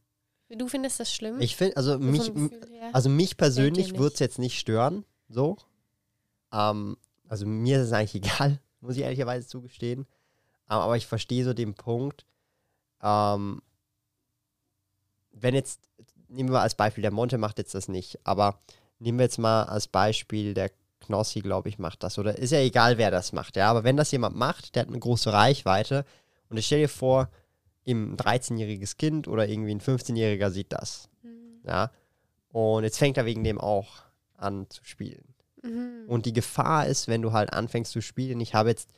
Du 0.48 0.68
findest 0.68 1.00
das 1.00 1.12
schlimm? 1.12 1.40
Ich 1.40 1.56
finde, 1.56 1.76
also 1.76 1.92
So 1.92 1.98
mich, 1.98 2.30
also 2.92 3.08
mich 3.08 3.36
persönlich 3.36 3.96
würde 3.96 4.12
es 4.14 4.20
jetzt 4.20 4.38
nicht 4.38 4.58
stören, 4.58 5.04
so. 5.28 5.56
Ähm, 6.52 6.96
also 7.28 7.46
mir 7.46 7.80
ist 7.80 7.86
es 7.86 7.92
eigentlich 7.92 8.14
egal, 8.22 8.60
muss 8.80 8.96
ich 8.96 9.02
ehrlicherweise 9.02 9.46
zugestehen. 9.46 10.00
Ähm, 10.68 10.78
aber 10.78 10.96
ich 10.96 11.06
verstehe 11.06 11.44
so 11.44 11.54
den 11.54 11.74
Punkt, 11.74 12.26
ähm, 13.02 13.62
wenn 15.32 15.54
jetzt, 15.54 15.80
nehmen 16.28 16.50
wir 16.52 16.60
als 16.60 16.74
Beispiel, 16.74 17.02
der 17.02 17.10
Monte 17.10 17.38
macht 17.38 17.58
jetzt 17.58 17.74
das 17.74 17.88
nicht, 17.88 18.18
aber 18.24 18.60
nehmen 18.98 19.18
wir 19.18 19.24
jetzt 19.24 19.38
mal 19.38 19.64
als 19.64 19.88
Beispiel, 19.88 20.52
der 20.54 20.70
Knossi, 21.00 21.40
glaube 21.40 21.68
ich, 21.68 21.78
macht 21.78 22.02
das. 22.02 22.18
Oder 22.18 22.38
ist 22.38 22.52
ja 22.52 22.60
egal, 22.60 22.98
wer 22.98 23.10
das 23.10 23.32
macht, 23.32 23.56
ja. 23.56 23.70
Aber 23.70 23.84
wenn 23.84 23.96
das 23.96 24.12
jemand 24.12 24.36
macht, 24.36 24.74
der 24.74 24.82
hat 24.82 24.88
eine 24.88 24.98
große 24.98 25.32
Reichweite 25.32 26.04
und 26.48 26.58
ich 26.58 26.66
stell 26.66 26.80
dir 26.80 26.88
vor, 26.88 27.28
im 27.84 28.16
13-jähriges 28.16 28.96
Kind 28.96 29.28
oder 29.28 29.48
irgendwie 29.48 29.74
ein 29.74 29.80
15-Jähriger 29.80 30.50
sieht 30.50 30.72
das. 30.72 31.08
Mhm. 31.22 31.60
Ja. 31.66 31.90
Und 32.48 32.84
jetzt 32.84 32.98
fängt 32.98 33.16
er 33.16 33.24
wegen 33.24 33.44
dem 33.44 33.60
auch 33.60 34.02
an 34.36 34.68
zu 34.70 34.84
spielen. 34.84 35.34
Mhm. 35.62 36.04
Und 36.06 36.26
die 36.26 36.32
Gefahr 36.32 36.86
ist, 36.86 37.08
wenn 37.08 37.22
du 37.22 37.32
halt 37.32 37.52
anfängst 37.52 37.92
zu 37.92 38.00
spielen, 38.02 38.40
ich 38.40 38.54
habe 38.54 38.68
jetzt 38.70 38.90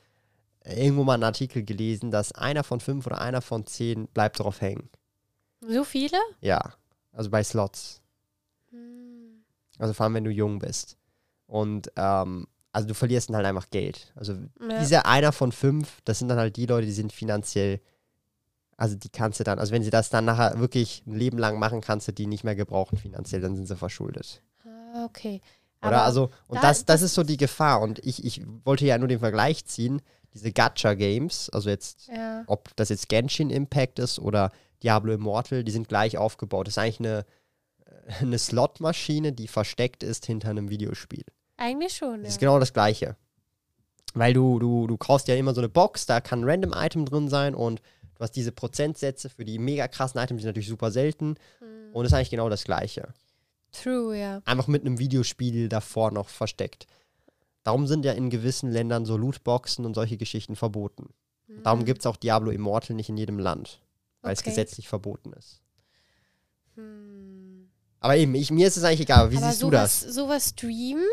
irgendwo 0.64 1.04
mal 1.04 1.14
einen 1.14 1.24
Artikel 1.24 1.62
gelesen, 1.64 2.10
dass 2.10 2.32
einer 2.32 2.64
von 2.64 2.80
fünf 2.80 3.06
oder 3.06 3.20
einer 3.20 3.42
von 3.42 3.66
zehn 3.66 4.06
bleibt 4.08 4.40
drauf 4.40 4.60
hängen. 4.60 4.88
So 5.60 5.84
viele? 5.84 6.18
Ja. 6.40 6.74
Also 7.12 7.30
bei 7.30 7.42
Slots. 7.44 8.02
Mhm. 8.70 9.44
Also 9.78 9.92
vor 9.94 10.04
allem, 10.04 10.14
wenn 10.14 10.24
du 10.24 10.30
jung 10.30 10.58
bist. 10.58 10.96
Und 11.46 11.90
ähm, 11.96 12.46
also 12.72 12.88
du 12.88 12.94
verlierst 12.94 13.28
dann 13.28 13.36
halt 13.36 13.46
einfach 13.46 13.70
Geld. 13.70 14.12
Also 14.16 14.34
Ja. 14.68 14.80
dieser 14.80 15.06
einer 15.06 15.32
von 15.32 15.52
fünf, 15.52 16.00
das 16.04 16.18
sind 16.18 16.28
dann 16.28 16.38
halt 16.38 16.56
die 16.56 16.66
Leute, 16.66 16.86
die 16.86 16.92
sind 16.92 17.12
finanziell, 17.12 17.80
also 18.76 18.96
die 18.96 19.08
kannst 19.08 19.40
du 19.40 19.44
dann, 19.44 19.58
also 19.58 19.72
wenn 19.72 19.82
sie 19.82 19.90
das 19.90 20.10
dann 20.10 20.24
nachher 20.24 20.58
wirklich 20.58 21.02
ein 21.06 21.14
Leben 21.14 21.38
lang 21.38 21.58
machen, 21.58 21.80
kannst 21.80 22.08
du 22.08 22.12
die 22.12 22.26
nicht 22.26 22.44
mehr 22.44 22.56
gebrauchen 22.56 22.98
finanziell, 22.98 23.40
dann 23.40 23.56
sind 23.56 23.66
sie 23.66 23.76
verschuldet. 23.76 24.42
Ah, 24.64 25.04
okay. 25.04 25.40
Oder 25.80 25.96
Aber 25.96 26.02
also, 26.04 26.30
und 26.48 26.56
da- 26.56 26.68
das, 26.68 26.84
das 26.84 27.02
ist 27.02 27.14
so 27.14 27.22
die 27.22 27.36
Gefahr. 27.36 27.80
Und 27.82 27.98
ich, 28.00 28.24
ich 28.24 28.42
wollte 28.64 28.86
ja 28.86 28.96
nur 28.98 29.08
den 29.08 29.18
Vergleich 29.20 29.64
ziehen, 29.66 30.00
diese 30.32 30.50
Gacha-Games, 30.50 31.50
also 31.50 31.68
jetzt, 31.70 32.08
ja. 32.08 32.42
ob 32.46 32.74
das 32.76 32.88
jetzt 32.88 33.08
Genshin 33.08 33.50
Impact 33.50 33.98
ist 33.98 34.18
oder 34.18 34.50
Diablo 34.82 35.12
Immortal, 35.12 35.62
die 35.62 35.70
sind 35.72 35.88
gleich 35.88 36.18
aufgebaut. 36.18 36.66
Das 36.66 36.74
ist 36.74 36.78
eigentlich 36.78 37.00
eine, 37.00 37.24
äh, 37.86 38.12
eine 38.22 38.38
Slot-Maschine, 38.38 39.32
die 39.32 39.46
versteckt 39.46 40.02
ist 40.02 40.26
hinter 40.26 40.50
einem 40.50 40.70
Videospiel. 40.70 41.24
Eigentlich 41.56 41.94
schon, 41.96 42.20
Das 42.20 42.22
ja. 42.22 42.28
ist 42.30 42.40
genau 42.40 42.58
das 42.58 42.72
Gleiche. 42.72 43.16
Weil 44.14 44.32
du, 44.32 44.58
du, 44.58 44.86
du 44.86 44.96
kaufst 44.96 45.28
ja 45.28 45.34
immer 45.36 45.54
so 45.54 45.60
eine 45.60 45.68
Box, 45.68 46.06
da 46.06 46.20
kann 46.20 46.40
ein 46.40 46.48
Random-Item 46.50 47.04
drin 47.04 47.28
sein 47.28 47.54
und 47.54 47.80
du 48.16 48.20
hast 48.20 48.32
diese 48.32 48.52
Prozentsätze 48.52 49.28
für 49.28 49.44
die 49.44 49.58
mega 49.58 49.88
krassen 49.88 50.20
Items, 50.20 50.38
die 50.38 50.42
sind 50.42 50.50
natürlich 50.50 50.68
super 50.68 50.90
selten. 50.90 51.36
Mhm. 51.60 51.92
Und 51.94 52.04
das 52.04 52.12
ist 52.12 52.16
eigentlich 52.16 52.30
genau 52.30 52.48
das 52.48 52.64
Gleiche. 52.64 53.08
True, 53.72 54.16
ja. 54.18 54.40
Einfach 54.44 54.68
mit 54.68 54.82
einem 54.82 54.98
Videospiel 54.98 55.68
davor 55.68 56.10
noch 56.12 56.28
versteckt. 56.28 56.86
Darum 57.64 57.86
sind 57.86 58.04
ja 58.04 58.12
in 58.12 58.30
gewissen 58.30 58.70
Ländern 58.70 59.04
so 59.06 59.16
Lootboxen 59.16 59.84
und 59.86 59.94
solche 59.94 60.16
Geschichten 60.16 60.54
verboten. 60.54 61.08
Darum 61.62 61.80
Mhm. 61.80 61.84
gibt 61.84 62.00
es 62.00 62.06
auch 62.06 62.16
Diablo 62.16 62.50
Immortal 62.50 62.94
nicht 62.96 63.08
in 63.08 63.16
jedem 63.16 63.38
Land, 63.38 63.80
weil 64.22 64.32
es 64.32 64.40
Okay. 64.40 64.50
gesetzlich 64.50 64.88
verboten 64.88 65.32
ist. 65.32 65.60
Hm. 66.76 67.68
Aber 68.00 68.16
eben, 68.16 68.34
ich, 68.34 68.50
mir 68.50 68.66
ist 68.68 68.76
es 68.76 68.84
eigentlich 68.84 69.00
egal. 69.02 69.30
Wie 69.30 69.36
Aber 69.38 69.46
siehst 69.50 69.62
du 69.62 69.66
sowas, 69.66 70.00
das? 70.04 70.14
sowas 70.14 70.48
streamen, 70.50 71.04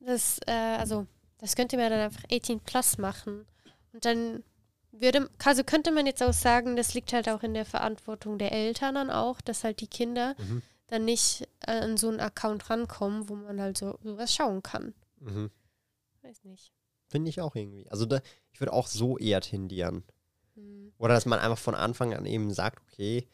das, 0.00 0.38
äh, 0.46 0.52
also, 0.52 1.06
das 1.38 1.54
könnte 1.54 1.76
man 1.76 1.90
dann 1.90 2.00
einfach 2.00 2.24
18 2.32 2.60
plus 2.60 2.98
machen. 2.98 3.44
Und 3.92 4.04
dann 4.04 4.42
würde, 5.00 5.28
also 5.44 5.64
könnte 5.64 5.92
man 5.92 6.06
jetzt 6.06 6.22
auch 6.22 6.32
sagen, 6.32 6.76
das 6.76 6.94
liegt 6.94 7.12
halt 7.12 7.28
auch 7.28 7.42
in 7.42 7.54
der 7.54 7.64
Verantwortung 7.64 8.38
der 8.38 8.52
Eltern 8.52 8.94
dann 8.94 9.10
auch, 9.10 9.40
dass 9.40 9.64
halt 9.64 9.80
die 9.80 9.86
Kinder 9.86 10.34
Mhm. 10.38 10.62
dann 10.88 11.04
nicht 11.04 11.48
äh, 11.66 11.72
an 11.72 11.96
so 11.96 12.08
einen 12.08 12.20
Account 12.20 12.68
rankommen, 12.70 13.28
wo 13.28 13.34
man 13.34 13.60
halt 13.60 13.78
so 13.78 13.98
sowas 14.02 14.34
schauen 14.34 14.62
kann. 14.62 14.94
Mhm. 15.20 15.50
Weiß 16.22 16.44
nicht. 16.44 16.72
Finde 17.08 17.28
ich 17.30 17.40
auch 17.40 17.56
irgendwie. 17.56 17.90
Also 17.90 18.06
da, 18.06 18.20
ich 18.52 18.60
würde 18.60 18.72
auch 18.72 18.86
so 18.86 19.18
eher 19.18 19.40
tendieren. 19.40 20.04
Hm. 20.54 20.92
Oder 20.98 21.14
dass 21.14 21.26
man 21.26 21.38
einfach 21.40 21.58
von 21.58 21.74
Anfang 21.74 22.14
an 22.14 22.26
eben 22.26 22.52
sagt, 22.52 22.80
okay, 22.86 23.26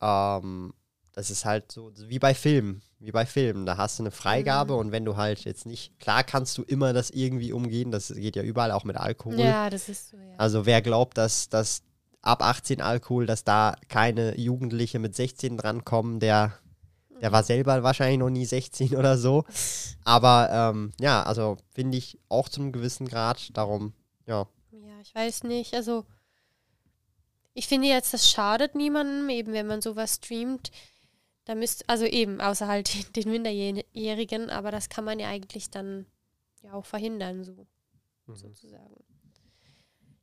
ähm, 0.00 0.72
das 1.12 1.30
ist 1.30 1.44
halt 1.44 1.72
so, 1.72 1.92
wie 2.08 2.18
bei 2.18 2.34
Filmen. 2.34 2.82
Wie 2.98 3.12
bei 3.12 3.24
Filmen. 3.26 3.66
Da 3.66 3.76
hast 3.76 3.98
du 3.98 4.02
eine 4.02 4.10
Freigabe 4.10 4.74
Mhm. 4.74 4.78
und 4.78 4.92
wenn 4.92 5.04
du 5.04 5.16
halt 5.16 5.40
jetzt 5.44 5.66
nicht, 5.66 5.98
klar 5.98 6.22
kannst 6.24 6.56
du 6.58 6.62
immer 6.62 6.92
das 6.92 7.10
irgendwie 7.10 7.52
umgehen, 7.52 7.90
das 7.90 8.12
geht 8.14 8.36
ja 8.36 8.42
überall 8.42 8.70
auch 8.72 8.84
mit 8.84 8.96
Alkohol. 8.96 9.38
Ja, 9.40 9.70
das 9.70 9.88
ist 9.88 10.10
so, 10.10 10.16
ja. 10.16 10.34
Also 10.36 10.66
wer 10.66 10.82
glaubt, 10.82 11.16
dass, 11.18 11.48
dass 11.48 11.82
ab 12.22 12.42
18 12.42 12.80
Alkohol, 12.82 13.24
dass 13.26 13.44
da 13.44 13.74
keine 13.88 14.38
Jugendliche 14.38 14.98
mit 14.98 15.14
16 15.16 15.56
drankommen, 15.56 16.20
der, 16.20 16.52
der 17.22 17.32
war 17.32 17.42
selber 17.42 17.82
wahrscheinlich 17.82 18.18
noch 18.18 18.28
nie 18.30 18.44
16 18.44 18.94
oder 18.96 19.16
so. 19.16 19.44
Aber 20.04 20.50
ähm, 20.52 20.92
ja, 21.00 21.22
also 21.22 21.56
finde 21.74 21.96
ich 21.96 22.18
auch 22.28 22.48
zu 22.50 22.60
einem 22.60 22.72
gewissen 22.72 23.08
Grad. 23.08 23.56
Darum, 23.56 23.94
ja. 24.26 24.46
Ja, 24.72 25.00
ich 25.02 25.14
weiß 25.14 25.44
nicht. 25.44 25.72
Also, 25.74 26.04
ich 27.54 27.66
finde 27.66 27.88
jetzt, 27.88 28.12
das 28.14 28.30
schadet 28.30 28.74
niemandem, 28.74 29.28
eben 29.30 29.52
wenn 29.52 29.66
man 29.66 29.80
sowas 29.80 30.16
streamt. 30.16 30.70
Da 31.44 31.54
müsst, 31.54 31.88
also 31.88 32.04
eben, 32.04 32.40
außer 32.40 32.68
halt 32.68 33.16
den 33.16 33.30
Minderjährigen, 33.30 34.50
aber 34.50 34.70
das 34.70 34.88
kann 34.88 35.04
man 35.04 35.18
ja 35.18 35.28
eigentlich 35.28 35.70
dann 35.70 36.06
ja 36.62 36.72
auch 36.74 36.86
verhindern, 36.86 37.44
so 37.44 37.66
sozusagen. 38.26 38.94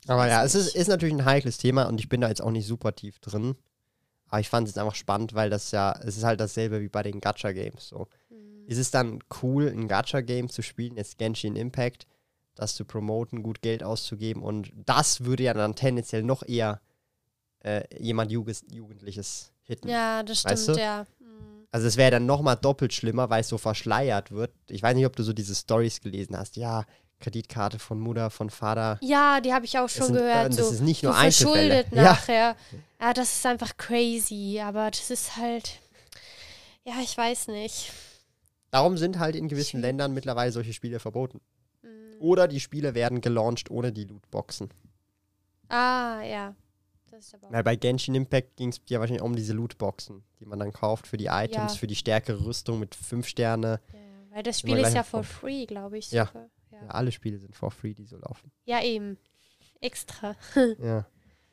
Aber 0.08 0.28
ja, 0.28 0.44
es 0.44 0.56
ist, 0.56 0.76
ist 0.76 0.88
natürlich 0.88 1.16
ein 1.16 1.26
heikles 1.26 1.58
Thema 1.58 1.84
und 1.84 2.00
ich 2.00 2.08
bin 2.08 2.22
da 2.22 2.30
jetzt 2.30 2.42
auch 2.42 2.52
nicht 2.52 2.66
super 2.66 2.96
tief 2.96 3.20
drin. 3.20 3.56
Aber 4.30 4.40
ich 4.40 4.50
fand 4.50 4.68
es 4.68 4.74
jetzt 4.74 4.80
einfach 4.80 4.96
spannend, 4.96 5.34
weil 5.34 5.50
das 5.50 5.72
ja, 5.72 5.98
es 6.04 6.18
ist 6.18 6.24
halt 6.24 6.40
dasselbe 6.40 6.82
wie 6.82 6.90
bei 6.90 7.04
den 7.04 7.22
Gacha-Games. 7.22 7.90
So. 7.90 8.08
Mhm. 8.30 8.66
Ist 8.68 8.78
es 8.78 8.92
dann 8.92 9.20
cool, 9.42 9.68
ein 9.68 9.88
Gacha-Game 9.88 10.50
zu 10.50 10.62
spielen, 10.62 10.98
jetzt 10.98 11.18
Genshin 11.18 11.56
Impact, 11.56 12.08
das 12.56 12.76
zu 12.76 12.86
promoten, 12.86 13.44
gut 13.44 13.62
Geld 13.62 13.84
auszugeben 13.84 14.44
und 14.44 14.72
das 14.76 15.26
würde 15.26 15.44
ja 15.44 15.54
dann 15.54 15.76
tendenziell 15.76 16.24
noch 16.24 16.44
eher 16.48 16.82
äh, 17.60 17.84
jemand 18.02 18.32
Jugend 18.32 18.64
Jugendliches 18.72 19.54
hitten. 19.68 19.90
Ja, 19.90 20.24
das 20.24 20.44
Weißt 20.46 20.64
stimmt, 20.64 20.78
du? 20.78 20.82
ja. 20.82 21.06
Also 21.72 21.86
es 21.88 21.98
wäre 21.98 22.12
dann 22.12 22.26
nochmal 22.26 22.56
doppelt 22.56 22.94
schlimmer, 22.94 23.30
weil 23.30 23.42
es 23.42 23.50
so 23.50 23.58
verschleiert 23.58 24.32
wird. 24.32 24.52
Ich 24.70 24.82
weiß 24.82 24.96
nicht, 24.96 25.06
ob 25.06 25.16
du 25.16 25.24
so 25.24 25.34
diese 25.34 25.54
Stories 25.54 26.00
gelesen 26.02 26.38
hast. 26.38 26.56
Ja, 26.56 26.86
Kreditkarte 27.20 27.78
von 27.78 28.00
Mutter, 28.00 28.30
von 28.30 28.50
Vater. 28.50 28.98
Ja, 29.02 29.42
die 29.42 29.54
habe 29.54 29.66
ich 29.66 29.78
auch 29.78 29.90
schon 29.90 30.08
sind, 30.08 30.16
gehört. 30.16 30.52
äh, 30.54 30.56
so, 30.56 30.62
das 30.62 30.72
ist 30.72 30.82
nicht 30.82 31.02
so 31.02 31.08
nur 31.08 31.18
Einzelfälle. 31.18 31.84
verschuldet 31.84 31.94
Ja, 31.96 32.04
nachher. 32.04 32.56
Ja, 33.02 33.14
das 33.14 33.36
ist 33.36 33.46
einfach 33.46 33.76
crazy, 33.78 34.60
aber 34.64 34.90
das 34.92 35.12
ist 35.12 35.36
halt, 35.36 35.80
ja, 36.86 36.94
ich 37.04 37.16
weiß 37.18 37.48
nicht. 37.50 37.92
darum 38.72 38.98
sind 38.98 39.20
halt 39.20 39.36
in 39.36 39.48
gewissen. 39.50 39.82
Ländern 39.82 40.14
mittlerweile 40.14 40.52
solche 40.52 40.74
Spiele 40.74 41.00
verboten. 41.00 41.42
Mhm. 41.84 41.90
Oder 42.22 42.48
die 42.48 42.60
Spiele 42.62 42.96
werden 42.96 43.20
gelauncht 43.20 43.70
ohne 43.70 43.92
die 43.92 44.06
Lootboxen. 44.06 44.70
Ah, 45.70 46.22
ja. 46.24 46.56
Das 47.12 47.26
ist 47.28 47.36
aber 47.36 47.52
Weil 47.52 47.64
bei 47.64 47.76
Genshin 47.76 48.16
Impact 48.16 48.56
ging 48.58 48.70
es 48.70 48.82
ja 48.88 49.00
wahrscheinlich 49.00 49.24
um 49.24 49.36
diese 49.36 49.54
Lootboxen, 49.54 50.24
die 50.40 50.46
man 50.46 50.60
dann 50.60 50.72
kauft 50.74 51.08
für 51.08 51.18
die 51.18 51.26
Items, 51.28 51.74
Ja. 51.74 51.80
für 51.80 51.88
die 51.88 51.96
stärkere 51.96 52.44
Rüstung 52.46 52.80
mit 52.80 52.96
5 52.96 53.28
Sterne. 53.28 53.80
Ja, 53.94 54.00
weil 54.36 54.44
das 54.44 54.60
Spiel 54.60 54.78
ist 54.78 54.94
ja 54.94 55.04
for 55.04 55.24
free, 55.24 55.66
glaube 55.66 55.98
ich. 55.98 56.12
Ja, 56.12 56.30
Ja. 56.72 56.88
alle 56.90 57.12
Spiele 57.12 57.38
sind 57.40 57.56
for 57.56 57.72
free, 57.72 57.94
die 57.94 58.06
so 58.06 58.18
laufen. 58.18 58.52
ja, 58.66 58.82
eben. 58.84 59.18
Extra. 59.82 60.36
Ja. 60.80 61.06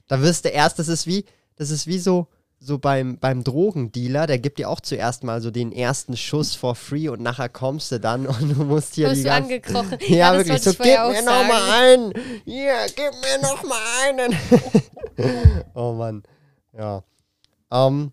Da 0.08 0.20
wirst 0.20 0.44
du 0.44 0.48
erst, 0.50 0.78
das 0.78 0.88
ist 0.88 1.06
wie, 1.06 1.24
das 1.56 1.70
ist 1.70 1.86
wie 1.86 1.98
so, 1.98 2.26
so 2.64 2.78
beim, 2.78 3.18
beim 3.18 3.44
Drogendealer, 3.44 4.26
der 4.26 4.38
gibt 4.38 4.58
dir 4.58 4.70
auch 4.70 4.80
zuerst 4.80 5.22
mal 5.22 5.42
so 5.42 5.50
den 5.50 5.70
ersten 5.70 6.16
Schuss 6.16 6.54
for 6.54 6.74
free 6.74 7.08
und 7.08 7.20
nachher 7.20 7.48
kommst 7.50 7.92
du 7.92 8.00
dann 8.00 8.26
und 8.26 8.56
du 8.56 8.64
musst 8.64 8.94
hier 8.94 9.12
die 9.12 9.22
du 9.22 9.28
ganzen, 9.28 9.52
angekrochen? 9.52 9.98
Ja, 10.08 10.32
das 10.32 10.46
wirklich. 10.46 10.62
So, 10.62 10.70
ich 10.70 10.78
gib 10.78 10.96
mir 10.96 11.22
noch 11.22 11.46
mal 11.46 11.60
sagen. 11.60 12.12
einen. 12.14 12.42
Hier, 12.44 12.74
gib 12.96 13.12
mir 13.12 13.42
noch 13.42 13.62
mal 13.62 13.82
einen. 14.08 14.36
oh 15.74 15.92
Mann. 15.92 16.22
Ja. 16.76 17.04
Ähm, 17.70 18.12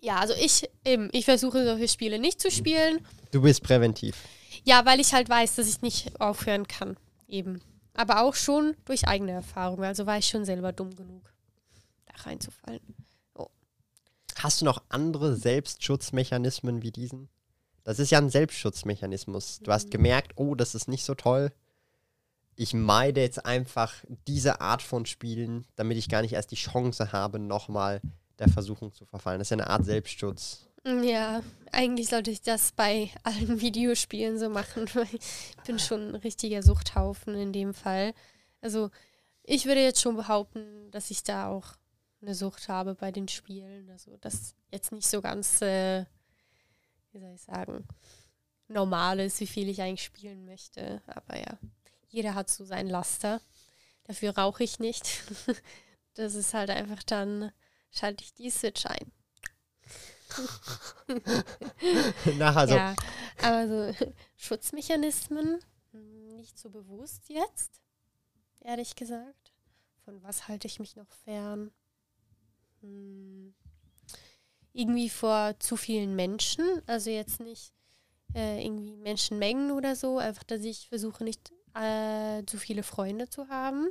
Ja, 0.00 0.16
also 0.16 0.34
ich 0.34 0.68
eben, 0.84 1.08
ich 1.12 1.24
versuche 1.24 1.64
solche 1.64 1.88
Spiele 1.88 2.18
nicht 2.18 2.40
zu 2.40 2.50
spielen. 2.50 3.00
du 3.30 3.42
bist 3.42 3.62
präventiv. 3.62 4.16
Ja, 4.64 4.84
weil 4.84 5.00
ich 5.00 5.14
halt 5.14 5.28
weiß, 5.28 5.54
dass 5.54 5.68
ich 5.68 5.80
nicht 5.80 6.20
aufhören 6.20 6.68
kann. 6.68 6.96
Eben. 7.26 7.60
Aber 7.94 8.22
auch 8.22 8.34
schon 8.34 8.76
durch 8.84 9.08
eigene 9.08 9.32
Erfahrung. 9.32 9.82
Also 9.82 10.06
war 10.06 10.18
ich 10.18 10.28
schon 10.28 10.44
selber 10.44 10.72
dumm 10.72 10.94
genug, 10.94 11.32
da 12.06 12.22
reinzufallen. 12.24 12.97
Hast 14.38 14.60
du 14.60 14.64
noch 14.64 14.82
andere 14.88 15.34
Selbstschutzmechanismen 15.34 16.82
wie 16.82 16.92
diesen? 16.92 17.28
Das 17.82 17.98
ist 17.98 18.10
ja 18.10 18.18
ein 18.18 18.30
Selbstschutzmechanismus. 18.30 19.60
Du 19.60 19.72
hast 19.72 19.90
gemerkt, 19.90 20.32
oh, 20.36 20.54
das 20.54 20.74
ist 20.74 20.88
nicht 20.88 21.04
so 21.04 21.14
toll. 21.14 21.50
Ich 22.54 22.74
meide 22.74 23.20
jetzt 23.20 23.44
einfach 23.44 23.94
diese 24.26 24.60
Art 24.60 24.82
von 24.82 25.06
Spielen, 25.06 25.66
damit 25.74 25.96
ich 25.96 26.08
gar 26.08 26.22
nicht 26.22 26.34
erst 26.34 26.50
die 26.50 26.56
Chance 26.56 27.12
habe, 27.12 27.38
nochmal 27.38 28.00
der 28.38 28.48
Versuchung 28.48 28.92
zu 28.92 29.06
verfallen. 29.06 29.40
Das 29.40 29.46
ist 29.46 29.50
ja 29.50 29.56
eine 29.56 29.70
Art 29.70 29.84
Selbstschutz. 29.84 30.68
Ja, 30.84 31.42
eigentlich 31.72 32.08
sollte 32.08 32.30
ich 32.30 32.40
das 32.40 32.72
bei 32.72 33.10
allen 33.24 33.60
Videospielen 33.60 34.38
so 34.38 34.48
machen. 34.48 34.86
Ich 35.12 35.64
bin 35.66 35.78
schon 35.78 36.10
ein 36.10 36.14
richtiger 36.14 36.62
Suchthaufen 36.62 37.34
in 37.34 37.52
dem 37.52 37.74
Fall. 37.74 38.14
Also 38.60 38.90
ich 39.42 39.66
würde 39.66 39.82
jetzt 39.82 40.00
schon 40.00 40.16
behaupten, 40.16 40.90
dass 40.90 41.10
ich 41.10 41.22
da 41.22 41.48
auch 41.48 41.74
eine 42.20 42.34
Sucht 42.34 42.68
habe 42.68 42.94
bei 42.94 43.12
den 43.12 43.28
Spielen. 43.28 43.90
Also 43.90 44.16
das 44.18 44.54
jetzt 44.70 44.92
nicht 44.92 45.08
so 45.08 45.20
ganz, 45.20 45.62
äh, 45.62 46.04
wie 47.12 47.20
soll 47.20 47.34
ich 47.34 47.42
sagen, 47.42 47.86
normal 48.68 49.20
ist, 49.20 49.40
wie 49.40 49.46
viel 49.46 49.68
ich 49.68 49.80
eigentlich 49.80 50.04
spielen 50.04 50.44
möchte. 50.44 51.02
Aber 51.06 51.38
ja, 51.38 51.58
jeder 52.08 52.34
hat 52.34 52.50
so 52.50 52.64
sein 52.64 52.88
Laster. 52.88 53.40
Dafür 54.04 54.36
rauche 54.36 54.64
ich 54.64 54.78
nicht. 54.78 55.22
Das 56.14 56.34
ist 56.34 56.52
halt 56.52 56.68
einfach 56.68 57.04
dann, 57.04 57.52
schalte 57.92 58.24
ich 58.24 58.34
die 58.34 58.50
Switch 58.50 58.86
ein. 58.86 59.12
Nachher 62.36 62.66
so, 62.66 62.74
Ja, 62.74 62.96
aber 63.40 63.68
so 63.68 63.94
Schutzmechanismen 64.36 65.60
hm, 65.92 66.26
nicht 66.34 66.58
so 66.58 66.70
bewusst 66.70 67.28
jetzt, 67.28 67.80
ehrlich 68.60 68.96
gesagt. 68.96 69.52
Von 70.04 70.20
was 70.24 70.48
halte 70.48 70.66
ich 70.66 70.80
mich 70.80 70.96
noch 70.96 71.08
fern? 71.24 71.70
Hm, 72.80 73.54
irgendwie 74.72 75.08
vor 75.08 75.58
zu 75.58 75.76
vielen 75.76 76.14
Menschen, 76.14 76.64
also 76.86 77.10
jetzt 77.10 77.40
nicht 77.40 77.72
äh, 78.34 78.64
irgendwie 78.64 78.96
Menschenmengen 78.96 79.72
oder 79.72 79.96
so, 79.96 80.18
einfach, 80.18 80.44
dass 80.44 80.62
ich 80.62 80.88
versuche 80.88 81.24
nicht 81.24 81.52
äh, 81.74 82.44
zu 82.46 82.58
viele 82.58 82.82
Freunde 82.82 83.28
zu 83.28 83.48
haben, 83.48 83.88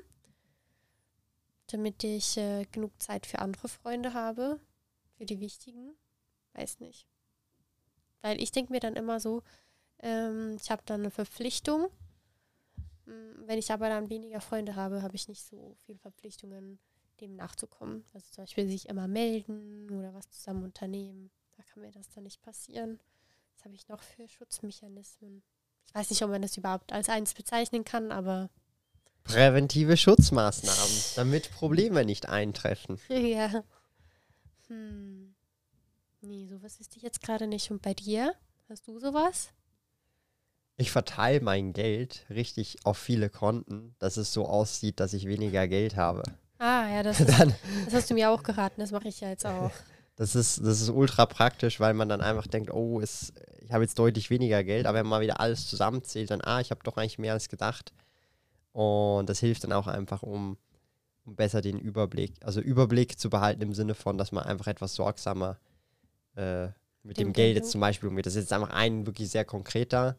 damit 1.67 2.03
ich 2.03 2.37
äh, 2.37 2.65
genug 2.71 2.91
Zeit 2.99 3.25
für 3.25 3.39
andere 3.39 3.67
Freunde 3.67 4.13
habe, 4.13 4.59
für 5.17 5.25
die 5.25 5.39
wichtigen. 5.39 5.95
Weiß 6.53 6.79
nicht. 6.79 7.07
Weil 8.21 8.41
ich 8.41 8.51
denke 8.51 8.71
mir 8.71 8.79
dann 8.79 8.95
immer 8.95 9.19
so, 9.19 9.43
ähm, 9.99 10.55
ich 10.61 10.71
habe 10.71 10.83
dann 10.85 11.01
eine 11.01 11.11
Verpflichtung. 11.11 11.89
Mm, 13.05 13.45
Wenn 13.47 13.59
ich 13.59 13.71
aber 13.71 13.89
dann 13.89 14.09
weniger 14.09 14.41
Freunde 14.41 14.75
habe, 14.75 15.01
habe 15.01 15.15
ich 15.15 15.27
nicht 15.27 15.45
so 15.45 15.75
viele 15.85 15.99
Verpflichtungen, 15.99 16.79
dem 17.17 17.35
nachzukommen. 17.35 18.03
Also 18.13 18.25
zum 18.31 18.43
Beispiel 18.43 18.67
sich 18.67 18.89
immer 18.89 19.07
melden 19.07 19.89
oder 19.91 20.13
was 20.13 20.29
zusammen 20.29 20.63
unternehmen. 20.63 21.31
Da 21.55 21.63
kann 21.63 21.81
mir 21.81 21.91
das 21.91 22.09
dann 22.09 22.23
nicht 22.23 22.41
passieren. 22.41 22.99
Was 23.55 23.65
habe 23.65 23.75
ich 23.75 23.87
noch 23.87 24.01
für 24.01 24.27
Schutzmechanismen? 24.27 25.43
Ich 25.87 25.95
weiß 25.95 26.09
nicht, 26.09 26.21
ob 26.23 26.29
man 26.29 26.41
das 26.41 26.57
überhaupt 26.57 26.93
als 26.93 27.09
eins 27.09 27.33
bezeichnen 27.33 27.83
kann, 27.83 28.11
aber 28.11 28.49
präventive 29.23 29.97
Schutzmaßnahmen, 29.97 31.03
damit 31.15 31.51
Probleme 31.51 32.05
nicht 32.05 32.29
eintreffen. 32.29 32.99
ja. 33.09 33.63
Hm. 34.67 35.35
Nee, 36.21 36.47
sowas 36.47 36.79
wüsste 36.79 36.97
ich 36.97 37.03
jetzt 37.03 37.21
gerade 37.21 37.47
nicht. 37.47 37.69
Und 37.71 37.81
bei 37.81 37.93
dir? 37.93 38.33
Hast 38.69 38.87
du 38.87 38.99
sowas? 38.99 39.49
Ich 40.77 40.91
verteile 40.91 41.41
mein 41.41 41.73
Geld 41.73 42.25
richtig 42.29 42.85
auf 42.85 42.97
viele 42.97 43.29
Konten, 43.29 43.95
dass 43.99 44.17
es 44.17 44.33
so 44.33 44.47
aussieht, 44.47 44.99
dass 44.99 45.13
ich 45.13 45.25
weniger 45.25 45.67
Geld 45.67 45.95
habe. 45.95 46.23
Ah, 46.59 46.87
ja, 46.89 47.03
das, 47.03 47.19
ist, 47.21 47.39
Dann, 47.39 47.53
das 47.85 47.93
hast 47.93 48.09
du 48.09 48.13
mir 48.13 48.29
auch 48.29 48.43
geraten. 48.43 48.81
Das 48.81 48.91
mache 48.91 49.07
ich 49.07 49.19
ja 49.19 49.29
jetzt 49.29 49.45
auch. 49.45 49.71
das, 50.15 50.35
ist, 50.35 50.59
das 50.59 50.81
ist 50.81 50.89
ultra 50.89 51.25
praktisch, 51.25 51.79
weil 51.79 51.93
man 51.93 52.09
dann 52.09 52.21
einfach 52.21 52.47
denkt, 52.47 52.71
oh, 52.71 52.99
es, 53.01 53.33
ich 53.61 53.71
habe 53.71 53.83
jetzt 53.83 53.99
deutlich 53.99 54.29
weniger 54.29 54.63
Geld, 54.63 54.85
aber 54.85 54.99
wenn 54.99 55.05
man 55.05 55.19
mal 55.19 55.23
wieder 55.23 55.39
alles 55.39 55.67
zusammenzählt, 55.67 56.31
dann, 56.31 56.41
ah, 56.41 56.59
ich 56.59 56.71
habe 56.71 56.81
doch 56.83 56.97
eigentlich 56.97 57.19
mehr 57.19 57.33
als 57.33 57.49
gedacht. 57.49 57.93
Und 58.71 59.27
das 59.27 59.39
hilft 59.39 59.63
dann 59.63 59.73
auch 59.73 59.87
einfach, 59.87 60.23
um, 60.23 60.57
um 61.25 61.35
besser 61.35 61.61
den 61.61 61.79
Überblick, 61.79 62.33
also 62.43 62.61
Überblick 62.61 63.19
zu 63.19 63.29
behalten 63.29 63.61
im 63.61 63.73
Sinne 63.73 63.95
von, 63.95 64.17
dass 64.17 64.31
man 64.31 64.43
einfach 64.43 64.67
etwas 64.67 64.95
sorgsamer 64.95 65.57
äh, 66.35 66.67
mit 67.03 67.17
Dem 67.17 67.29
dem 67.29 67.33
Geld 67.33 67.55
jetzt 67.55 67.71
zum 67.71 67.81
Beispiel 67.81 68.09
umgeht. 68.09 68.25
Das 68.25 68.35
ist 68.35 68.43
jetzt 68.43 68.53
einfach 68.53 68.71
ein 68.71 69.05
wirklich 69.05 69.29
sehr 69.29 69.45
konkreter 69.45 70.17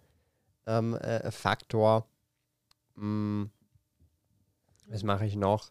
ähm, 0.66 0.96
äh, 0.96 1.30
Faktor. 1.30 2.06
Mm, 2.96 3.44
was 4.86 5.02
mache 5.02 5.26
ich 5.26 5.36
noch? 5.36 5.70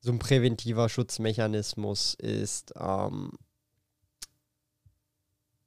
So 0.00 0.12
ein 0.12 0.18
präventiver 0.18 0.88
Schutzmechanismus 0.88 2.14
ist, 2.14 2.72
ähm, 2.78 3.32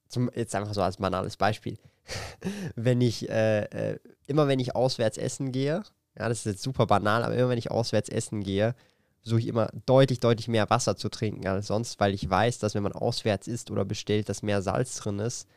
zum, 0.08 0.30
jetzt 0.34 0.54
einfach 0.54 0.74
so 0.74 0.82
als 0.82 0.96
banales 0.96 1.36
Beispiel, 1.36 1.78
wenn 2.76 3.00
ich, 3.00 3.28
äh, 3.28 3.64
äh, 3.64 3.98
immer 4.26 4.48
wenn 4.48 4.60
ich 4.60 4.74
auswärts 4.74 5.18
essen 5.18 5.52
gehe, 5.52 5.82
ja, 6.18 6.28
das 6.28 6.40
ist 6.40 6.46
jetzt 6.46 6.62
super 6.62 6.86
banal, 6.86 7.24
aber 7.24 7.34
immer 7.34 7.48
wenn 7.48 7.58
ich 7.58 7.70
auswärts 7.70 8.08
essen 8.08 8.42
gehe, 8.42 8.74
versuche 9.22 9.40
ich 9.40 9.46
immer 9.46 9.68
deutlich, 9.86 10.20
deutlich 10.20 10.48
mehr 10.48 10.68
Wasser 10.68 10.96
zu 10.96 11.08
trinken 11.08 11.46
als 11.46 11.68
sonst, 11.68 12.00
weil 12.00 12.12
ich 12.12 12.28
weiß, 12.28 12.58
dass 12.58 12.74
wenn 12.74 12.82
man 12.82 12.92
auswärts 12.92 13.46
isst 13.46 13.70
oder 13.70 13.84
bestellt, 13.84 14.28
dass 14.28 14.42
mehr 14.42 14.62
Salz 14.62 14.96
drin 14.96 15.20
ist. 15.20 15.48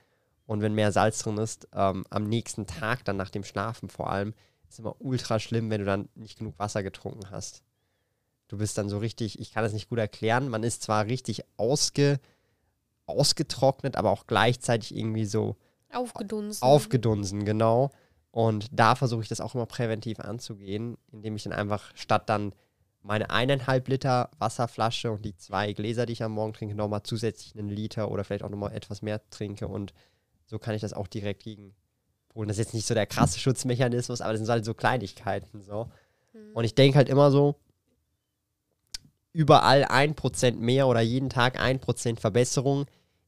Und 0.45 0.61
wenn 0.61 0.75
mehr 0.75 0.91
Salz 0.91 1.19
drin 1.19 1.39
ist, 1.39 1.67
ähm, 1.73 2.05
am 2.11 2.25
nächsten 2.25 2.67
Tag, 2.67 3.03
dann 3.05 3.17
nach 3.17 3.31
dem 3.31 3.43
Schlafen 3.43 3.89
vor 3.89 4.11
allem, 4.11 4.35
ist 4.69 4.77
immer 4.77 4.95
ultra 4.99 5.39
schlimm, 5.39 5.71
wenn 5.71 5.79
du 5.79 5.85
dann 5.85 6.09
nicht 6.13 6.37
genug 6.37 6.59
Wasser 6.59 6.83
getrunken 6.83 7.31
hast. 7.31 7.63
Du 8.47 8.57
bist 8.57 8.77
dann 8.77 8.89
so 8.89 8.99
richtig, 8.99 9.39
ich 9.39 9.51
kann 9.51 9.63
das 9.63 9.73
nicht 9.73 9.89
gut 9.89 9.99
erklären, 9.99 10.49
man 10.49 10.63
ist 10.63 10.83
zwar 10.83 11.05
richtig 11.05 11.43
ausge, 11.57 12.19
ausgetrocknet, 13.07 13.95
aber 13.95 14.11
auch 14.11 14.27
gleichzeitig 14.27 14.95
irgendwie 14.95 15.25
so 15.25 15.55
Aufgedunsen. 15.91 16.63
aufgedunsen, 16.63 17.45
genau. 17.45 17.91
Und 18.31 18.67
da 18.71 18.95
versuche 18.95 19.23
ich 19.23 19.29
das 19.29 19.41
auch 19.41 19.55
immer 19.55 19.65
präventiv 19.65 20.19
anzugehen, 20.19 20.97
indem 21.11 21.35
ich 21.35 21.43
dann 21.43 21.53
einfach 21.53 21.91
statt 21.95 22.29
dann 22.29 22.53
meine 23.01 23.29
eineinhalb 23.29 23.87
Liter 23.87 24.29
Wasserflasche 24.39 25.11
und 25.11 25.23
die 25.23 25.37
zwei 25.37 25.73
Gläser, 25.73 26.05
die 26.05 26.13
ich 26.13 26.23
am 26.23 26.33
Morgen 26.33 26.53
trinke, 26.53 26.75
nochmal 26.75 27.03
zusätzlich 27.03 27.55
einen 27.55 27.69
Liter 27.69 28.11
oder 28.11 28.23
vielleicht 28.23 28.43
auch 28.43 28.49
nochmal 28.49 28.73
etwas 28.73 29.01
mehr 29.01 29.21
trinke. 29.29 29.67
Und 29.67 29.93
so 30.45 30.59
kann 30.59 30.75
ich 30.75 30.81
das 30.81 30.93
auch 30.93 31.07
direkt 31.07 31.43
gegen 31.43 31.75
holen. 32.33 32.47
Das 32.47 32.57
ist 32.57 32.65
jetzt 32.65 32.73
nicht 32.73 32.87
so 32.87 32.93
der 32.93 33.05
krasse 33.05 33.39
Schutzmechanismus, 33.39 34.21
aber 34.21 34.33
das 34.33 34.41
sind 34.41 34.49
halt 34.49 34.65
so 34.65 34.73
Kleinigkeiten. 34.73 35.61
So. 35.61 35.89
Hm. 36.33 36.51
Und 36.53 36.63
ich 36.65 36.75
denke 36.75 36.97
halt 36.97 37.09
immer 37.09 37.31
so, 37.31 37.55
überall 39.35 39.83
ein 39.83 40.15
Prozent 40.15 40.61
mehr 40.61 40.87
oder 40.87 41.01
jeden 41.01 41.29
Tag 41.29 41.59
ein 41.59 41.79
Prozent 41.79 42.21
Verbesserung 42.21 42.85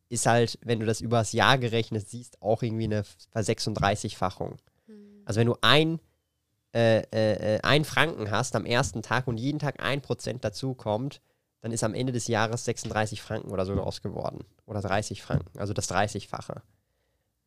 ist 0.08 0.26
halt, 0.26 0.58
wenn 0.64 0.80
du 0.80 0.86
das 0.86 1.02
übers 1.02 1.34
Jahr 1.34 1.58
gerechnet 1.58 2.08
siehst, 2.08 2.42
auch 2.42 2.64
irgendwie 2.64 2.86
eine 2.86 3.04
Ver36-fachung. 3.36 4.56
Hm. 4.86 5.22
Also 5.26 5.42
wenn 5.42 5.48
du 5.48 5.58
ein, 5.60 6.00
äh, 6.74 7.02
äh, 7.12 7.56
äh, 7.56 7.62
ein 7.62 7.84
Franken 7.84 8.32
hast 8.32 8.56
am 8.56 8.66
ersten 8.66 9.02
Tag 9.02 9.28
und 9.28 9.38
jeden 9.38 9.60
Tag 9.60 9.84
ein 9.84 10.02
Prozent 10.02 10.46
dazu 10.46 10.74
kommt, 10.76 11.22
dann 11.60 11.74
ist 11.74 11.84
am 11.84 11.94
Ende 11.94 12.14
des 12.14 12.28
Jahres 12.28 12.64
36 12.64 13.22
Franken 13.22 13.52
oder 13.52 13.66
so 13.66 13.74
raus 13.74 14.02
geworden. 14.02 14.46
Oder 14.66 14.80
30 14.80 15.22
Franken, 15.22 15.60
also 15.60 15.74
das 15.74 15.92
30-fache. 15.92 16.62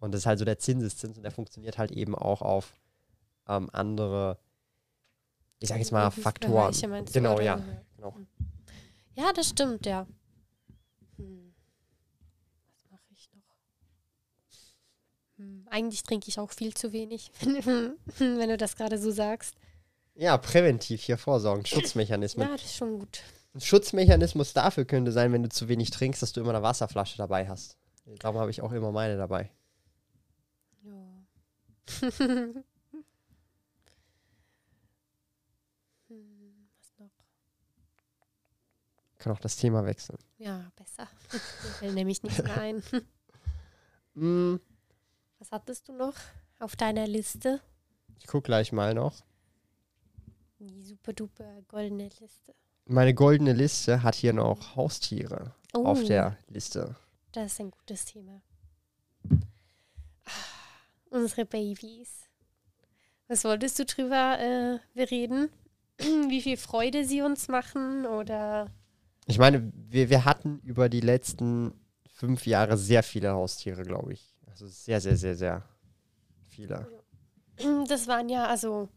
Und 0.00 0.12
das 0.12 0.22
ist 0.22 0.26
halt 0.26 0.38
so 0.38 0.44
der 0.44 0.58
Zinseszins 0.58 1.16
und 1.16 1.22
der 1.22 1.32
funktioniert 1.32 1.78
halt 1.78 1.92
eben 1.92 2.14
auch 2.14 2.42
auf 2.42 2.74
ähm, 3.48 3.70
andere, 3.72 4.38
ich 5.60 5.70
sag 5.70 5.78
jetzt 5.78 5.92
mal, 5.92 6.10
Faktoren. 6.10 6.74
Genau, 7.12 7.40
ja. 7.40 7.62
Genau. 7.96 8.16
Ja, 9.14 9.32
das 9.32 9.48
stimmt, 9.48 9.86
ja. 9.86 10.06
Hm. 11.16 11.54
Was 12.72 12.90
mache 12.90 13.12
ich 13.12 13.30
noch? 13.32 13.56
Hm. 15.36 15.66
Eigentlich 15.70 16.02
trinke 16.02 16.28
ich 16.28 16.38
auch 16.38 16.50
viel 16.50 16.74
zu 16.74 16.92
wenig, 16.92 17.30
wenn 17.40 18.48
du 18.48 18.56
das 18.56 18.76
gerade 18.76 18.98
so 18.98 19.10
sagst. 19.10 19.54
Ja, 20.14 20.36
präventiv 20.36 21.02
hier 21.02 21.18
vorsorgen, 21.18 21.64
Schutzmechanismen. 21.64 22.46
Ja, 22.46 22.52
das 22.52 22.64
ist 22.64 22.76
schon 22.76 22.98
gut. 22.98 23.22
Ein 23.54 23.60
Schutzmechanismus 23.60 24.52
dafür 24.52 24.84
könnte 24.84 25.12
sein, 25.12 25.32
wenn 25.32 25.42
du 25.42 25.48
zu 25.48 25.68
wenig 25.68 25.90
trinkst, 25.90 26.22
dass 26.22 26.32
du 26.32 26.40
immer 26.40 26.50
eine 26.50 26.62
Wasserflasche 26.62 27.16
dabei 27.16 27.48
hast. 27.48 27.76
Darum 28.18 28.38
habe 28.38 28.50
ich 28.50 28.60
auch 28.62 28.72
immer 28.72 28.92
meine 28.92 29.16
dabei. 29.16 29.50
Ja. 30.84 31.26
hm, 36.08 36.68
was 36.78 36.98
noch? 36.98 37.10
Kann 39.20 39.32
auch 39.32 39.38
das 39.38 39.54
Thema 39.56 39.84
wechseln. 39.84 40.18
Ja, 40.38 40.72
besser. 40.74 41.06
Mir 41.32 41.38
fällt 41.78 41.94
nämlich 41.94 42.22
nichts 42.24 42.42
mehr 42.42 42.56
ein. 42.60 42.82
Mm, 44.14 44.56
Was 45.38 45.52
hattest 45.52 45.86
du 45.88 45.92
noch 45.92 46.14
auf 46.58 46.74
deiner 46.74 47.06
Liste? 47.06 47.60
ich 48.18 48.26
gucke 48.26 48.46
gleich 48.46 48.72
mal 48.72 48.92
noch. 48.92 49.22
Die 50.58 50.82
super 50.82 51.12
duper 51.12 51.62
goldene 51.68 52.08
Liste. 52.20 52.52
Meine 52.86 53.14
goldene 53.14 53.52
Liste 53.52 54.02
hat 54.02 54.16
hier 54.16 54.32
noch 54.32 54.74
Haustiere 54.74 55.54
Oh, 55.74 55.84
auf 55.86 56.02
der 56.02 56.36
Liste. 56.48 56.96
das 57.30 57.52
ist 57.52 57.60
ein 57.60 57.70
gutes 57.70 58.04
Thema. 58.04 58.42
Ah, 60.24 60.30
Unsere 61.10 61.44
Babys. 61.46 62.24
Was 63.28 63.44
wolltest 63.44 63.78
du 63.78 63.84
drüber 63.84 64.38
äh, 64.40 64.78
bereden? 64.94 65.50
Wie 65.98 66.42
viel 66.42 66.56
Freude 66.56 67.04
sie 67.04 67.22
uns 67.22 67.46
machen 67.46 68.06
oder 68.06 68.66
Ich 69.26 69.38
meine, 69.38 69.70
wir, 69.74 70.10
wir 70.10 70.24
hatten 70.24 70.58
über 70.60 70.88
die 70.88 71.00
letzten 71.00 71.72
fünf 72.12 72.46
Jahre 72.46 72.76
sehr 72.76 73.02
viele 73.02 73.30
Haustiere, 73.32 73.82
glaube 73.82 74.12
ich. 74.12 74.34
Also 74.46 74.66
sehr, 74.66 75.00
sehr, 75.00 75.16
sehr, 75.16 75.34
sehr 75.36 75.62
viele. 76.48 76.86
Das 77.88 78.06
waren 78.08 78.28
ja, 78.30 78.46
also. 78.46 78.88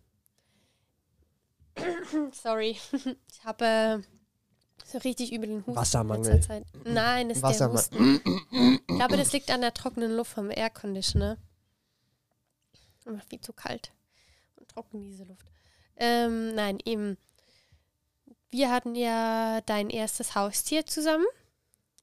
Sorry. 2.31 2.77
Ich 3.31 3.43
habe 3.45 3.65
äh, 3.65 3.99
so 4.85 4.97
richtig 4.99 5.33
übel 5.33 5.49
den 5.49 5.59
Husten. 5.65 5.75
Wassermangel. 5.75 6.39
Zeit. 6.41 6.65
Nein, 6.85 7.27
das 7.29 7.37
ist 7.39 7.43
der 7.43 7.49
Wasserma- 7.49 7.73
Husten. 7.73 8.21
Ich 8.87 8.95
glaube, 8.95 9.17
das 9.17 9.33
liegt 9.33 9.51
an 9.51 9.59
der 9.61 9.73
trockenen 9.73 10.15
Luft 10.15 10.31
vom 10.31 10.49
Airconditioner. 10.49 11.37
Immer 13.05 13.19
viel 13.29 13.41
zu 13.41 13.51
kalt 13.51 13.91
und 14.55 14.69
trocken 14.69 15.01
diese 15.01 15.25
Luft. 15.25 15.45
Ähm, 15.97 16.55
nein, 16.55 16.77
eben. 16.85 17.17
Wir 18.53 18.69
hatten 18.69 18.93
ja 18.93 19.61
dein 19.61 19.89
erstes 19.89 20.35
Haustier 20.35 20.85
zusammen. 20.85 21.25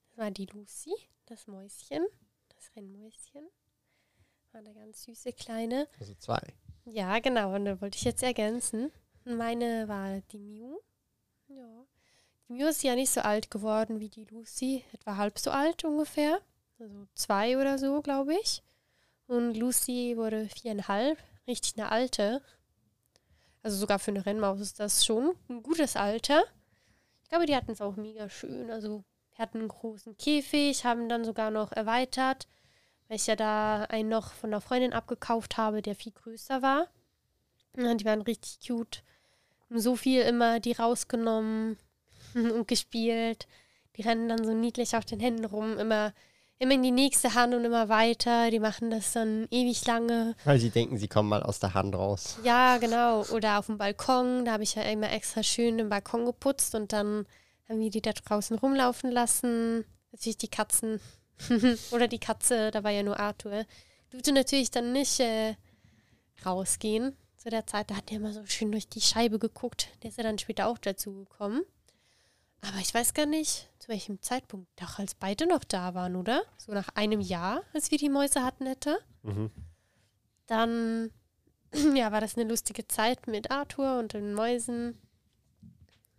Das 0.09 0.17
war 0.17 0.31
die 0.31 0.47
Lucy, 0.47 0.93
das 1.25 1.47
Mäuschen, 1.47 2.05
das 2.49 2.75
Rennmäuschen. 2.75 3.47
War 4.51 4.59
eine 4.59 4.73
ganz 4.73 5.03
süße 5.03 5.31
kleine. 5.31 5.87
Also 5.97 6.13
zwei. 6.15 6.41
Ja, 6.83 7.19
genau, 7.19 7.55
und 7.55 7.63
da 7.63 7.79
wollte 7.79 7.97
ich 7.97 8.03
jetzt 8.03 8.21
ergänzen. 8.21 8.91
Meine 9.23 9.87
war 9.87 10.19
die 10.33 10.39
Mew. 10.39 10.77
Ja. 11.47 11.85
Die 12.49 12.53
Mew 12.55 12.67
ist 12.67 12.83
ja 12.83 12.95
nicht 12.95 13.11
so 13.11 13.21
alt 13.21 13.49
geworden 13.49 14.01
wie 14.01 14.09
die 14.09 14.25
Lucy, 14.25 14.83
etwa 14.91 15.15
halb 15.15 15.39
so 15.39 15.51
alt 15.51 15.85
ungefähr. 15.85 16.41
Also 16.79 17.07
zwei 17.15 17.57
oder 17.57 17.79
so, 17.79 18.01
glaube 18.01 18.35
ich. 18.35 18.61
Und 19.25 19.53
Lucy 19.53 20.17
wurde 20.17 20.49
viereinhalb, 20.49 21.17
richtig 21.47 21.77
eine 21.77 21.89
alte. 21.89 22.41
Also 23.63 23.77
sogar 23.77 23.99
für 23.99 24.11
eine 24.11 24.25
Rennmaus 24.25 24.59
ist 24.59 24.79
das 24.79 25.05
schon 25.05 25.35
ein 25.49 25.61
gutes 25.61 25.95
Alter. 25.95 26.43
Ich 27.23 27.29
glaube, 27.29 27.45
die 27.45 27.55
hatten 27.55 27.71
es 27.71 27.81
auch 27.81 27.95
mega 27.95 28.29
schön. 28.29 28.71
Also 28.71 29.03
hatten 29.41 29.59
einen 29.59 29.67
großen 29.67 30.15
Käfig, 30.17 30.85
haben 30.85 31.09
dann 31.09 31.25
sogar 31.25 31.51
noch 31.51 31.71
erweitert, 31.71 32.47
weil 33.07 33.17
ich 33.17 33.27
ja 33.27 33.35
da 33.35 33.83
einen 33.89 34.09
noch 34.09 34.33
von 34.33 34.51
einer 34.51 34.61
Freundin 34.61 34.93
abgekauft 34.93 35.57
habe, 35.57 35.81
der 35.81 35.95
viel 35.95 36.13
größer 36.13 36.61
war. 36.61 36.87
Die 37.75 38.05
waren 38.05 38.21
richtig 38.21 38.65
cute. 38.65 39.03
Haben 39.69 39.79
so 39.79 39.95
viel 39.95 40.21
immer 40.21 40.59
die 40.59 40.73
rausgenommen 40.73 41.77
und 42.33 42.67
gespielt. 42.67 43.47
Die 43.97 44.03
rennen 44.03 44.29
dann 44.29 44.45
so 44.45 44.53
niedlich 44.53 44.95
auf 44.95 45.05
den 45.05 45.19
Händen 45.19 45.45
rum, 45.45 45.77
immer, 45.77 46.13
immer 46.61 46.75
in 46.75 46.83
die 46.83 46.91
nächste 46.91 47.33
Hand 47.33 47.55
und 47.55 47.65
immer 47.65 47.89
weiter. 47.89 48.51
Die 48.51 48.59
machen 48.59 48.91
das 48.91 49.13
dann 49.13 49.47
ewig 49.49 49.83
lange. 49.87 50.35
Weil 50.45 50.59
sie 50.59 50.69
denken, 50.69 50.97
sie 50.97 51.07
kommen 51.07 51.27
mal 51.27 51.41
aus 51.41 51.59
der 51.59 51.73
Hand 51.73 51.95
raus. 51.95 52.37
Ja, 52.43 52.77
genau. 52.77 53.23
Oder 53.31 53.57
auf 53.57 53.65
dem 53.65 53.79
Balkon. 53.79 54.45
Da 54.45 54.53
habe 54.53 54.63
ich 54.63 54.75
ja 54.75 54.83
immer 54.83 55.11
extra 55.11 55.41
schön 55.41 55.79
den 55.79 55.89
Balkon 55.89 56.25
geputzt 56.25 56.75
und 56.75 56.93
dann 56.93 57.25
haben 57.67 57.79
wir 57.79 57.89
die 57.89 58.01
da 58.01 58.11
draußen 58.11 58.59
rumlaufen 58.59 59.09
lassen. 59.09 59.85
Natürlich 60.11 60.37
die 60.37 60.49
Katzen. 60.49 61.01
Oder 61.91 62.07
die 62.07 62.19
Katze, 62.19 62.69
da 62.69 62.83
war 62.83 62.91
ja 62.91 63.01
nur 63.01 63.19
Arthur. 63.19 63.65
Durfte 64.11 64.31
natürlich 64.31 64.69
dann 64.69 64.91
nicht 64.91 65.19
äh, 65.19 65.55
rausgehen. 66.45 67.17
Zu 67.37 67.49
der 67.49 67.65
Zeit, 67.65 67.89
da 67.89 67.95
hat 67.95 68.11
er 68.11 68.17
immer 68.17 68.33
so 68.33 68.45
schön 68.45 68.71
durch 68.71 68.87
die 68.87 69.01
Scheibe 69.01 69.39
geguckt. 69.39 69.87
Der 70.03 70.11
ist 70.11 70.17
ja 70.17 70.23
dann 70.23 70.37
später 70.37 70.67
auch 70.67 70.77
dazu 70.77 71.11
gekommen. 71.11 71.63
Aber 72.61 72.77
ich 72.77 72.93
weiß 72.93 73.13
gar 73.13 73.25
nicht, 73.25 73.69
zu 73.79 73.87
welchem 73.89 74.21
Zeitpunkt. 74.21 74.67
Doch, 74.79 74.99
als 74.99 75.15
beide 75.15 75.47
noch 75.47 75.63
da 75.63 75.93
waren, 75.95 76.15
oder? 76.15 76.43
So 76.57 76.71
nach 76.73 76.89
einem 76.89 77.19
Jahr, 77.19 77.63
als 77.73 77.89
wir 77.91 77.97
die 77.97 78.09
Mäuse 78.09 78.43
hatten 78.43 78.65
hätte 78.67 78.99
Mhm. 79.23 79.51
dann 80.47 81.11
ja, 81.95 82.11
war 82.11 82.21
das 82.21 82.35
eine 82.37 82.49
lustige 82.49 82.87
Zeit 82.87 83.27
mit 83.27 83.49
Arthur 83.51 83.97
und 83.99 84.13
den 84.13 84.33
Mäusen. 84.33 84.97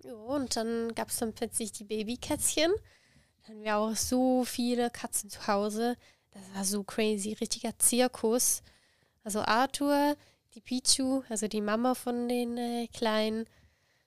Ja, 0.05 0.15
und 0.15 0.57
dann 0.57 0.95
gab 0.95 1.09
es 1.11 1.19
dann 1.19 1.33
plötzlich 1.35 1.73
die 1.73 1.85
Babykätzchen. 1.85 2.73
Dann 2.73 3.49
hatten 3.57 3.63
wir 3.65 3.77
auch 3.77 3.95
so 3.97 4.45
viele 4.45 4.91
Katzen 4.91 5.31
zu 5.31 5.47
Hause. 5.47 5.97
Das 6.31 6.43
war 6.55 6.65
so 6.65 6.83
crazy, 6.83 7.35
richtiger 7.35 7.79
Zirkus. 7.79 8.63
Also 9.25 9.41
Arthur, 9.43 10.17
die 10.55 10.61
Pichu, 10.61 11.23
also 11.29 11.47
die 11.47 11.61
Mama 11.61 11.95
von 11.95 12.29
den 12.29 12.57
äh, 12.57 12.89
Kleinen 12.89 13.47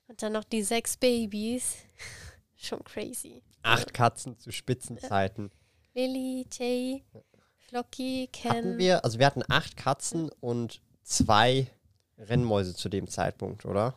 und 0.08 0.22
dann 0.22 0.34
noch 0.34 0.44
die 0.44 0.64
sechs 0.64 0.98
Babys. 0.98 1.76
Schon 2.66 2.84
crazy. 2.84 3.44
Acht 3.62 3.94
Katzen 3.94 4.38
zu 4.40 4.52
Spitzenzeiten. 4.52 5.52
Lily, 5.94 6.46
Jay, 6.52 7.04
Flocky, 7.68 8.28
Ken. 8.32 8.52
Hatten 8.52 8.78
wir, 8.78 9.04
also 9.06 9.20
wir 9.20 9.26
hatten 9.26 9.44
acht 9.48 9.78
Katzen 9.78 10.30
und 10.40 10.82
zwei 11.04 11.68
Rennmäuse 12.18 12.76
zu 12.76 12.90
dem 12.90 13.08
Zeitpunkt, 13.08 13.66
oder? 13.66 13.96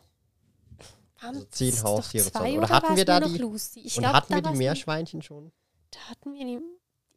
Waren 1.21 1.35
also 1.35 1.45
zehn 1.51 1.83
Haustiere 1.83 2.31
zwei 2.31 2.51
oder, 2.53 2.59
Oder 2.59 2.69
hatten 2.69 2.95
wir 2.95 3.05
da 3.05 3.19
die- 3.19 3.37
Lucy? 3.37 3.81
Ich 3.81 3.97
und 3.97 4.03
glaub, 4.03 4.13
hatten 4.13 4.33
wir 4.35 4.41
die 4.41 4.57
Meerschweinchen 4.57 5.21
schon? 5.21 5.51
Da 5.91 5.99
hatten 6.09 6.33
wir 6.33 6.45
die. 6.45 6.59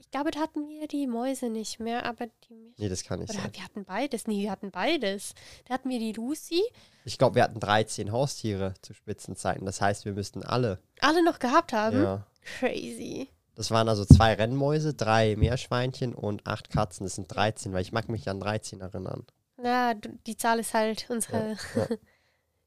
Ich 0.02 0.10
glaube, 0.10 0.32
da 0.32 0.40
hatten 0.40 0.68
wir 0.68 0.88
die 0.88 1.06
Mäuse 1.06 1.48
nicht 1.48 1.78
mehr, 1.78 2.04
aber 2.04 2.26
die 2.26 2.54
Meerschweinchen. 2.54 2.74
Nee, 2.76 2.88
das 2.88 3.04
kann 3.04 3.20
nicht 3.20 3.30
Oder 3.30 3.40
sein. 3.42 3.54
wir 3.54 3.64
hatten 3.64 3.84
beides. 3.84 4.26
Nee, 4.26 4.42
wir 4.42 4.50
hatten 4.50 4.70
beides. 4.72 5.34
Da 5.66 5.74
hatten 5.74 5.88
wir 5.88 6.00
die 6.00 6.12
Lucy. 6.12 6.60
Ich 7.04 7.18
glaube, 7.18 7.36
wir 7.36 7.44
hatten 7.44 7.60
13 7.60 8.10
Haustiere 8.10 8.74
zu 8.82 8.94
Spitzenzeiten. 8.94 9.64
Das 9.64 9.80
heißt, 9.80 10.04
wir 10.04 10.12
müssten 10.12 10.42
alle. 10.42 10.80
Alle 11.00 11.24
noch 11.24 11.38
gehabt 11.38 11.72
haben. 11.72 12.02
Ja. 12.02 12.26
Crazy. 12.58 13.28
Das 13.54 13.70
waren 13.70 13.88
also 13.88 14.04
zwei 14.04 14.34
Rennmäuse, 14.34 14.92
drei 14.92 15.36
Meerschweinchen 15.36 16.14
und 16.14 16.46
acht 16.46 16.68
Katzen. 16.68 17.04
Das 17.06 17.14
sind 17.14 17.32
13, 17.32 17.72
weil 17.72 17.82
ich 17.82 17.92
mag 17.92 18.08
mich 18.08 18.28
an 18.28 18.40
13 18.40 18.80
erinnern. 18.80 19.24
Na, 19.56 19.94
die 19.94 20.36
Zahl 20.36 20.58
ist 20.58 20.74
halt 20.74 21.06
unsere. 21.10 21.56
Ja. 21.76 21.86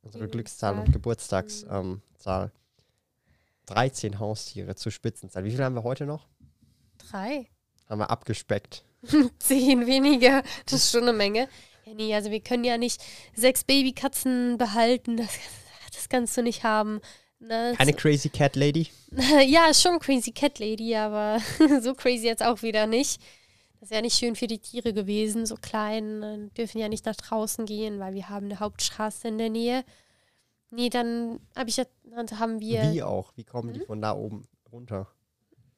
Unsere 0.04 0.26
Die 0.26 0.32
Glückszahl 0.32 0.76
und 0.78 0.86
Zahl. 0.86 0.94
Geburtstagszahl. 0.94 1.80
Ähm, 1.82 2.02
Zahl. 2.20 2.52
13 3.66 4.20
Haustiere 4.20 4.76
zu 4.76 4.92
Spitzenzeit. 4.92 5.44
Wie 5.44 5.50
viele 5.50 5.66
haben 5.66 5.74
wir 5.76 5.84
heute 5.84 6.06
noch? 6.06 6.28
Drei. 7.10 7.48
Haben 7.90 8.00
wir 8.00 8.10
abgespeckt. 8.10 8.84
Zehn 9.40 9.86
weniger. 9.86 10.44
Das 10.66 10.74
ist 10.74 10.92
schon 10.92 11.04
eine 11.04 11.14
Menge. 11.14 11.48
Ja, 11.86 11.94
nee, 11.94 12.14
also 12.16 12.32
wir 12.32 12.40
können 12.42 12.64
ja 12.64 12.78
nicht 12.78 13.02
sechs 13.36 13.64
Babykatzen 13.64 14.58
behalten. 14.58 15.18
Das, 15.18 15.30
das 15.94 16.10
kannst 16.10 16.36
du 16.38 16.42
nicht 16.44 16.64
haben. 16.64 17.00
Na, 17.40 17.74
Keine 17.76 17.94
Crazy 17.94 18.30
Cat 18.30 18.56
Lady? 18.56 18.88
Ja, 19.46 19.74
schon 19.74 20.00
Crazy 20.00 20.32
Cat 20.32 20.58
Lady, 20.60 20.96
aber 20.96 21.40
so 21.82 21.94
crazy 21.94 22.26
jetzt 22.26 22.44
auch 22.44 22.62
wieder 22.64 22.88
nicht. 22.88 23.22
Das 23.82 23.90
wäre 23.92 24.02
nicht 24.02 24.18
schön 24.18 24.36
für 24.36 24.48
die 24.48 24.58
Tiere 24.60 24.94
gewesen, 24.94 25.46
so 25.46 25.56
klein, 25.56 26.24
äh, 26.24 26.48
dürfen 26.58 26.80
ja 26.80 26.90
nicht 26.90 27.06
nach 27.06 27.16
draußen 27.16 27.66
gehen, 27.68 28.00
weil 28.00 28.16
wir 28.16 28.30
haben 28.30 28.46
eine 28.46 28.60
Hauptstraße 28.60 29.28
in 29.28 29.38
der 29.38 29.50
Nähe. 29.50 29.84
Nee, 30.72 30.90
dann 30.90 31.40
hab 31.56 31.68
ich 31.68 31.78
ja, 31.78 31.84
dann 32.04 32.40
haben 32.40 32.60
wir, 32.62 32.92
Wie 32.92 33.04
auch? 33.04 33.32
Wie 33.36 33.44
kommen 33.44 33.74
Hm? 33.74 33.80
die 33.80 33.86
von 33.86 34.02
da 34.02 34.14
oben 34.16 34.48
runter? 34.72 35.08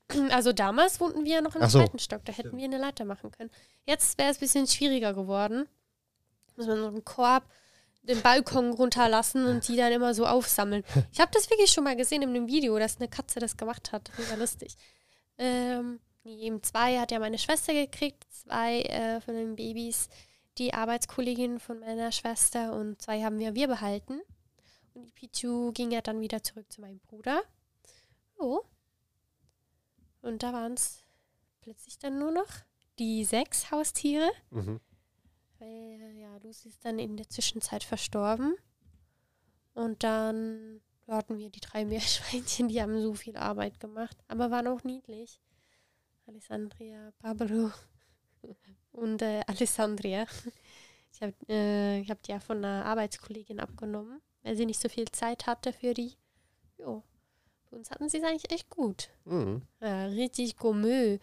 also 0.31 0.53
damals 0.53 0.99
wohnten 0.99 1.25
wir 1.25 1.35
ja 1.35 1.41
noch 1.41 1.55
im 1.55 1.67
so. 1.67 1.79
zweiten 1.79 1.99
Stock, 1.99 2.23
da 2.25 2.33
hätten 2.33 2.57
wir 2.57 2.65
eine 2.65 2.77
Leiter 2.77 3.05
machen 3.05 3.31
können. 3.31 3.51
Jetzt 3.85 4.17
wäre 4.17 4.31
es 4.31 4.37
ein 4.37 4.41
bisschen 4.41 4.67
schwieriger 4.67 5.13
geworden. 5.13 5.67
Muss 6.55 6.67
man 6.67 6.77
so 6.77 6.87
einen 6.87 7.05
Korb 7.05 7.43
den 8.07 8.21
Balkon 8.21 8.71
runterlassen 8.73 9.45
und 9.45 9.67
die 9.67 9.75
dann 9.75 9.91
immer 9.91 10.13
so 10.13 10.25
aufsammeln. 10.25 10.83
Ich 11.11 11.19
habe 11.19 11.31
das 11.33 11.49
wirklich 11.49 11.71
schon 11.71 11.83
mal 11.83 11.95
gesehen 11.95 12.21
in 12.21 12.29
einem 12.29 12.47
Video, 12.47 12.77
dass 12.79 12.97
eine 12.97 13.07
Katze 13.07 13.39
das 13.39 13.57
gemacht 13.57 13.91
hat. 13.91 14.09
Das 14.17 14.29
war 14.29 14.37
lustig. 14.37 14.75
Ähm, 15.37 15.99
eben 16.25 16.63
zwei 16.63 16.99
hat 16.99 17.11
ja 17.11 17.19
meine 17.19 17.37
Schwester 17.37 17.73
gekriegt, 17.73 18.23
zwei 18.31 18.81
äh, 18.81 19.21
von 19.21 19.35
den 19.35 19.55
Babys, 19.55 20.09
die 20.57 20.73
Arbeitskollegin 20.73 21.59
von 21.59 21.79
meiner 21.79 22.11
Schwester 22.11 22.73
und 22.73 23.01
zwei 23.01 23.23
haben 23.23 23.39
wir 23.39 23.55
wir 23.55 23.67
behalten. 23.67 24.21
Und 24.93 25.05
die 25.05 25.11
Pichu 25.11 25.71
ging 25.73 25.91
ja 25.91 26.01
dann 26.01 26.21
wieder 26.21 26.41
zurück 26.41 26.71
zu 26.71 26.81
meinem 26.81 26.99
Bruder. 26.99 27.41
Oh. 28.37 28.61
Und 30.27 30.43
da 30.43 30.51
waren 30.51 30.73
es 30.73 31.03
plötzlich 31.61 31.97
dann 31.99 32.19
nur 32.19 32.31
noch 32.31 32.49
die 32.99 33.23
sechs 33.23 33.71
Haustiere. 33.71 34.29
Mhm. 34.49 34.81
Weil 35.59 36.17
ja, 36.17 36.35
Lucy 36.43 36.67
ist 36.67 36.83
dann 36.83 36.99
in 36.99 37.15
der 37.15 37.29
Zwischenzeit 37.29 37.83
verstorben. 37.83 38.55
Und 39.73 40.03
dann 40.03 40.81
hatten 41.07 41.37
wir 41.37 41.49
die 41.49 41.61
drei 41.61 41.85
Meerschweinchen, 41.85 42.67
die 42.67 42.81
haben 42.81 43.01
so 43.01 43.13
viel 43.13 43.37
Arbeit 43.37 43.79
gemacht, 43.79 44.17
aber 44.27 44.51
waren 44.51 44.67
auch 44.67 44.83
niedlich. 44.83 45.39
Alessandria, 46.25 47.13
Pablo 47.19 47.71
und 48.91 49.21
äh, 49.21 49.41
Alessandria. 49.47 50.25
Ich 51.09 51.23
habe 51.23 51.33
äh, 51.49 51.99
ich 52.01 52.11
hab 52.11 52.21
die 52.21 52.31
ja 52.31 52.39
von 52.39 52.57
einer 52.57 52.85
Arbeitskollegin 52.85 53.59
abgenommen, 53.59 54.21
weil 54.43 54.55
sie 54.55 54.67
nicht 54.67 54.79
so 54.79 54.87
viel 54.87 55.09
Zeit 55.09 55.47
hatte 55.47 55.73
für 55.73 55.95
die. 55.95 56.13
Jo. 56.77 57.01
Uns 57.77 57.91
hatten 57.91 58.09
sie 58.09 58.17
es 58.17 58.23
eigentlich 58.23 58.51
echt 58.51 58.71
gut. 58.71 59.09
Mhm. 59.25 59.61
Ja, 59.81 60.07
richtig 60.07 60.57
Gourmet 60.57 61.19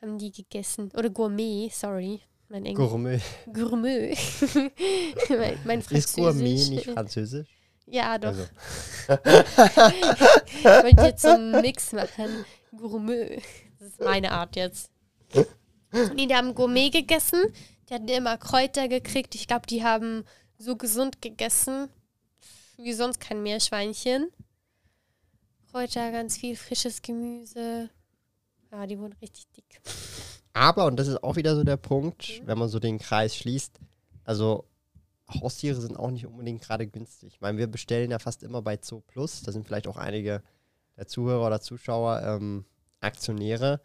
haben 0.00 0.16
die 0.16 0.32
gegessen. 0.32 0.90
Oder 0.96 1.10
Gourmet, 1.10 1.68
sorry. 1.70 2.22
Mein 2.48 2.64
Englisch. 2.64 2.88
Gourmet. 2.88 3.20
Gourmet. 3.52 4.16
mein, 5.28 5.58
mein 5.64 5.80
Ist 5.90 6.14
Gourmet 6.14 6.68
nicht 6.70 6.90
französisch? 6.90 7.48
Ja, 7.84 8.16
doch. 8.16 8.28
Also, 8.28 8.44
Ich 10.46 10.64
wollte 10.64 11.02
jetzt 11.02 11.22
so 11.22 11.28
einen 11.28 11.60
Mix 11.60 11.92
machen. 11.92 12.46
Gourmet. 12.74 13.42
Das 13.78 13.88
ist 13.88 14.00
meine 14.00 14.32
Art 14.32 14.56
jetzt. 14.56 14.90
Nee, 16.14 16.26
die 16.26 16.34
haben 16.34 16.54
Gourmet 16.54 16.88
gegessen. 16.88 17.52
Die 17.88 17.94
hatten 17.94 18.08
immer 18.08 18.38
Kräuter 18.38 18.88
gekriegt. 18.88 19.34
Ich 19.34 19.46
glaube, 19.46 19.66
die 19.66 19.84
haben 19.84 20.24
so 20.56 20.74
gesund 20.76 21.20
gegessen. 21.20 21.90
Wie 22.78 22.94
sonst 22.94 23.20
kein 23.20 23.42
Meerschweinchen. 23.42 24.30
Kräuter, 25.78 26.10
ganz 26.10 26.36
viel 26.36 26.56
frisches 26.56 27.02
Gemüse. 27.02 27.88
Ja, 28.72 28.84
die 28.86 28.98
wurden 28.98 29.14
richtig 29.22 29.46
dick. 29.56 29.80
aber, 30.52 30.86
und 30.86 30.96
das 30.96 31.06
ist 31.06 31.22
auch 31.22 31.36
wieder 31.36 31.54
so 31.54 31.62
der 31.62 31.76
Punkt, 31.76 32.40
Mhm. 32.42 32.46
wenn 32.48 32.58
man 32.58 32.68
so 32.68 32.80
den 32.80 32.98
Kreis 32.98 33.36
schließt, 33.36 33.78
also 34.24 34.64
Haustiere 35.32 35.80
sind 35.80 35.96
auch 35.96 36.10
nicht 36.10 36.26
unbedingt 36.26 36.62
gerade 36.62 36.86
günstig. 36.88 37.34
Ich 37.34 37.40
meine, 37.40 37.58
wir 37.58 37.68
bestellen 37.68 38.10
ja 38.10 38.18
fast 38.18 38.42
immer 38.42 38.60
bei 38.60 38.76
Zoo 38.82 39.00
Plus, 39.06 39.42
da 39.42 39.52
sind 39.52 39.64
vielleicht 39.66 39.86
auch 39.86 39.96
einige 39.98 40.42
der 40.96 41.06
Zuhörer 41.06 41.46
oder 41.46 41.60
Zuschauer 41.60 42.22
ähm, 42.24 42.64
Aktionäre. 43.00 43.80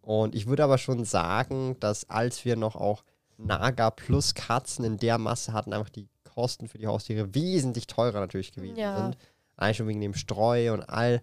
Und 0.00 0.34
ich 0.36 0.46
würde 0.46 0.62
aber 0.62 0.78
schon 0.78 1.04
sagen, 1.04 1.76
dass 1.80 2.08
als 2.08 2.44
wir 2.44 2.54
noch 2.56 2.76
auch 2.76 3.02
Naga 3.36 3.90
plus 3.90 4.34
Katzen 4.34 4.84
in 4.84 4.96
der 4.98 5.18
Masse 5.18 5.52
hatten, 5.52 5.72
einfach 5.72 5.88
die 5.90 6.08
Kosten 6.22 6.68
für 6.68 6.78
die 6.78 6.86
Haustiere 6.86 7.34
wesentlich 7.34 7.88
teurer 7.88 8.20
natürlich 8.20 8.52
gewesen 8.52 8.76
Ja. 8.76 8.96
sind. 8.96 9.16
Eigentlich 9.56 9.76
schon 9.78 9.88
wegen 9.88 10.00
dem 10.00 10.14
Streu 10.14 10.72
und 10.72 10.82
all, 10.82 11.20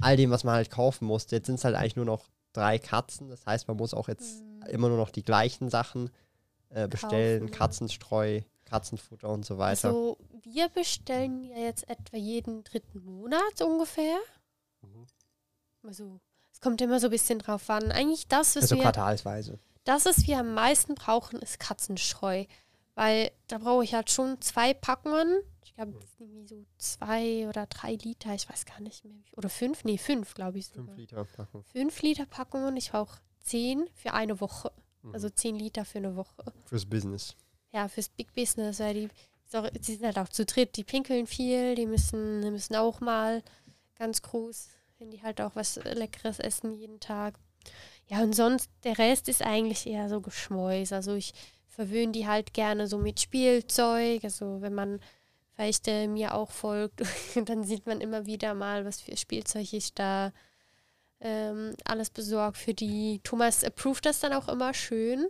all 0.00 0.16
dem, 0.16 0.30
was 0.30 0.44
man 0.44 0.54
halt 0.54 0.70
kaufen 0.70 1.06
musste. 1.06 1.36
Jetzt 1.36 1.46
sind 1.46 1.56
es 1.56 1.64
halt 1.64 1.74
eigentlich 1.74 1.96
nur 1.96 2.04
noch 2.04 2.28
drei 2.52 2.78
Katzen. 2.78 3.28
Das 3.28 3.46
heißt, 3.46 3.68
man 3.68 3.76
muss 3.76 3.94
auch 3.94 4.08
jetzt 4.08 4.42
immer 4.68 4.88
nur 4.88 4.98
noch 4.98 5.10
die 5.10 5.22
gleichen 5.22 5.70
Sachen 5.70 6.10
äh, 6.70 6.88
bestellen. 6.88 7.44
Mhm. 7.44 7.46
Kaufen. 7.46 7.58
Katzenstreu, 7.58 8.40
Katzenfutter 8.64 9.28
und 9.28 9.44
so 9.46 9.58
weiter. 9.58 9.88
Also 9.88 10.18
wir 10.42 10.68
bestellen 10.68 11.44
ja 11.44 11.58
jetzt 11.58 11.88
etwa 11.88 12.16
jeden 12.16 12.64
dritten 12.64 13.04
Monat 13.04 13.60
ungefähr. 13.62 14.18
Mhm. 14.82 15.06
Also 15.82 16.20
es 16.52 16.60
kommt 16.60 16.80
immer 16.80 17.00
so 17.00 17.08
ein 17.08 17.10
bisschen 17.10 17.38
drauf 17.38 17.68
an. 17.70 17.92
Eigentlich 17.92 18.28
das, 18.28 18.56
was 18.56 18.64
also 18.64 18.76
wir 18.76 18.82
quartalsweise. 18.82 19.58
Das, 19.84 20.04
was 20.04 20.26
wir 20.26 20.38
am 20.38 20.54
meisten 20.54 20.94
brauchen, 20.94 21.38
ist 21.38 21.60
Katzenstreu. 21.60 22.44
Weil 22.96 23.30
da 23.46 23.58
brauche 23.58 23.84
ich 23.84 23.94
halt 23.94 24.10
schon 24.10 24.40
zwei 24.40 24.72
Packungen. 24.72 25.42
Ich 25.62 25.74
glaube, 25.74 26.00
irgendwie 26.18 26.46
so 26.46 26.64
zwei 26.78 27.46
oder 27.46 27.66
drei 27.66 27.94
Liter, 27.94 28.34
ich 28.34 28.48
weiß 28.48 28.64
gar 28.64 28.80
nicht 28.80 29.04
mehr. 29.04 29.18
Oder 29.36 29.50
fünf? 29.50 29.84
Nee, 29.84 29.98
fünf, 29.98 30.32
glaube 30.32 30.58
ich. 30.58 30.68
Fünf 30.68 30.86
sogar. 30.86 30.96
Liter 30.96 31.24
Packung. 31.24 31.62
Fünf 31.64 32.00
Liter 32.00 32.24
Packungen. 32.24 32.74
Ich 32.78 32.90
brauche 32.92 33.18
zehn 33.40 33.84
für 33.94 34.14
eine 34.14 34.40
Woche. 34.40 34.72
Mhm. 35.02 35.12
Also 35.12 35.28
zehn 35.28 35.56
Liter 35.56 35.84
für 35.84 35.98
eine 35.98 36.16
Woche. 36.16 36.52
Fürs 36.64 36.86
Business. 36.86 37.36
Ja, 37.70 37.86
fürs 37.88 38.08
Big 38.08 38.32
Business, 38.32 38.80
weil 38.80 38.94
die, 38.94 39.08
die 39.78 39.94
sind 39.94 40.06
halt 40.06 40.18
auch 40.18 40.30
zu 40.30 40.46
dritt. 40.46 40.78
Die 40.78 40.84
pinkeln 40.84 41.26
viel, 41.26 41.74
die 41.74 41.86
müssen, 41.86 42.40
die 42.40 42.50
müssen 42.50 42.76
auch 42.76 43.00
mal 43.00 43.42
ganz 43.98 44.22
groß, 44.22 44.68
wenn 44.98 45.10
die 45.10 45.22
halt 45.22 45.42
auch 45.42 45.54
was 45.54 45.76
Leckeres 45.76 46.38
essen 46.38 46.72
jeden 46.72 46.98
Tag. 46.98 47.38
Ja, 48.08 48.22
und 48.22 48.34
sonst, 48.34 48.70
der 48.84 48.96
Rest 48.96 49.28
ist 49.28 49.42
eigentlich 49.42 49.86
eher 49.86 50.08
so 50.08 50.22
Geschmäus. 50.22 50.92
Also 50.92 51.14
ich 51.14 51.34
verwöhne 51.76 52.12
die 52.12 52.26
halt 52.26 52.54
gerne 52.54 52.86
so 52.86 52.98
mit 52.98 53.20
Spielzeug. 53.20 54.24
Also 54.24 54.62
wenn 54.62 54.74
man 54.74 54.98
vielleicht 55.54 55.86
äh, 55.88 56.08
mir 56.08 56.34
auch 56.34 56.50
folgt, 56.50 57.02
dann 57.44 57.64
sieht 57.64 57.86
man 57.86 58.00
immer 58.00 58.26
wieder 58.26 58.54
mal, 58.54 58.84
was 58.84 59.00
für 59.00 59.16
Spielzeug 59.16 59.72
ich 59.72 59.94
da 59.94 60.32
ähm, 61.20 61.74
alles 61.84 62.10
besorgt 62.10 62.56
für 62.56 62.74
die. 62.74 63.20
Thomas 63.22 63.62
approved 63.62 64.06
das 64.06 64.20
dann 64.20 64.32
auch 64.32 64.48
immer 64.48 64.72
schön. 64.74 65.28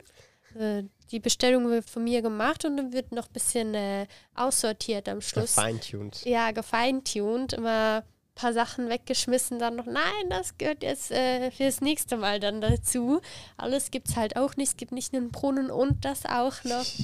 Äh, 0.55 0.85
die 1.11 1.21
Bestellung 1.21 1.69
wird 1.69 1.89
von 1.89 2.05
mir 2.05 2.23
gemacht 2.23 2.65
und 2.65 2.77
dann 2.77 2.93
wird 2.93 3.13
noch 3.13 3.27
ein 3.27 3.33
bisschen 3.33 3.75
äh, 3.75 4.07
aussortiert 4.35 5.09
am 5.09 5.21
Schluss. 5.21 5.55
Feintuned. 5.55 6.25
Ja, 6.25 6.53
gefeintuned, 6.53 7.53
immer 7.55 8.05
paar 8.37 8.53
Sachen 8.53 8.89
weggeschmissen, 8.89 9.59
dann 9.59 9.75
noch, 9.75 9.87
nein, 9.87 10.31
das 10.31 10.57
gehört 10.59 10.85
jetzt 10.85 11.11
äh, 11.11 11.51
fürs 11.51 11.81
nächste 11.81 12.17
Mal 12.17 12.39
dann 12.39 12.61
dazu. 12.61 13.21
Alles 13.57 13.91
gibt 13.91 14.09
es 14.11 14.17
halt 14.17 14.37
auch 14.37 14.55
nicht. 14.57 14.69
Es 14.69 14.77
gibt 14.77 14.93
nicht 14.93 15.13
einen 15.15 15.33
Brunnen 15.33 15.71
und 15.73 16.05
das 16.05 16.25
auch 16.25 16.63
noch. 16.63 16.85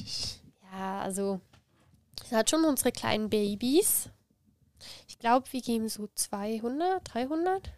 Ja, 0.74 1.02
also, 1.02 1.38
es 2.24 2.32
hat 2.32 2.48
schon 2.48 2.64
unsere 2.64 2.92
kleinen 2.92 3.28
Babys. 3.28 4.08
Ich 5.06 5.18
glaube, 5.18 5.46
wir 5.52 5.60
geben 5.60 5.86
so 5.90 6.08
200, 6.14 7.02
300 7.12 7.70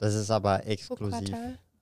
Das 0.00 0.14
ist 0.14 0.28
aber 0.28 0.66
exklusiv. 0.66 1.36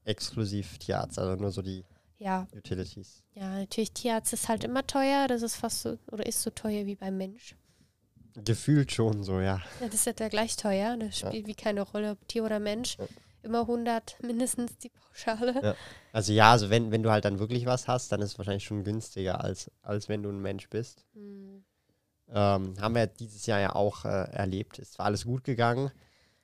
Exklusiv 0.04 0.76
Tierarzt, 0.78 1.18
also 1.18 1.40
nur 1.40 1.50
so 1.52 1.62
die 1.62 1.84
Ja, 2.18 2.46
Utilities. 2.54 3.22
ja, 3.32 3.48
natürlich, 3.60 3.92
Tierarzt 3.92 4.34
ist 4.34 4.46
halt 4.50 4.62
immer 4.64 4.86
teuer. 4.86 5.26
Das 5.26 5.40
ist 5.40 5.56
fast 5.56 5.80
so, 5.80 5.98
oder 6.12 6.26
ist 6.26 6.42
so 6.42 6.50
teuer 6.50 6.84
wie 6.84 6.96
beim 6.96 7.16
Mensch. 7.16 7.56
Gefühlt 8.44 8.92
schon 8.92 9.22
so, 9.24 9.40
ja. 9.40 9.62
Ja, 9.80 9.86
das 9.86 9.94
ist 9.94 10.06
etwa 10.06 10.28
gleich 10.28 10.56
teuer. 10.56 10.96
Das 10.98 11.20
Ja. 11.20 11.28
spielt 11.28 11.46
wie 11.46 11.54
keine 11.54 11.82
Rolle, 11.82 12.12
ob 12.12 12.28
Tier 12.28 12.44
oder 12.44 12.58
Mensch. 12.60 12.96
Ja. 12.98 13.06
Immer 13.42 13.60
100 13.62 14.16
mindestens 14.22 14.76
die 14.78 14.88
Pauschale. 14.90 15.60
Ja. 15.62 15.74
Also 16.12 16.32
ja, 16.32 16.50
also 16.52 16.68
wenn, 16.68 16.90
wenn 16.90 17.02
du 17.02 17.10
halt 17.10 17.24
dann 17.24 17.38
wirklich 17.38 17.64
was 17.66 17.86
hast, 17.86 18.10
dann 18.10 18.20
ist 18.20 18.32
es 18.32 18.38
wahrscheinlich 18.38 18.64
schon 18.64 18.82
günstiger, 18.84 19.42
als, 19.42 19.70
als 19.82 20.08
wenn 20.08 20.22
du 20.22 20.30
ein 20.30 20.40
Mensch 20.42 20.68
bist. 20.68 21.04
Hm. 21.14 21.64
Ähm, 22.28 22.74
haben 22.80 22.94
wir 22.96 23.06
dieses 23.06 23.46
Jahr 23.46 23.60
ja 23.60 23.74
auch 23.76 24.04
äh, 24.04 24.08
erlebt. 24.32 24.80
Es 24.80 24.98
war 24.98 25.06
alles 25.06 25.24
gut 25.24 25.44
gegangen, 25.44 25.92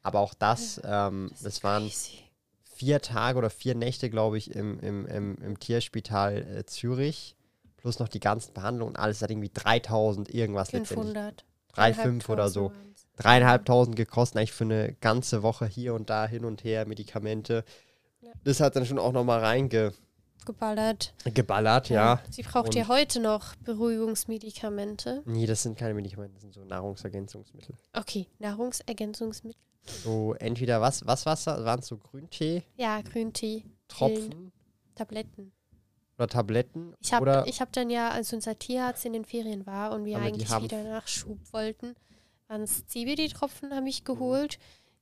aber 0.03 0.21
auch 0.21 0.33
das, 0.35 0.81
ähm, 0.85 1.29
Das 1.33 1.43
das 1.43 1.65
waren 1.65 1.83
crazy. 1.89 2.19
vier 2.63 3.01
Tage 3.03 3.37
oder 3.37 3.51
vier 3.51 3.75
Nächte, 3.75 4.09
glaube 4.09 4.39
ich, 4.39 4.55
im, 4.55 4.79
im, 4.79 5.07
im, 5.07 5.37
im 5.43 5.59
Tierspital 5.59 6.37
äh, 6.59 6.67
Zürich. 6.67 7.35
Plus 7.79 7.99
noch 7.99 8.07
die 8.07 8.21
ganzen 8.21 8.55
Behandlungen. 8.55 8.95
Alles 8.95 9.23
hat 9.23 9.31
irgendwie 9.33 9.51
3000 9.53 10.33
irgendwas 10.33 10.71
letztendlich. 10.71 11.35
500. 11.75 12.23
3,5 12.25 12.29
oder 12.31 12.49
so. 12.49 12.67
3.500 12.69 12.73
waren's. 12.75 13.07
dreieinhalbtausend 13.17 13.97
gekostet, 13.97 14.37
eigentlich 14.39 14.53
für 14.53 14.65
eine 14.65 14.93
ganze 15.01 15.43
Woche 15.43 15.67
hier 15.67 15.95
und 15.95 16.11
da 16.11 16.27
hin 16.27 16.45
und 16.45 16.65
her, 16.65 16.87
Medikamente. 16.87 17.65
Ja. 18.21 18.33
Das 18.45 18.61
hat 18.61 18.77
dann 18.77 18.87
schon 18.87 18.99
auch 18.99 19.13
nochmal 19.13 19.41
reingeballert, 19.41 21.15
Geballert. 21.35 21.89
ja. 21.91 22.21
Sie 22.31 22.43
braucht 22.43 22.75
ja 22.75 22.83
Und- 22.83 22.89
heute 22.89 23.21
noch 23.21 23.55
Beruhigungsmedikamente. 23.57 25.23
Nee, 25.27 25.47
das 25.47 25.63
sind 25.63 25.77
keine 25.79 25.95
Medikamente, 25.95 26.35
das 26.35 26.43
sind 26.43 26.55
so 26.55 26.65
Nahrungsergänzungsmittel. 26.65 27.77
Okay, 27.93 28.27
Nahrungsergänzungsmittel. 28.39 29.61
So 29.85 30.35
entweder 30.35 30.81
was, 30.81 31.05
was 31.07 31.27
Wasser, 31.27 31.65
waren 31.65 31.81
es 31.81 31.87
so 31.89 31.97
Grüntee, 31.99 32.63
Ja, 32.77 33.01
Grüntee, 33.03 33.65
Tropfen 33.89 34.53
Tabletten. 34.95 35.53
Oder 36.23 36.29
Tabletten 36.29 36.95
Ich 37.01 37.13
habe 37.13 37.45
hab 37.47 37.73
dann 37.73 37.91
ja, 37.91 38.11
als 38.11 38.33
unser 38.33 38.59
Tierarzt 38.59 39.05
in 39.05 39.13
den 39.13 39.25
Ferien 39.25 39.67
war 39.67 39.93
und 39.93 40.05
wir 40.05 40.19
eigentlich 40.19 40.51
wieder 40.63 40.85
Nachschub 40.85 41.39
wollten, 41.53 41.95
waren 42.49 42.63
es 42.63 42.87
CBD-Tropfen, 42.87 43.75
habe 43.75 43.89
ich 43.89 44.05
geholt. 44.05 44.59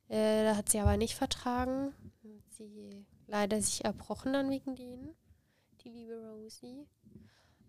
Äh, 0.07 0.43
da 0.43 0.55
hat 0.55 0.69
sie 0.69 0.79
aber 0.79 0.97
nicht 0.97 1.15
vertragen. 1.15 1.93
Hat 2.23 2.53
Sie 2.53 3.05
leider 3.27 3.61
sich 3.61 3.85
erbrochen 3.85 4.33
dann 4.33 4.49
wegen 4.49 4.75
denen, 4.75 5.15
die 5.83 5.89
liebe 5.89 6.15
Rosie. 6.35 6.87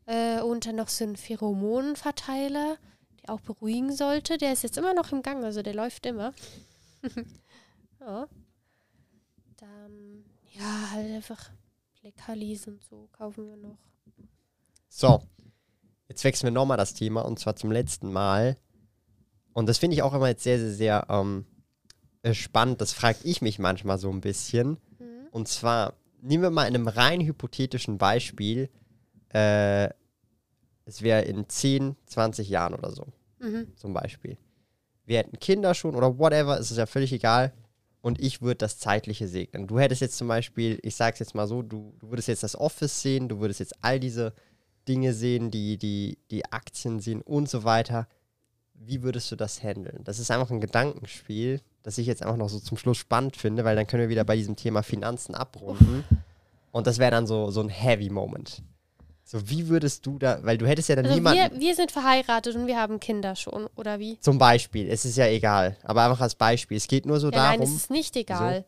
Äh, 0.06 0.40
und 0.40 0.66
dann 0.66 0.76
noch 0.76 0.88
so 0.88 1.04
ein 1.04 1.16
Pheromonenverteiler, 1.16 2.78
der 3.22 3.34
auch 3.34 3.40
beruhigen 3.40 3.92
sollte. 3.92 4.38
Der 4.38 4.52
ist 4.52 4.62
jetzt 4.62 4.78
immer 4.78 4.94
noch 4.94 5.12
im 5.12 5.22
Gang, 5.22 5.44
also 5.44 5.62
der 5.62 5.74
läuft 5.74 6.06
immer. 6.06 6.34
ja. 8.00 8.26
Dann, 9.56 10.24
ja, 10.52 10.90
halt 10.90 11.12
einfach 11.12 11.50
Leckerlis 12.02 12.66
und 12.66 12.82
so 12.82 13.08
kaufen 13.12 13.46
wir 13.48 13.56
noch. 13.56 13.78
So, 14.88 15.22
jetzt 16.08 16.22
wechseln 16.24 16.48
wir 16.48 16.52
nochmal 16.52 16.76
das 16.76 16.94
Thema 16.94 17.22
und 17.22 17.38
zwar 17.38 17.56
zum 17.56 17.70
letzten 17.72 18.12
Mal. 18.12 18.56
Und 19.52 19.68
das 19.68 19.78
finde 19.78 19.94
ich 19.96 20.02
auch 20.02 20.14
immer 20.14 20.28
jetzt 20.28 20.42
sehr, 20.42 20.58
sehr, 20.58 20.72
sehr 20.72 21.06
ähm, 21.08 21.46
äh, 22.22 22.34
spannend. 22.34 22.80
Das 22.80 22.92
frage 22.92 23.18
ich 23.22 23.40
mich 23.42 23.58
manchmal 23.58 23.98
so 23.98 24.10
ein 24.10 24.20
bisschen. 24.20 24.78
Mhm. 24.98 25.28
Und 25.30 25.48
zwar, 25.48 25.94
nehmen 26.20 26.42
wir 26.42 26.50
mal 26.50 26.66
in 26.66 26.74
einem 26.74 26.88
rein 26.88 27.20
hypothetischen 27.20 27.98
Beispiel, 27.98 28.68
äh, 29.32 29.88
es 30.84 31.02
wäre 31.02 31.22
in 31.22 31.48
10, 31.48 31.96
20 32.06 32.48
Jahren 32.48 32.74
oder 32.74 32.90
so, 32.90 33.06
Mhm. 33.38 33.74
zum 33.76 33.92
Beispiel. 33.94 34.36
Wir 35.04 35.18
hätten 35.18 35.38
Kinder 35.38 35.74
schon 35.74 35.94
oder 35.94 36.18
whatever, 36.18 36.58
es 36.58 36.70
ist 36.70 36.76
ja 36.76 36.86
völlig 36.86 37.12
egal. 37.12 37.52
Und 38.02 38.20
ich 38.20 38.42
würde 38.42 38.58
das 38.58 38.78
Zeitliche 38.78 39.28
segnen. 39.28 39.68
Du 39.68 39.78
hättest 39.78 40.00
jetzt 40.00 40.18
zum 40.18 40.28
Beispiel, 40.28 40.78
ich 40.82 40.96
sag's 40.96 41.20
jetzt 41.20 41.34
mal 41.34 41.46
so, 41.46 41.62
du, 41.62 41.94
du 42.00 42.10
würdest 42.10 42.28
jetzt 42.28 42.42
das 42.42 42.56
Office 42.56 43.00
sehen, 43.00 43.28
du 43.28 43.38
würdest 43.38 43.60
jetzt 43.60 43.76
all 43.80 44.00
diese 44.00 44.34
Dinge 44.88 45.14
sehen, 45.14 45.52
die, 45.52 45.78
die, 45.78 46.18
die 46.30 46.44
Aktien 46.46 46.98
sehen 46.98 47.22
und 47.22 47.48
so 47.48 47.62
weiter. 47.62 48.08
Wie 48.74 49.02
würdest 49.02 49.30
du 49.30 49.36
das 49.36 49.62
handeln? 49.62 50.02
Das 50.02 50.18
ist 50.18 50.32
einfach 50.32 50.50
ein 50.50 50.60
Gedankenspiel, 50.60 51.60
das 51.84 51.96
ich 51.98 52.08
jetzt 52.08 52.22
einfach 52.22 52.36
noch 52.36 52.48
so 52.48 52.58
zum 52.58 52.76
Schluss 52.76 52.98
spannend 52.98 53.36
finde, 53.36 53.64
weil 53.64 53.76
dann 53.76 53.86
können 53.86 54.02
wir 54.02 54.08
wieder 54.08 54.24
bei 54.24 54.34
diesem 54.34 54.56
Thema 54.56 54.82
Finanzen 54.82 55.36
abrunden. 55.36 56.04
Und 56.72 56.88
das 56.88 56.98
wäre 56.98 57.12
dann 57.12 57.28
so, 57.28 57.52
so 57.52 57.60
ein 57.60 57.68
Heavy 57.68 58.10
Moment. 58.10 58.62
So, 59.24 59.48
wie 59.48 59.68
würdest 59.68 60.04
du 60.04 60.18
da, 60.18 60.40
weil 60.42 60.58
du 60.58 60.66
hättest 60.66 60.88
ja 60.88 60.96
dann 60.96 61.04
Also 61.06 61.14
niemanden. 61.14 61.52
wir, 61.54 61.60
wir 61.60 61.74
sind 61.74 61.90
verheiratet 61.92 62.54
und 62.56 62.66
wir 62.66 62.76
haben 62.78 63.00
Kinder 63.00 63.34
schon, 63.36 63.68
oder 63.76 63.98
wie? 63.98 64.18
Zum 64.20 64.36
Beispiel, 64.38 64.88
es 64.90 65.04
ist 65.04 65.16
ja 65.16 65.26
egal, 65.26 65.76
aber 65.84 66.04
einfach 66.04 66.20
als 66.20 66.34
Beispiel. 66.34 66.76
Es 66.76 66.88
geht 66.88 67.06
nur 67.06 67.18
so 67.20 67.30
Ja, 67.30 67.36
nein, 67.50 67.60
darum. 67.60 67.74
es 67.74 67.82
ist 67.82 67.90
nicht 67.90 68.16
egal. 68.16 68.64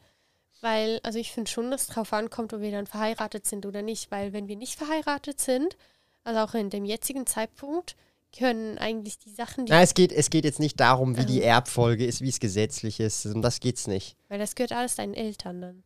Weil, 0.61 1.01
also 1.03 1.19
ich 1.19 1.33
finde 1.33 1.51
schon, 1.51 1.71
dass 1.71 1.83
es 1.83 1.87
drauf 1.89 2.13
ankommt, 2.15 2.55
ob 2.55 2.61
wir 2.63 2.71
dann 2.71 2.87
verheiratet 2.87 3.47
sind 3.47 3.67
oder 3.67 3.83
nicht. 3.83 4.11
Weil 4.11 4.33
wenn 4.33 4.49
wir 4.49 4.57
nicht 4.57 4.77
verheiratet 4.79 5.39
sind, 5.41 5.77
also 6.23 6.41
auch 6.41 6.55
in 6.55 6.71
dem 6.71 6.87
jetzigen 6.87 7.27
Zeitpunkt, 7.27 7.97
können 8.37 8.79
eigentlich 8.79 9.19
die 9.19 9.31
Sachen, 9.31 9.67
die, 9.67 9.73
Na, 9.73 9.83
es 9.83 9.93
geht, 9.95 10.11
es 10.11 10.31
geht 10.31 10.45
jetzt 10.47 10.59
nicht 10.61 10.81
darum, 10.81 11.17
wie 11.19 11.27
die 11.27 11.41
Ähm. 11.43 11.49
Erbfolge 11.51 12.07
ist, 12.07 12.21
wie 12.23 12.31
es 12.31 12.41
gesetzlich 12.41 12.99
ist. 12.99 13.27
Um 13.27 13.43
das 13.43 13.61
geht's 13.61 13.87
nicht. 13.87 14.17
weil 14.29 14.39
das 14.39 14.55
gehört 14.55 14.73
alles 14.73 14.95
deinen 14.97 15.15
Eltern 15.15 15.61
dann. 15.61 15.83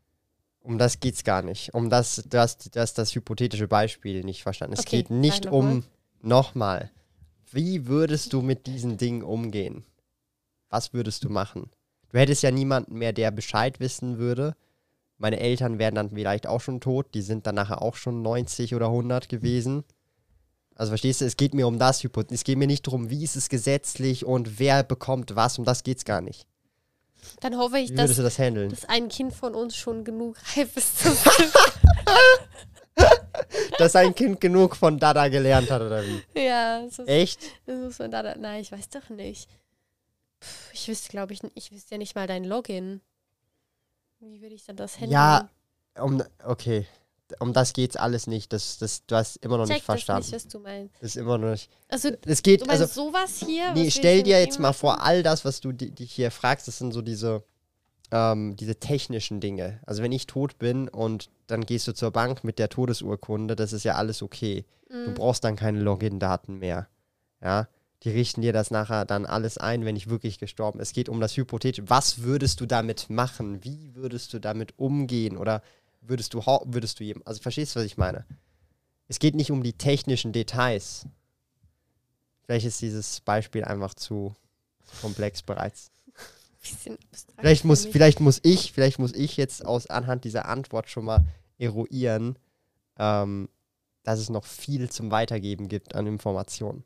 Um 0.69 0.77
das 0.77 1.01
geht's 1.01 1.25
gar 1.25 1.41
nicht. 1.41 1.73
Um 1.73 1.89
das, 1.89 2.23
das, 2.29 2.59
das, 2.59 2.93
das 2.93 3.14
hypothetische 3.14 3.66
Beispiel 3.66 4.23
nicht 4.23 4.43
verstanden. 4.43 4.75
Es 4.75 4.81
Okay, 4.81 4.99
geht 4.99 5.09
nicht 5.09 5.45
sag 5.45 5.53
um 5.55 5.83
nochmal. 6.21 6.91
Wie 7.51 7.87
würdest 7.87 8.35
du 8.35 8.43
mit 8.43 8.66
diesen 8.66 8.99
Dingen 8.99 9.23
umgehen? 9.23 9.85
Was 10.69 10.93
würdest 10.93 11.25
du 11.25 11.31
machen? 11.31 11.71
Du 12.11 12.19
hättest 12.19 12.43
ja 12.43 12.51
niemanden 12.51 12.99
mehr, 12.99 13.14
der 13.14 13.31
Bescheid 13.31 13.81
wissen 13.81 14.19
würde. 14.19 14.57
Meine 15.16 15.41
Eltern 15.41 15.79
wären 15.79 15.95
dann 15.95 16.11
vielleicht 16.11 16.47
auch 16.47 16.61
schon 16.61 16.83
tot. 16.83 17.14
Die 17.14 17.23
sind 17.23 17.47
dann 17.47 17.55
nachher 17.55 17.81
auch 17.81 17.97
schon 17.97 18.21
90 18.21 18.75
oder 18.75 18.89
100 18.89 19.31
gewesen. 19.31 19.85
Also 20.75 20.91
verstehst 20.91 21.23
du, 21.23 21.25
es 21.25 21.39
geht 21.39 21.55
mir 21.55 21.66
um 21.66 21.79
das 21.79 22.03
Hypothese. 22.05 22.35
Es 22.35 22.45
geht 22.45 22.59
mir 22.59 22.66
nicht 22.66 22.87
darum, 22.87 23.09
wie 23.09 23.25
ist 23.25 23.37
es 23.37 23.49
gesetzlich 23.49 24.27
und 24.27 24.59
wer 24.59 24.83
bekommt 24.83 25.35
was. 25.35 25.59
Um 25.59 25.64
das 25.64 25.83
geht's 25.83 26.05
gar 26.05 26.21
nicht. 26.21 26.47
Dann 27.41 27.57
hoffe 27.57 27.79
ich, 27.79 27.91
Wie 27.91 27.95
dass, 27.95 28.16
das 28.16 28.37
dass 28.37 28.85
ein 28.89 29.09
Kind 29.09 29.33
von 29.35 29.55
uns 29.55 29.77
schon 29.77 30.05
genug 30.05 30.37
reif 30.57 30.77
ist. 30.77 31.05
Dass 33.79 33.95
ein 33.95 34.14
Kind 34.14 34.41
genug 34.41 34.75
von 34.77 34.99
Dada 34.99 35.29
gelernt 35.29 35.71
hat, 35.71 35.81
oder 35.83 36.03
wie? 36.05 36.23
Ja, 36.35 36.83
das, 36.83 36.99
ist, 36.99 37.09
Echt? 37.09 37.41
das 37.66 37.79
muss 37.79 37.99
man 37.99 38.11
da, 38.11 38.23
da. 38.23 38.35
Nein, 38.37 38.61
ich 38.61 38.73
weiß 38.73 38.89
doch 38.89 39.09
nicht. 39.11 39.49
Puh, 40.41 40.47
ich 40.73 40.89
wüsste, 40.89 41.09
glaube 41.11 41.33
ich, 41.33 41.41
ich 41.55 41.71
wüsste 41.73 41.95
ja 41.95 41.99
nicht 41.99 42.14
mal 42.14 42.27
dein 42.27 42.45
Login. 42.45 43.01
Wie 44.21 44.41
würde 44.43 44.55
ich 44.55 44.64
dann 44.64 44.77
das 44.77 44.97
handeln? 44.97 45.12
Ja, 45.12 45.49
um, 45.97 46.23
okay. 46.45 46.87
Um 47.41 47.53
das 47.53 47.72
geht's 47.74 47.97
alles 47.97 48.26
nicht. 48.26 48.53
Das, 48.53 48.79
das, 48.79 49.05
du 49.07 49.14
hast 49.16 49.37
immer 49.37 49.59
noch 49.59 49.66
Check 49.66 49.76
nicht 49.76 49.85
verstanden. 49.85 50.22
das 50.22 50.33
nicht, 50.33 50.45
was 50.47 50.53
du 50.53 50.59
meinst. 50.61 50.95
Das 51.01 51.03
ist 51.11 51.16
immer 51.16 51.39
noch 51.39 51.51
nicht. 51.51 51.70
Also, 51.89 52.09
Es 52.26 52.43
du 52.43 52.51
geht, 52.51 52.66
meinst 52.66 52.83
also, 52.83 53.05
sowas 53.07 53.43
hier? 53.45 53.72
nee, 53.74 53.91
stell 53.91 54.22
dir 54.22 54.41
jetzt 54.41 54.59
mal 54.59 54.72
vor, 54.72 55.03
all 55.03 55.22
das, 55.22 55.45
was 55.45 55.61
du 55.61 55.72
di- 55.72 55.91
dich 55.91 56.12
hier 56.12 56.31
fragst, 56.31 56.68
das 56.68 56.79
sind 56.79 56.93
so 56.93 57.03
diese, 57.03 57.43
ähm, 58.11 58.57
diese 58.57 58.76
technischen 58.76 59.41
Dinge. 59.41 59.81
Also, 59.87 60.03
wenn 60.03 60.12
ich 60.12 60.26
tot 60.26 60.59
bin 60.59 60.89
und 60.89 61.29
dann 61.47 61.66
gehst 61.66 61.87
du 61.89 61.93
zur 61.93 62.11
Bank 62.11 62.45
mit 62.45 62.59
der 62.59 62.68
Todesurkunde, 62.70 63.57
das 63.57 63.72
ist 63.72 63.85
ja 63.85 63.95
alles 63.97 64.22
okay. 64.22 64.64
Du 64.89 65.11
Mhm. 65.11 65.14
brauchst 65.14 65.45
dann 65.45 65.57
keine 65.57 65.81
Login-Daten 65.81 66.59
mehr. 66.59 66.89
Ja, 67.43 67.68
die 68.05 68.11
richten 68.11 68.41
dir 68.43 68.53
das 68.53 68.70
nachher 68.70 69.05
dann 69.05 69.26
alles 69.26 69.59
ein, 69.59 69.85
wenn 69.85 69.97
ich 69.97 70.09
wirklich 70.09 70.39
gestorben 70.39 70.79
bin. 70.79 70.83
Es 70.83 70.93
geht 70.93 71.09
um 71.09 71.20
das 71.20 71.37
Hypothetische. 71.37 71.91
Was 71.91 72.22
würdest 72.22 72.61
du 72.61 72.66
damit 72.66 73.11
machen? 73.11 73.62
Wie 73.64 73.95
würdest 73.95 74.33
du 74.33 74.39
damit 74.39 74.79
umgehen? 74.79 75.37
Oder 75.37 75.62
würdest 76.09 76.35
du, 76.35 76.41
würdest 76.65 77.01
du 77.01 77.05
jedem, 77.05 77.23
also 77.25 77.41
verstehst 77.41 77.75
du, 77.75 77.81
was 77.81 77.87
ich 77.87 77.97
meine? 77.97 78.25
Es 79.09 79.19
geht 79.19 79.35
nicht 79.35 79.51
um 79.51 79.63
die 79.63 79.73
technischen 79.73 80.33
Details. 80.33 81.07
Vielleicht 82.45 82.67
ist 82.67 82.81
dieses 82.81 83.21
Beispiel 83.21 83.65
einfach 83.65 83.95
zu 83.95 84.35
komplex 85.01 85.43
bereits. 85.43 85.91
Vielleicht 87.37 87.65
muss, 87.65 87.87
vielleicht 87.87 88.21
muss 88.21 88.41
ich, 88.43 88.73
vielleicht 88.73 88.99
muss 88.99 89.15
ich 89.15 89.37
jetzt 89.37 89.65
aus 89.65 89.87
anhand 89.87 90.25
dieser 90.25 90.47
Antwort 90.47 90.91
schon 90.91 91.05
mal 91.05 91.25
eruieren, 91.59 92.39
ähm, 92.99 93.49
dass 94.03 94.19
es 94.19 94.29
noch 94.29 94.45
viel 94.45 94.91
zum 94.91 95.11
Weitergeben 95.11 95.69
gibt 95.69 95.95
an 95.95 96.07
Informationen. 96.07 96.85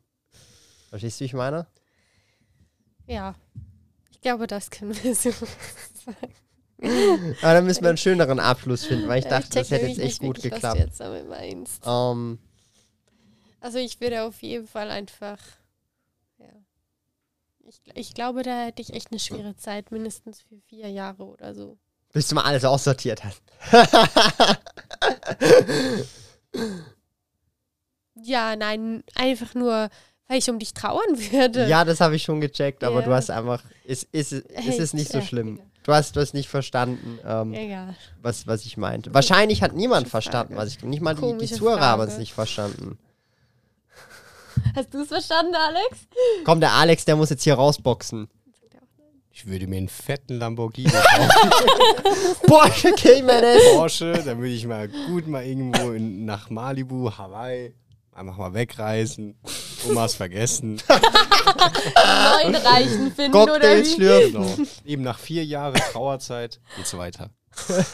Verstehst 0.89 1.19
du, 1.19 1.21
wie 1.21 1.25
ich 1.25 1.33
meine? 1.33 1.67
Ja. 3.07 3.35
Ich 4.11 4.21
glaube, 4.21 4.47
das 4.47 4.69
können 4.69 4.95
wir 5.03 5.15
so 5.15 5.31
sagen. 6.05 6.33
Aber 6.83 7.53
dann 7.53 7.65
müssen 7.65 7.81
wir 7.83 7.89
einen 7.89 7.97
schöneren 7.97 8.39
Abschluss 8.39 8.85
finden, 8.85 9.07
weil 9.07 9.19
ich 9.19 9.25
dachte, 9.25 9.49
das 9.49 9.67
check 9.69 9.71
hätte 9.71 9.87
jetzt 9.87 9.97
echt 9.99 10.07
nicht 10.07 10.19
gut 10.19 10.37
wirklich, 10.37 10.53
geklappt. 10.53 10.63
Was 10.63 10.73
du 10.73 10.87
jetzt 10.87 10.99
damit 10.99 11.29
meinst. 11.29 11.83
Ähm, 11.85 12.39
Also 13.61 13.77
ich 13.77 13.99
würde 14.01 14.23
auf 14.23 14.41
jeden 14.41 14.67
Fall 14.67 14.89
einfach, 14.91 15.37
ja. 16.39 16.47
Ich, 17.65 17.79
ich 17.93 18.13
glaube, 18.13 18.43
da 18.43 18.65
hätte 18.65 18.81
ich 18.81 18.93
echt 18.93 19.11
eine 19.11 19.19
schwere 19.19 19.55
Zeit, 19.55 19.91
mindestens 19.91 20.41
für 20.41 20.57
vier 20.67 20.89
Jahre 20.89 21.23
oder 21.23 21.53
so. 21.55 21.77
bis 22.11 22.27
du 22.27 22.35
mal 22.35 22.43
alles 22.43 22.65
aussortiert 22.65 23.23
hast. 23.23 23.41
Ja, 28.15 28.55
nein, 28.55 29.03
einfach 29.15 29.55
nur, 29.55 29.89
weil 30.27 30.37
ich 30.37 30.49
um 30.49 30.59
dich 30.59 30.73
trauern 30.73 31.17
würde. 31.31 31.67
ja, 31.67 31.83
das 31.83 31.99
habe 31.99 32.15
ich 32.15 32.23
schon 32.23 32.41
gecheckt, 32.41 32.83
aber 32.83 32.99
Ja. 32.99 33.05
du 33.05 33.13
hast 33.13 33.29
einfach, 33.31 33.63
es 33.85 34.03
ist, 34.03 34.33
ist, 34.33 34.45
Hey, 34.53 34.77
ist 34.77 34.93
nicht 34.93 35.11
so 35.11 35.19
ja, 35.19 35.25
schlimm. 35.25 35.59
Du 35.83 35.93
hast, 35.93 36.15
hast 36.15 36.33
nicht 36.33 36.47
verstanden, 36.47 37.19
ähm, 37.25 37.53
Egal. 37.53 37.95
was, 38.21 38.47
was 38.47 38.65
ich 38.65 38.77
meinte. 38.77 39.13
Wahrscheinlich 39.13 39.61
hat 39.61 39.73
niemand 39.75 40.07
verstanden, 40.07 40.55
was 40.55 40.69
ich. 40.69 40.81
Nicht 40.83 41.01
mal 41.01 41.13
die, 41.13 41.37
die 41.37 41.51
Zuhörer 41.53 41.81
haben 41.81 42.01
es 42.03 42.17
nicht 42.17 42.33
verstanden. 42.33 42.97
Hast 44.75 44.93
du 44.93 45.01
es 45.01 45.09
verstanden, 45.09 45.55
Alex? 45.55 46.07
Komm, 46.45 46.59
der 46.61 46.71
Alex, 46.71 47.05
der 47.05 47.15
muss 47.15 47.29
jetzt 47.29 47.43
hier 47.43 47.55
rausboxen. 47.55 48.29
Ich 49.35 49.47
würde 49.47 49.65
mir 49.65 49.77
einen 49.77 49.89
fetten 49.89 50.37
Lamborghini 50.37 50.91
kaufen. 50.91 52.39
Porsche 52.47 52.91
Cayman 52.91 53.43
S. 53.43 53.61
Porsche, 53.75 54.13
dann 54.23 54.37
würde 54.37 54.53
ich 54.53 54.67
mal 54.67 54.87
gut 54.87 55.27
mal 55.27 55.43
irgendwo 55.43 55.91
in, 55.91 56.23
nach 56.23 56.51
Malibu, 56.51 57.11
Hawaii, 57.17 57.73
einfach 58.11 58.37
mal 58.37 58.53
wegreisen. 58.53 59.35
Omas 59.89 60.15
vergessen. 60.15 60.81
Neuen 62.43 62.55
Reichen 62.63 63.11
finden 63.13 63.37
oder 63.37 63.53
Cocktails 63.53 63.87
wie? 63.89 63.93
schlürfen. 63.93 64.55
Genau. 64.55 64.69
Eben 64.85 65.03
nach 65.03 65.19
vier 65.19 65.45
Jahren 65.45 65.75
Trauerzeit 65.75 66.59
geht's 66.75 66.95
weiter. 66.97 67.29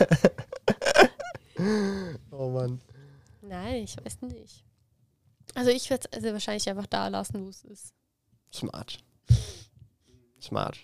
Oh 2.32 2.50
Mann. 2.52 2.80
Nein, 3.42 3.84
ich 3.84 3.98
weiß 3.98 4.22
nicht. 4.22 4.64
Also 5.56 5.72
ich 5.72 5.90
würde 5.90 6.06
es 6.10 6.18
also 6.18 6.32
wahrscheinlich 6.32 6.70
einfach 6.70 6.86
da 6.86 7.10
lassen, 7.10 7.44
wo 7.44 7.50
es 7.50 7.66
ist. 7.66 7.94
Smart. 8.54 9.00
Smart. 10.42 10.78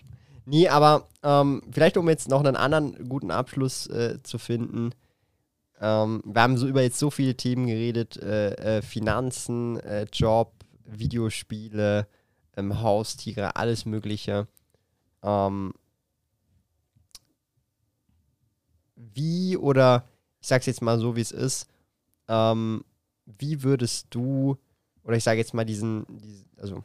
Nee, 0.44 0.68
aber 0.68 1.08
ähm, 1.22 1.62
vielleicht 1.70 1.96
um 1.96 2.08
jetzt 2.08 2.28
noch 2.28 2.40
einen 2.40 2.56
anderen 2.56 3.08
guten 3.08 3.30
Abschluss 3.30 3.86
äh, 3.86 4.22
zu 4.22 4.38
finden. 4.38 4.90
Ähm, 5.80 6.22
wir 6.24 6.42
haben 6.42 6.56
so 6.56 6.66
über 6.68 6.82
jetzt 6.82 6.98
so 6.98 7.10
viele 7.10 7.36
Themen 7.36 7.66
geredet: 7.66 8.16
äh, 8.18 8.78
äh, 8.78 8.82
Finanzen, 8.82 9.80
äh, 9.80 10.06
Job, 10.12 10.55
Videospiele, 10.86 12.06
ähm, 12.56 12.80
Haustiere, 12.80 13.56
alles 13.56 13.84
Mögliche. 13.84 14.46
Ähm, 15.22 15.72
wie 18.94 19.56
oder 19.56 20.08
ich 20.40 20.48
sag's 20.48 20.66
jetzt 20.66 20.82
mal 20.82 20.98
so, 20.98 21.16
wie 21.16 21.20
es 21.20 21.32
ist. 21.32 21.68
Ähm, 22.28 22.84
wie 23.24 23.62
würdest 23.62 24.06
du 24.10 24.56
oder 25.02 25.16
ich 25.16 25.24
sage 25.24 25.38
jetzt 25.38 25.54
mal 25.54 25.64
diesen, 25.64 26.04
diesen 26.08 26.50
also 26.56 26.84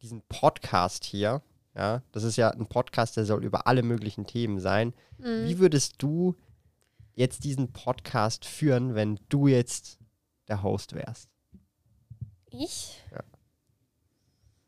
diesen 0.00 0.22
Podcast 0.28 1.04
hier, 1.04 1.42
ja, 1.74 2.02
das 2.12 2.24
ist 2.24 2.36
ja 2.36 2.50
ein 2.50 2.66
Podcast, 2.66 3.16
der 3.16 3.24
soll 3.24 3.44
über 3.44 3.66
alle 3.66 3.82
möglichen 3.82 4.26
Themen 4.26 4.60
sein. 4.60 4.92
Mhm. 5.18 5.46
Wie 5.46 5.58
würdest 5.58 5.94
du 5.98 6.36
jetzt 7.14 7.44
diesen 7.44 7.72
Podcast 7.72 8.44
führen, 8.44 8.94
wenn 8.94 9.18
du 9.28 9.46
jetzt 9.48 9.98
der 10.48 10.62
Host 10.62 10.94
wärst? 10.94 11.33
Ich? 12.56 13.00
Ja. 13.10 13.24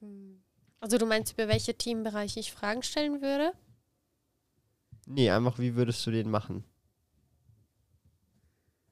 Hm. 0.00 0.42
Also 0.80 0.98
du 0.98 1.06
meinst, 1.06 1.32
über 1.32 1.48
welche 1.48 1.76
Themenbereiche 1.76 2.40
ich 2.40 2.52
Fragen 2.52 2.82
stellen 2.82 3.22
würde? 3.22 3.52
Nee, 5.06 5.30
einfach 5.30 5.58
wie 5.58 5.76
würdest 5.76 6.04
du 6.04 6.10
den 6.10 6.28
machen? 6.28 6.64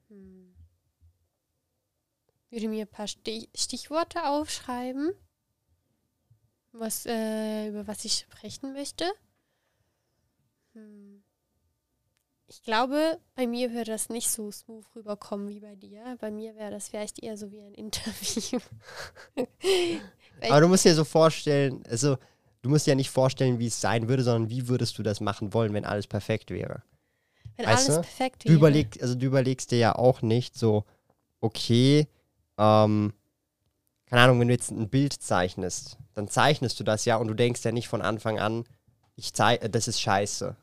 Hm. 0.07 0.55
Würde 2.49 2.69
mir 2.69 2.85
ein 2.85 2.91
paar 2.91 3.07
Stich 3.07 3.49
Stichworte 3.53 4.27
aufschreiben, 4.29 5.13
was, 6.71 7.05
äh, 7.05 7.67
über 7.67 7.87
was 7.87 8.05
ich 8.05 8.19
sprechen 8.19 8.71
möchte. 8.73 9.05
Hm. 10.73 11.14
Ich 12.55 12.63
glaube, 12.63 13.19
bei 13.35 13.47
mir 13.47 13.73
würde 13.73 13.91
das 13.91 14.07
nicht 14.07 14.29
so 14.29 14.49
smooth 14.49 14.85
rüberkommen 14.95 15.49
wie 15.49 15.59
bei 15.59 15.75
dir. 15.75 16.15
Bei 16.21 16.31
mir 16.31 16.55
wäre 16.55 16.71
das 16.71 16.87
vielleicht 16.87 17.21
eher 17.21 17.35
so 17.37 17.51
wie 17.51 17.59
ein 17.59 17.73
Interview. 17.73 18.59
Aber 20.49 20.61
du 20.61 20.69
musst 20.69 20.85
dir 20.85 20.95
so 20.95 21.03
vorstellen, 21.03 21.83
also 21.89 22.17
du 22.61 22.69
musst 22.69 22.87
dir 22.87 22.91
ja 22.91 22.95
nicht 22.95 23.09
vorstellen, 23.09 23.59
wie 23.59 23.67
es 23.67 23.81
sein 23.81 24.07
würde, 24.07 24.23
sondern 24.23 24.49
wie 24.49 24.69
würdest 24.69 24.97
du 24.97 25.03
das 25.03 25.19
machen 25.19 25.53
wollen, 25.53 25.73
wenn 25.73 25.83
alles 25.83 26.07
perfekt 26.07 26.49
wäre? 26.49 26.81
wenn 27.57 27.65
weißt 27.65 27.89
alles 27.89 27.95
du, 27.95 28.01
perfekt 28.01 28.43
Du, 28.43 28.47
wäre. 28.49 28.57
überleg, 28.57 29.01
also 29.01 29.15
du 29.15 29.25
überlegst 29.25 29.71
dir 29.71 29.77
ja 29.77 29.95
auch 29.95 30.21
nicht 30.21 30.57
so, 30.57 30.85
okay, 31.41 32.07
ähm, 32.57 33.13
keine 34.05 34.21
Ahnung, 34.21 34.39
wenn 34.39 34.47
du 34.47 34.53
jetzt 34.53 34.71
ein 34.71 34.89
Bild 34.89 35.11
zeichnest, 35.13 35.97
dann 36.13 36.29
zeichnest 36.29 36.79
du 36.79 36.85
das 36.85 37.03
ja 37.03 37.17
und 37.17 37.27
du 37.27 37.33
denkst 37.33 37.63
ja 37.65 37.73
nicht 37.73 37.89
von 37.89 38.01
Anfang 38.01 38.39
an, 38.39 38.63
ich 39.17 39.33
zeig, 39.33 39.61
äh, 39.61 39.69
das 39.69 39.87
ist 39.89 39.99
scheiße. 39.99 40.55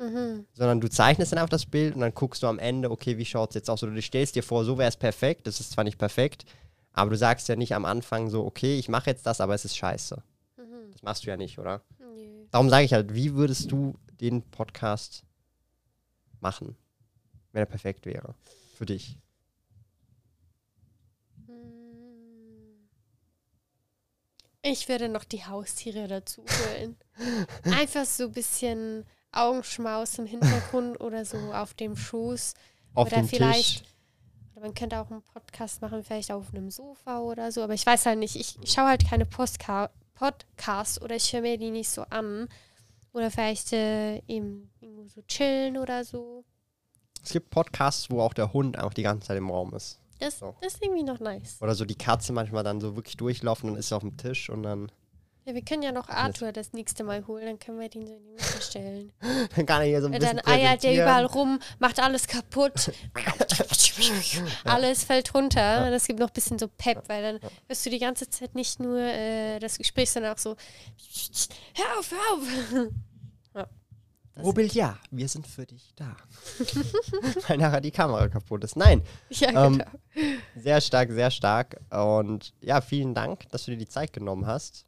Mhm. 0.00 0.46
Sondern 0.54 0.80
du 0.80 0.88
zeichnest 0.88 1.30
dann 1.30 1.38
einfach 1.38 1.50
das 1.50 1.66
Bild 1.66 1.94
und 1.94 2.00
dann 2.00 2.14
guckst 2.14 2.42
du 2.42 2.46
am 2.46 2.58
Ende, 2.58 2.90
okay, 2.90 3.18
wie 3.18 3.26
schaut 3.26 3.50
es 3.50 3.54
jetzt 3.54 3.68
aus? 3.68 3.82
Oder 3.82 3.92
du 3.92 4.00
stellst 4.00 4.34
dir 4.34 4.42
vor, 4.42 4.64
so 4.64 4.78
wäre 4.78 4.88
es 4.88 4.96
perfekt, 4.96 5.46
das 5.46 5.60
ist 5.60 5.72
zwar 5.72 5.84
nicht 5.84 5.98
perfekt, 5.98 6.46
aber 6.92 7.10
du 7.10 7.18
sagst 7.18 7.48
ja 7.48 7.56
nicht 7.56 7.74
am 7.74 7.84
Anfang 7.84 8.30
so, 8.30 8.46
okay, 8.46 8.78
ich 8.78 8.88
mache 8.88 9.10
jetzt 9.10 9.26
das, 9.26 9.42
aber 9.42 9.54
es 9.54 9.66
ist 9.66 9.76
scheiße. 9.76 10.22
Mhm. 10.56 10.92
Das 10.92 11.02
machst 11.02 11.26
du 11.26 11.28
ja 11.28 11.36
nicht, 11.36 11.58
oder? 11.58 11.82
Nö. 11.98 12.46
Darum 12.50 12.70
sage 12.70 12.84
ich 12.86 12.94
halt, 12.94 13.14
wie 13.14 13.34
würdest 13.34 13.70
du 13.70 13.94
den 14.20 14.42
Podcast 14.42 15.22
machen, 16.40 16.76
wenn 17.52 17.60
er 17.60 17.66
perfekt 17.66 18.06
wäre? 18.06 18.34
Für 18.76 18.86
dich. 18.86 19.18
Hm. 21.46 22.88
Ich 24.62 24.88
würde 24.88 25.10
noch 25.10 25.24
die 25.24 25.44
Haustiere 25.44 26.08
dazu 26.08 26.42
holen. 26.42 26.96
Einfach 27.64 28.06
so 28.06 28.24
ein 28.24 28.32
bisschen 28.32 29.04
Augenschmaus 29.32 30.18
im 30.18 30.26
Hintergrund 30.26 31.00
oder 31.00 31.24
so 31.24 31.36
auf 31.52 31.74
dem 31.74 31.96
Schoß. 31.96 32.54
Auf 32.94 33.06
Oder 33.06 33.16
dem 33.18 33.28
vielleicht- 33.28 33.78
Tisch. 33.80 33.88
Oder 34.54 34.62
man 34.66 34.74
könnte 34.74 34.98
auch 35.00 35.10
einen 35.10 35.22
Podcast 35.22 35.80
machen, 35.80 36.02
vielleicht 36.04 36.30
auf 36.32 36.52
einem 36.52 36.70
Sofa 36.70 37.20
oder 37.20 37.50
so. 37.52 37.62
Aber 37.62 37.74
ich 37.74 37.86
weiß 37.86 38.06
halt 38.06 38.18
nicht, 38.18 38.36
ich 38.36 38.56
schaue 38.64 38.88
halt 38.88 39.08
keine 39.08 39.24
Postka 39.26 39.90
Podcasts 40.14 41.00
oder 41.00 41.16
ich 41.16 41.32
höre 41.32 41.40
mir 41.42 41.56
die 41.56 41.70
nicht 41.70 41.88
so 41.88 42.02
an. 42.10 42.48
Oder 43.12 43.30
vielleicht 43.30 43.72
äh, 43.72 44.18
eben 44.28 44.70
irgendwo 44.80 45.06
so 45.08 45.22
chillen 45.22 45.78
oder 45.78 46.04
so. 46.04 46.44
Es 47.24 47.32
gibt 47.32 47.50
Podcasts, 47.50 48.10
wo 48.10 48.20
auch 48.20 48.34
der 48.34 48.52
Hund 48.52 48.76
einfach 48.76 48.94
die 48.94 49.02
ganze 49.02 49.28
Zeit 49.28 49.38
im 49.38 49.50
Raum 49.50 49.74
ist. 49.74 49.98
Das, 50.18 50.38
So. 50.38 50.54
das 50.60 50.74
ist 50.74 50.82
irgendwie 50.82 51.02
noch 51.04 51.18
nice. 51.20 51.56
Oder 51.60 51.74
so 51.74 51.84
die 51.86 51.96
Katze 51.96 52.32
manchmal 52.34 52.62
dann 52.62 52.80
so 52.80 52.94
wirklich 52.96 53.16
durchlaufen, 53.16 53.70
dann 53.70 53.78
ist 53.78 53.92
auf 53.92 54.02
dem 54.02 54.16
Tisch 54.18 54.50
und 54.50 54.62
dann 54.62 54.92
Ja, 55.46 55.54
wir 55.54 55.62
können 55.62 55.82
ja 55.82 55.90
noch 55.90 56.08
Arthur 56.08 56.52
das 56.52 56.72
nächste 56.74 57.02
Mal 57.02 57.26
holen, 57.26 57.46
dann 57.46 57.58
können 57.58 57.80
wir 57.80 57.88
den 57.88 58.06
so 58.06 58.12
in 58.14 58.22
die 58.24 58.30
Mitte 58.32 58.62
stellen. 58.62 59.12
Dann 59.56 59.64
kann 59.66 59.80
er 59.80 59.86
hier 59.88 60.00
so 60.02 60.06
ein 60.08 60.12
Ja, 60.12 60.18
bisschen 60.18 60.36
Dann 60.36 60.46
eiert 60.52 60.82
der 60.82 60.92
überall 60.94 61.24
rum, 61.24 61.58
macht 61.78 61.98
alles 61.98 62.26
kaputt. 62.26 62.92
alles 64.64 65.04
fällt 65.04 65.34
runter. 65.34 65.86
Und 65.86 65.92
es 65.94 66.06
gibt 66.06 66.18
noch 66.20 66.28
ein 66.28 66.32
bisschen 66.34 66.58
so 66.58 66.68
Pep, 66.68 67.08
weil 67.08 67.22
dann 67.40 67.50
hörst 67.66 67.86
du 67.86 67.90
die 67.90 67.98
ganze 67.98 68.28
Zeit 68.28 68.54
nicht 68.54 68.80
nur 68.80 68.98
äh, 68.98 69.58
das 69.58 69.78
Gespräch, 69.78 70.10
sondern 70.10 70.34
auch 70.34 70.38
so, 70.38 70.56
hör 71.74 71.98
auf, 71.98 72.10
hör 72.10 72.82
auf. 73.62 73.68
Robel, 74.42 74.66
ja, 74.68 74.96
wir 75.10 75.28
sind 75.28 75.46
für 75.46 75.66
dich 75.66 75.92
da. 75.96 76.16
Weil 77.48 77.58
nachher 77.58 77.80
die 77.80 77.90
Kamera 77.90 78.28
kaputt 78.28 78.64
ist. 78.64 78.76
Nein, 78.76 79.02
Ja, 79.28 79.66
Ähm, 79.66 79.78
genau. 80.14 80.30
sehr 80.56 80.80
stark, 80.80 81.10
sehr 81.10 81.30
stark. 81.30 81.78
Und 81.90 82.54
ja, 82.60 82.80
vielen 82.80 83.14
Dank, 83.14 83.48
dass 83.50 83.64
du 83.64 83.72
dir 83.72 83.76
die 83.76 83.88
Zeit 83.88 84.12
genommen 84.12 84.46
hast. 84.46 84.86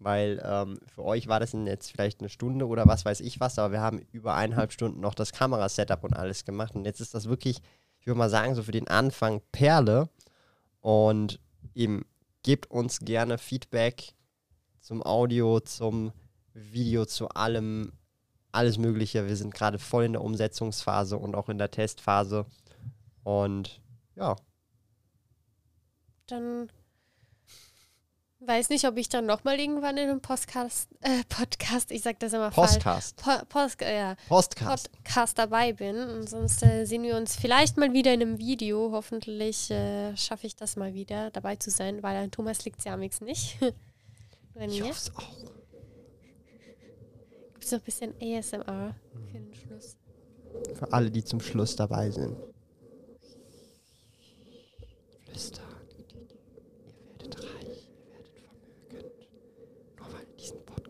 Weil 0.00 0.42
ähm, 0.44 0.78
für 0.86 1.04
euch 1.04 1.28
war 1.28 1.40
das 1.40 1.52
jetzt 1.52 1.92
vielleicht 1.92 2.20
eine 2.20 2.30
Stunde 2.30 2.66
oder 2.66 2.86
was 2.86 3.04
weiß 3.04 3.20
ich 3.20 3.38
was, 3.38 3.58
aber 3.58 3.72
wir 3.72 3.80
haben 3.82 4.00
über 4.12 4.34
eineinhalb 4.34 4.72
Stunden 4.72 5.00
noch 5.00 5.14
das 5.14 5.32
Kamerasetup 5.32 6.02
und 6.04 6.16
alles 6.16 6.46
gemacht. 6.46 6.74
Und 6.74 6.86
jetzt 6.86 7.00
ist 7.00 7.14
das 7.14 7.28
wirklich, 7.28 7.60
ich 8.00 8.06
würde 8.06 8.18
mal 8.18 8.30
sagen, 8.30 8.54
so 8.54 8.62
für 8.62 8.72
den 8.72 8.88
Anfang 8.88 9.42
Perle. 9.52 10.08
Und 10.80 11.38
eben 11.74 12.06
gebt 12.42 12.70
uns 12.70 13.00
gerne 13.00 13.36
Feedback 13.36 14.14
zum 14.80 15.02
Audio, 15.02 15.60
zum 15.60 16.12
Video, 16.54 17.04
zu 17.04 17.28
allem, 17.28 17.92
alles 18.52 18.78
Mögliche. 18.78 19.26
Wir 19.28 19.36
sind 19.36 19.54
gerade 19.54 19.78
voll 19.78 20.04
in 20.04 20.14
der 20.14 20.24
Umsetzungsphase 20.24 21.18
und 21.18 21.34
auch 21.34 21.50
in 21.50 21.58
der 21.58 21.70
Testphase. 21.70 22.46
Und 23.22 23.82
ja, 24.16 24.34
Dann 26.26 26.70
weiß 28.40 28.70
nicht, 28.70 28.86
ob 28.86 28.96
ich 28.96 29.08
dann 29.08 29.26
nochmal 29.26 29.58
irgendwann 29.60 29.96
in 29.96 30.08
einem 30.08 30.20
Podcast, 30.20 30.88
äh, 31.00 31.22
Podcast, 31.28 31.90
ich 31.90 32.02
sag 32.02 32.18
das 32.20 32.32
immer 32.32 32.50
falsch, 32.50 32.72
Postcast. 32.74 33.16
po 33.16 33.30
Post, 33.48 33.82
äh, 33.82 33.96
ja, 33.96 34.16
Postcast. 34.28 34.90
Podcast 34.92 35.38
dabei 35.38 35.72
bin. 35.72 35.96
Und 35.96 36.28
sonst 36.28 36.62
äh, 36.62 36.84
sehen 36.84 37.02
wir 37.02 37.16
uns 37.16 37.36
vielleicht 37.36 37.76
mal 37.76 37.92
wieder 37.92 38.12
in 38.14 38.22
einem 38.22 38.38
Video. 38.38 38.90
Hoffentlich 38.92 39.70
äh, 39.70 40.16
schaffe 40.16 40.46
ich 40.46 40.56
das 40.56 40.76
mal 40.76 40.94
wieder, 40.94 41.30
dabei 41.30 41.56
zu 41.56 41.70
sein, 41.70 42.02
weil 42.02 42.16
an 42.16 42.30
Thomas 42.30 42.64
liegt 42.64 42.84
ja 42.84 42.94
am 42.94 43.00
liebsten 43.00 43.24
nicht. 43.26 43.58
Ich 44.58 44.82
hoffe 44.82 44.90
es 44.90 45.16
auch. 45.16 45.36
gibt 47.52 47.64
es 47.64 47.70
noch 47.72 47.78
ein 47.78 47.84
bisschen 47.84 48.14
ASMR 48.20 48.94
für 49.32 49.38
den 49.38 49.54
Schluss. 49.54 49.96
Für 50.74 50.92
alle, 50.92 51.10
die 51.10 51.24
zum 51.24 51.40
Schluss 51.40 51.76
dabei 51.76 52.10
sind. 52.10 52.36
Flüstern. 55.24 55.69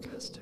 Podcast 0.00 0.39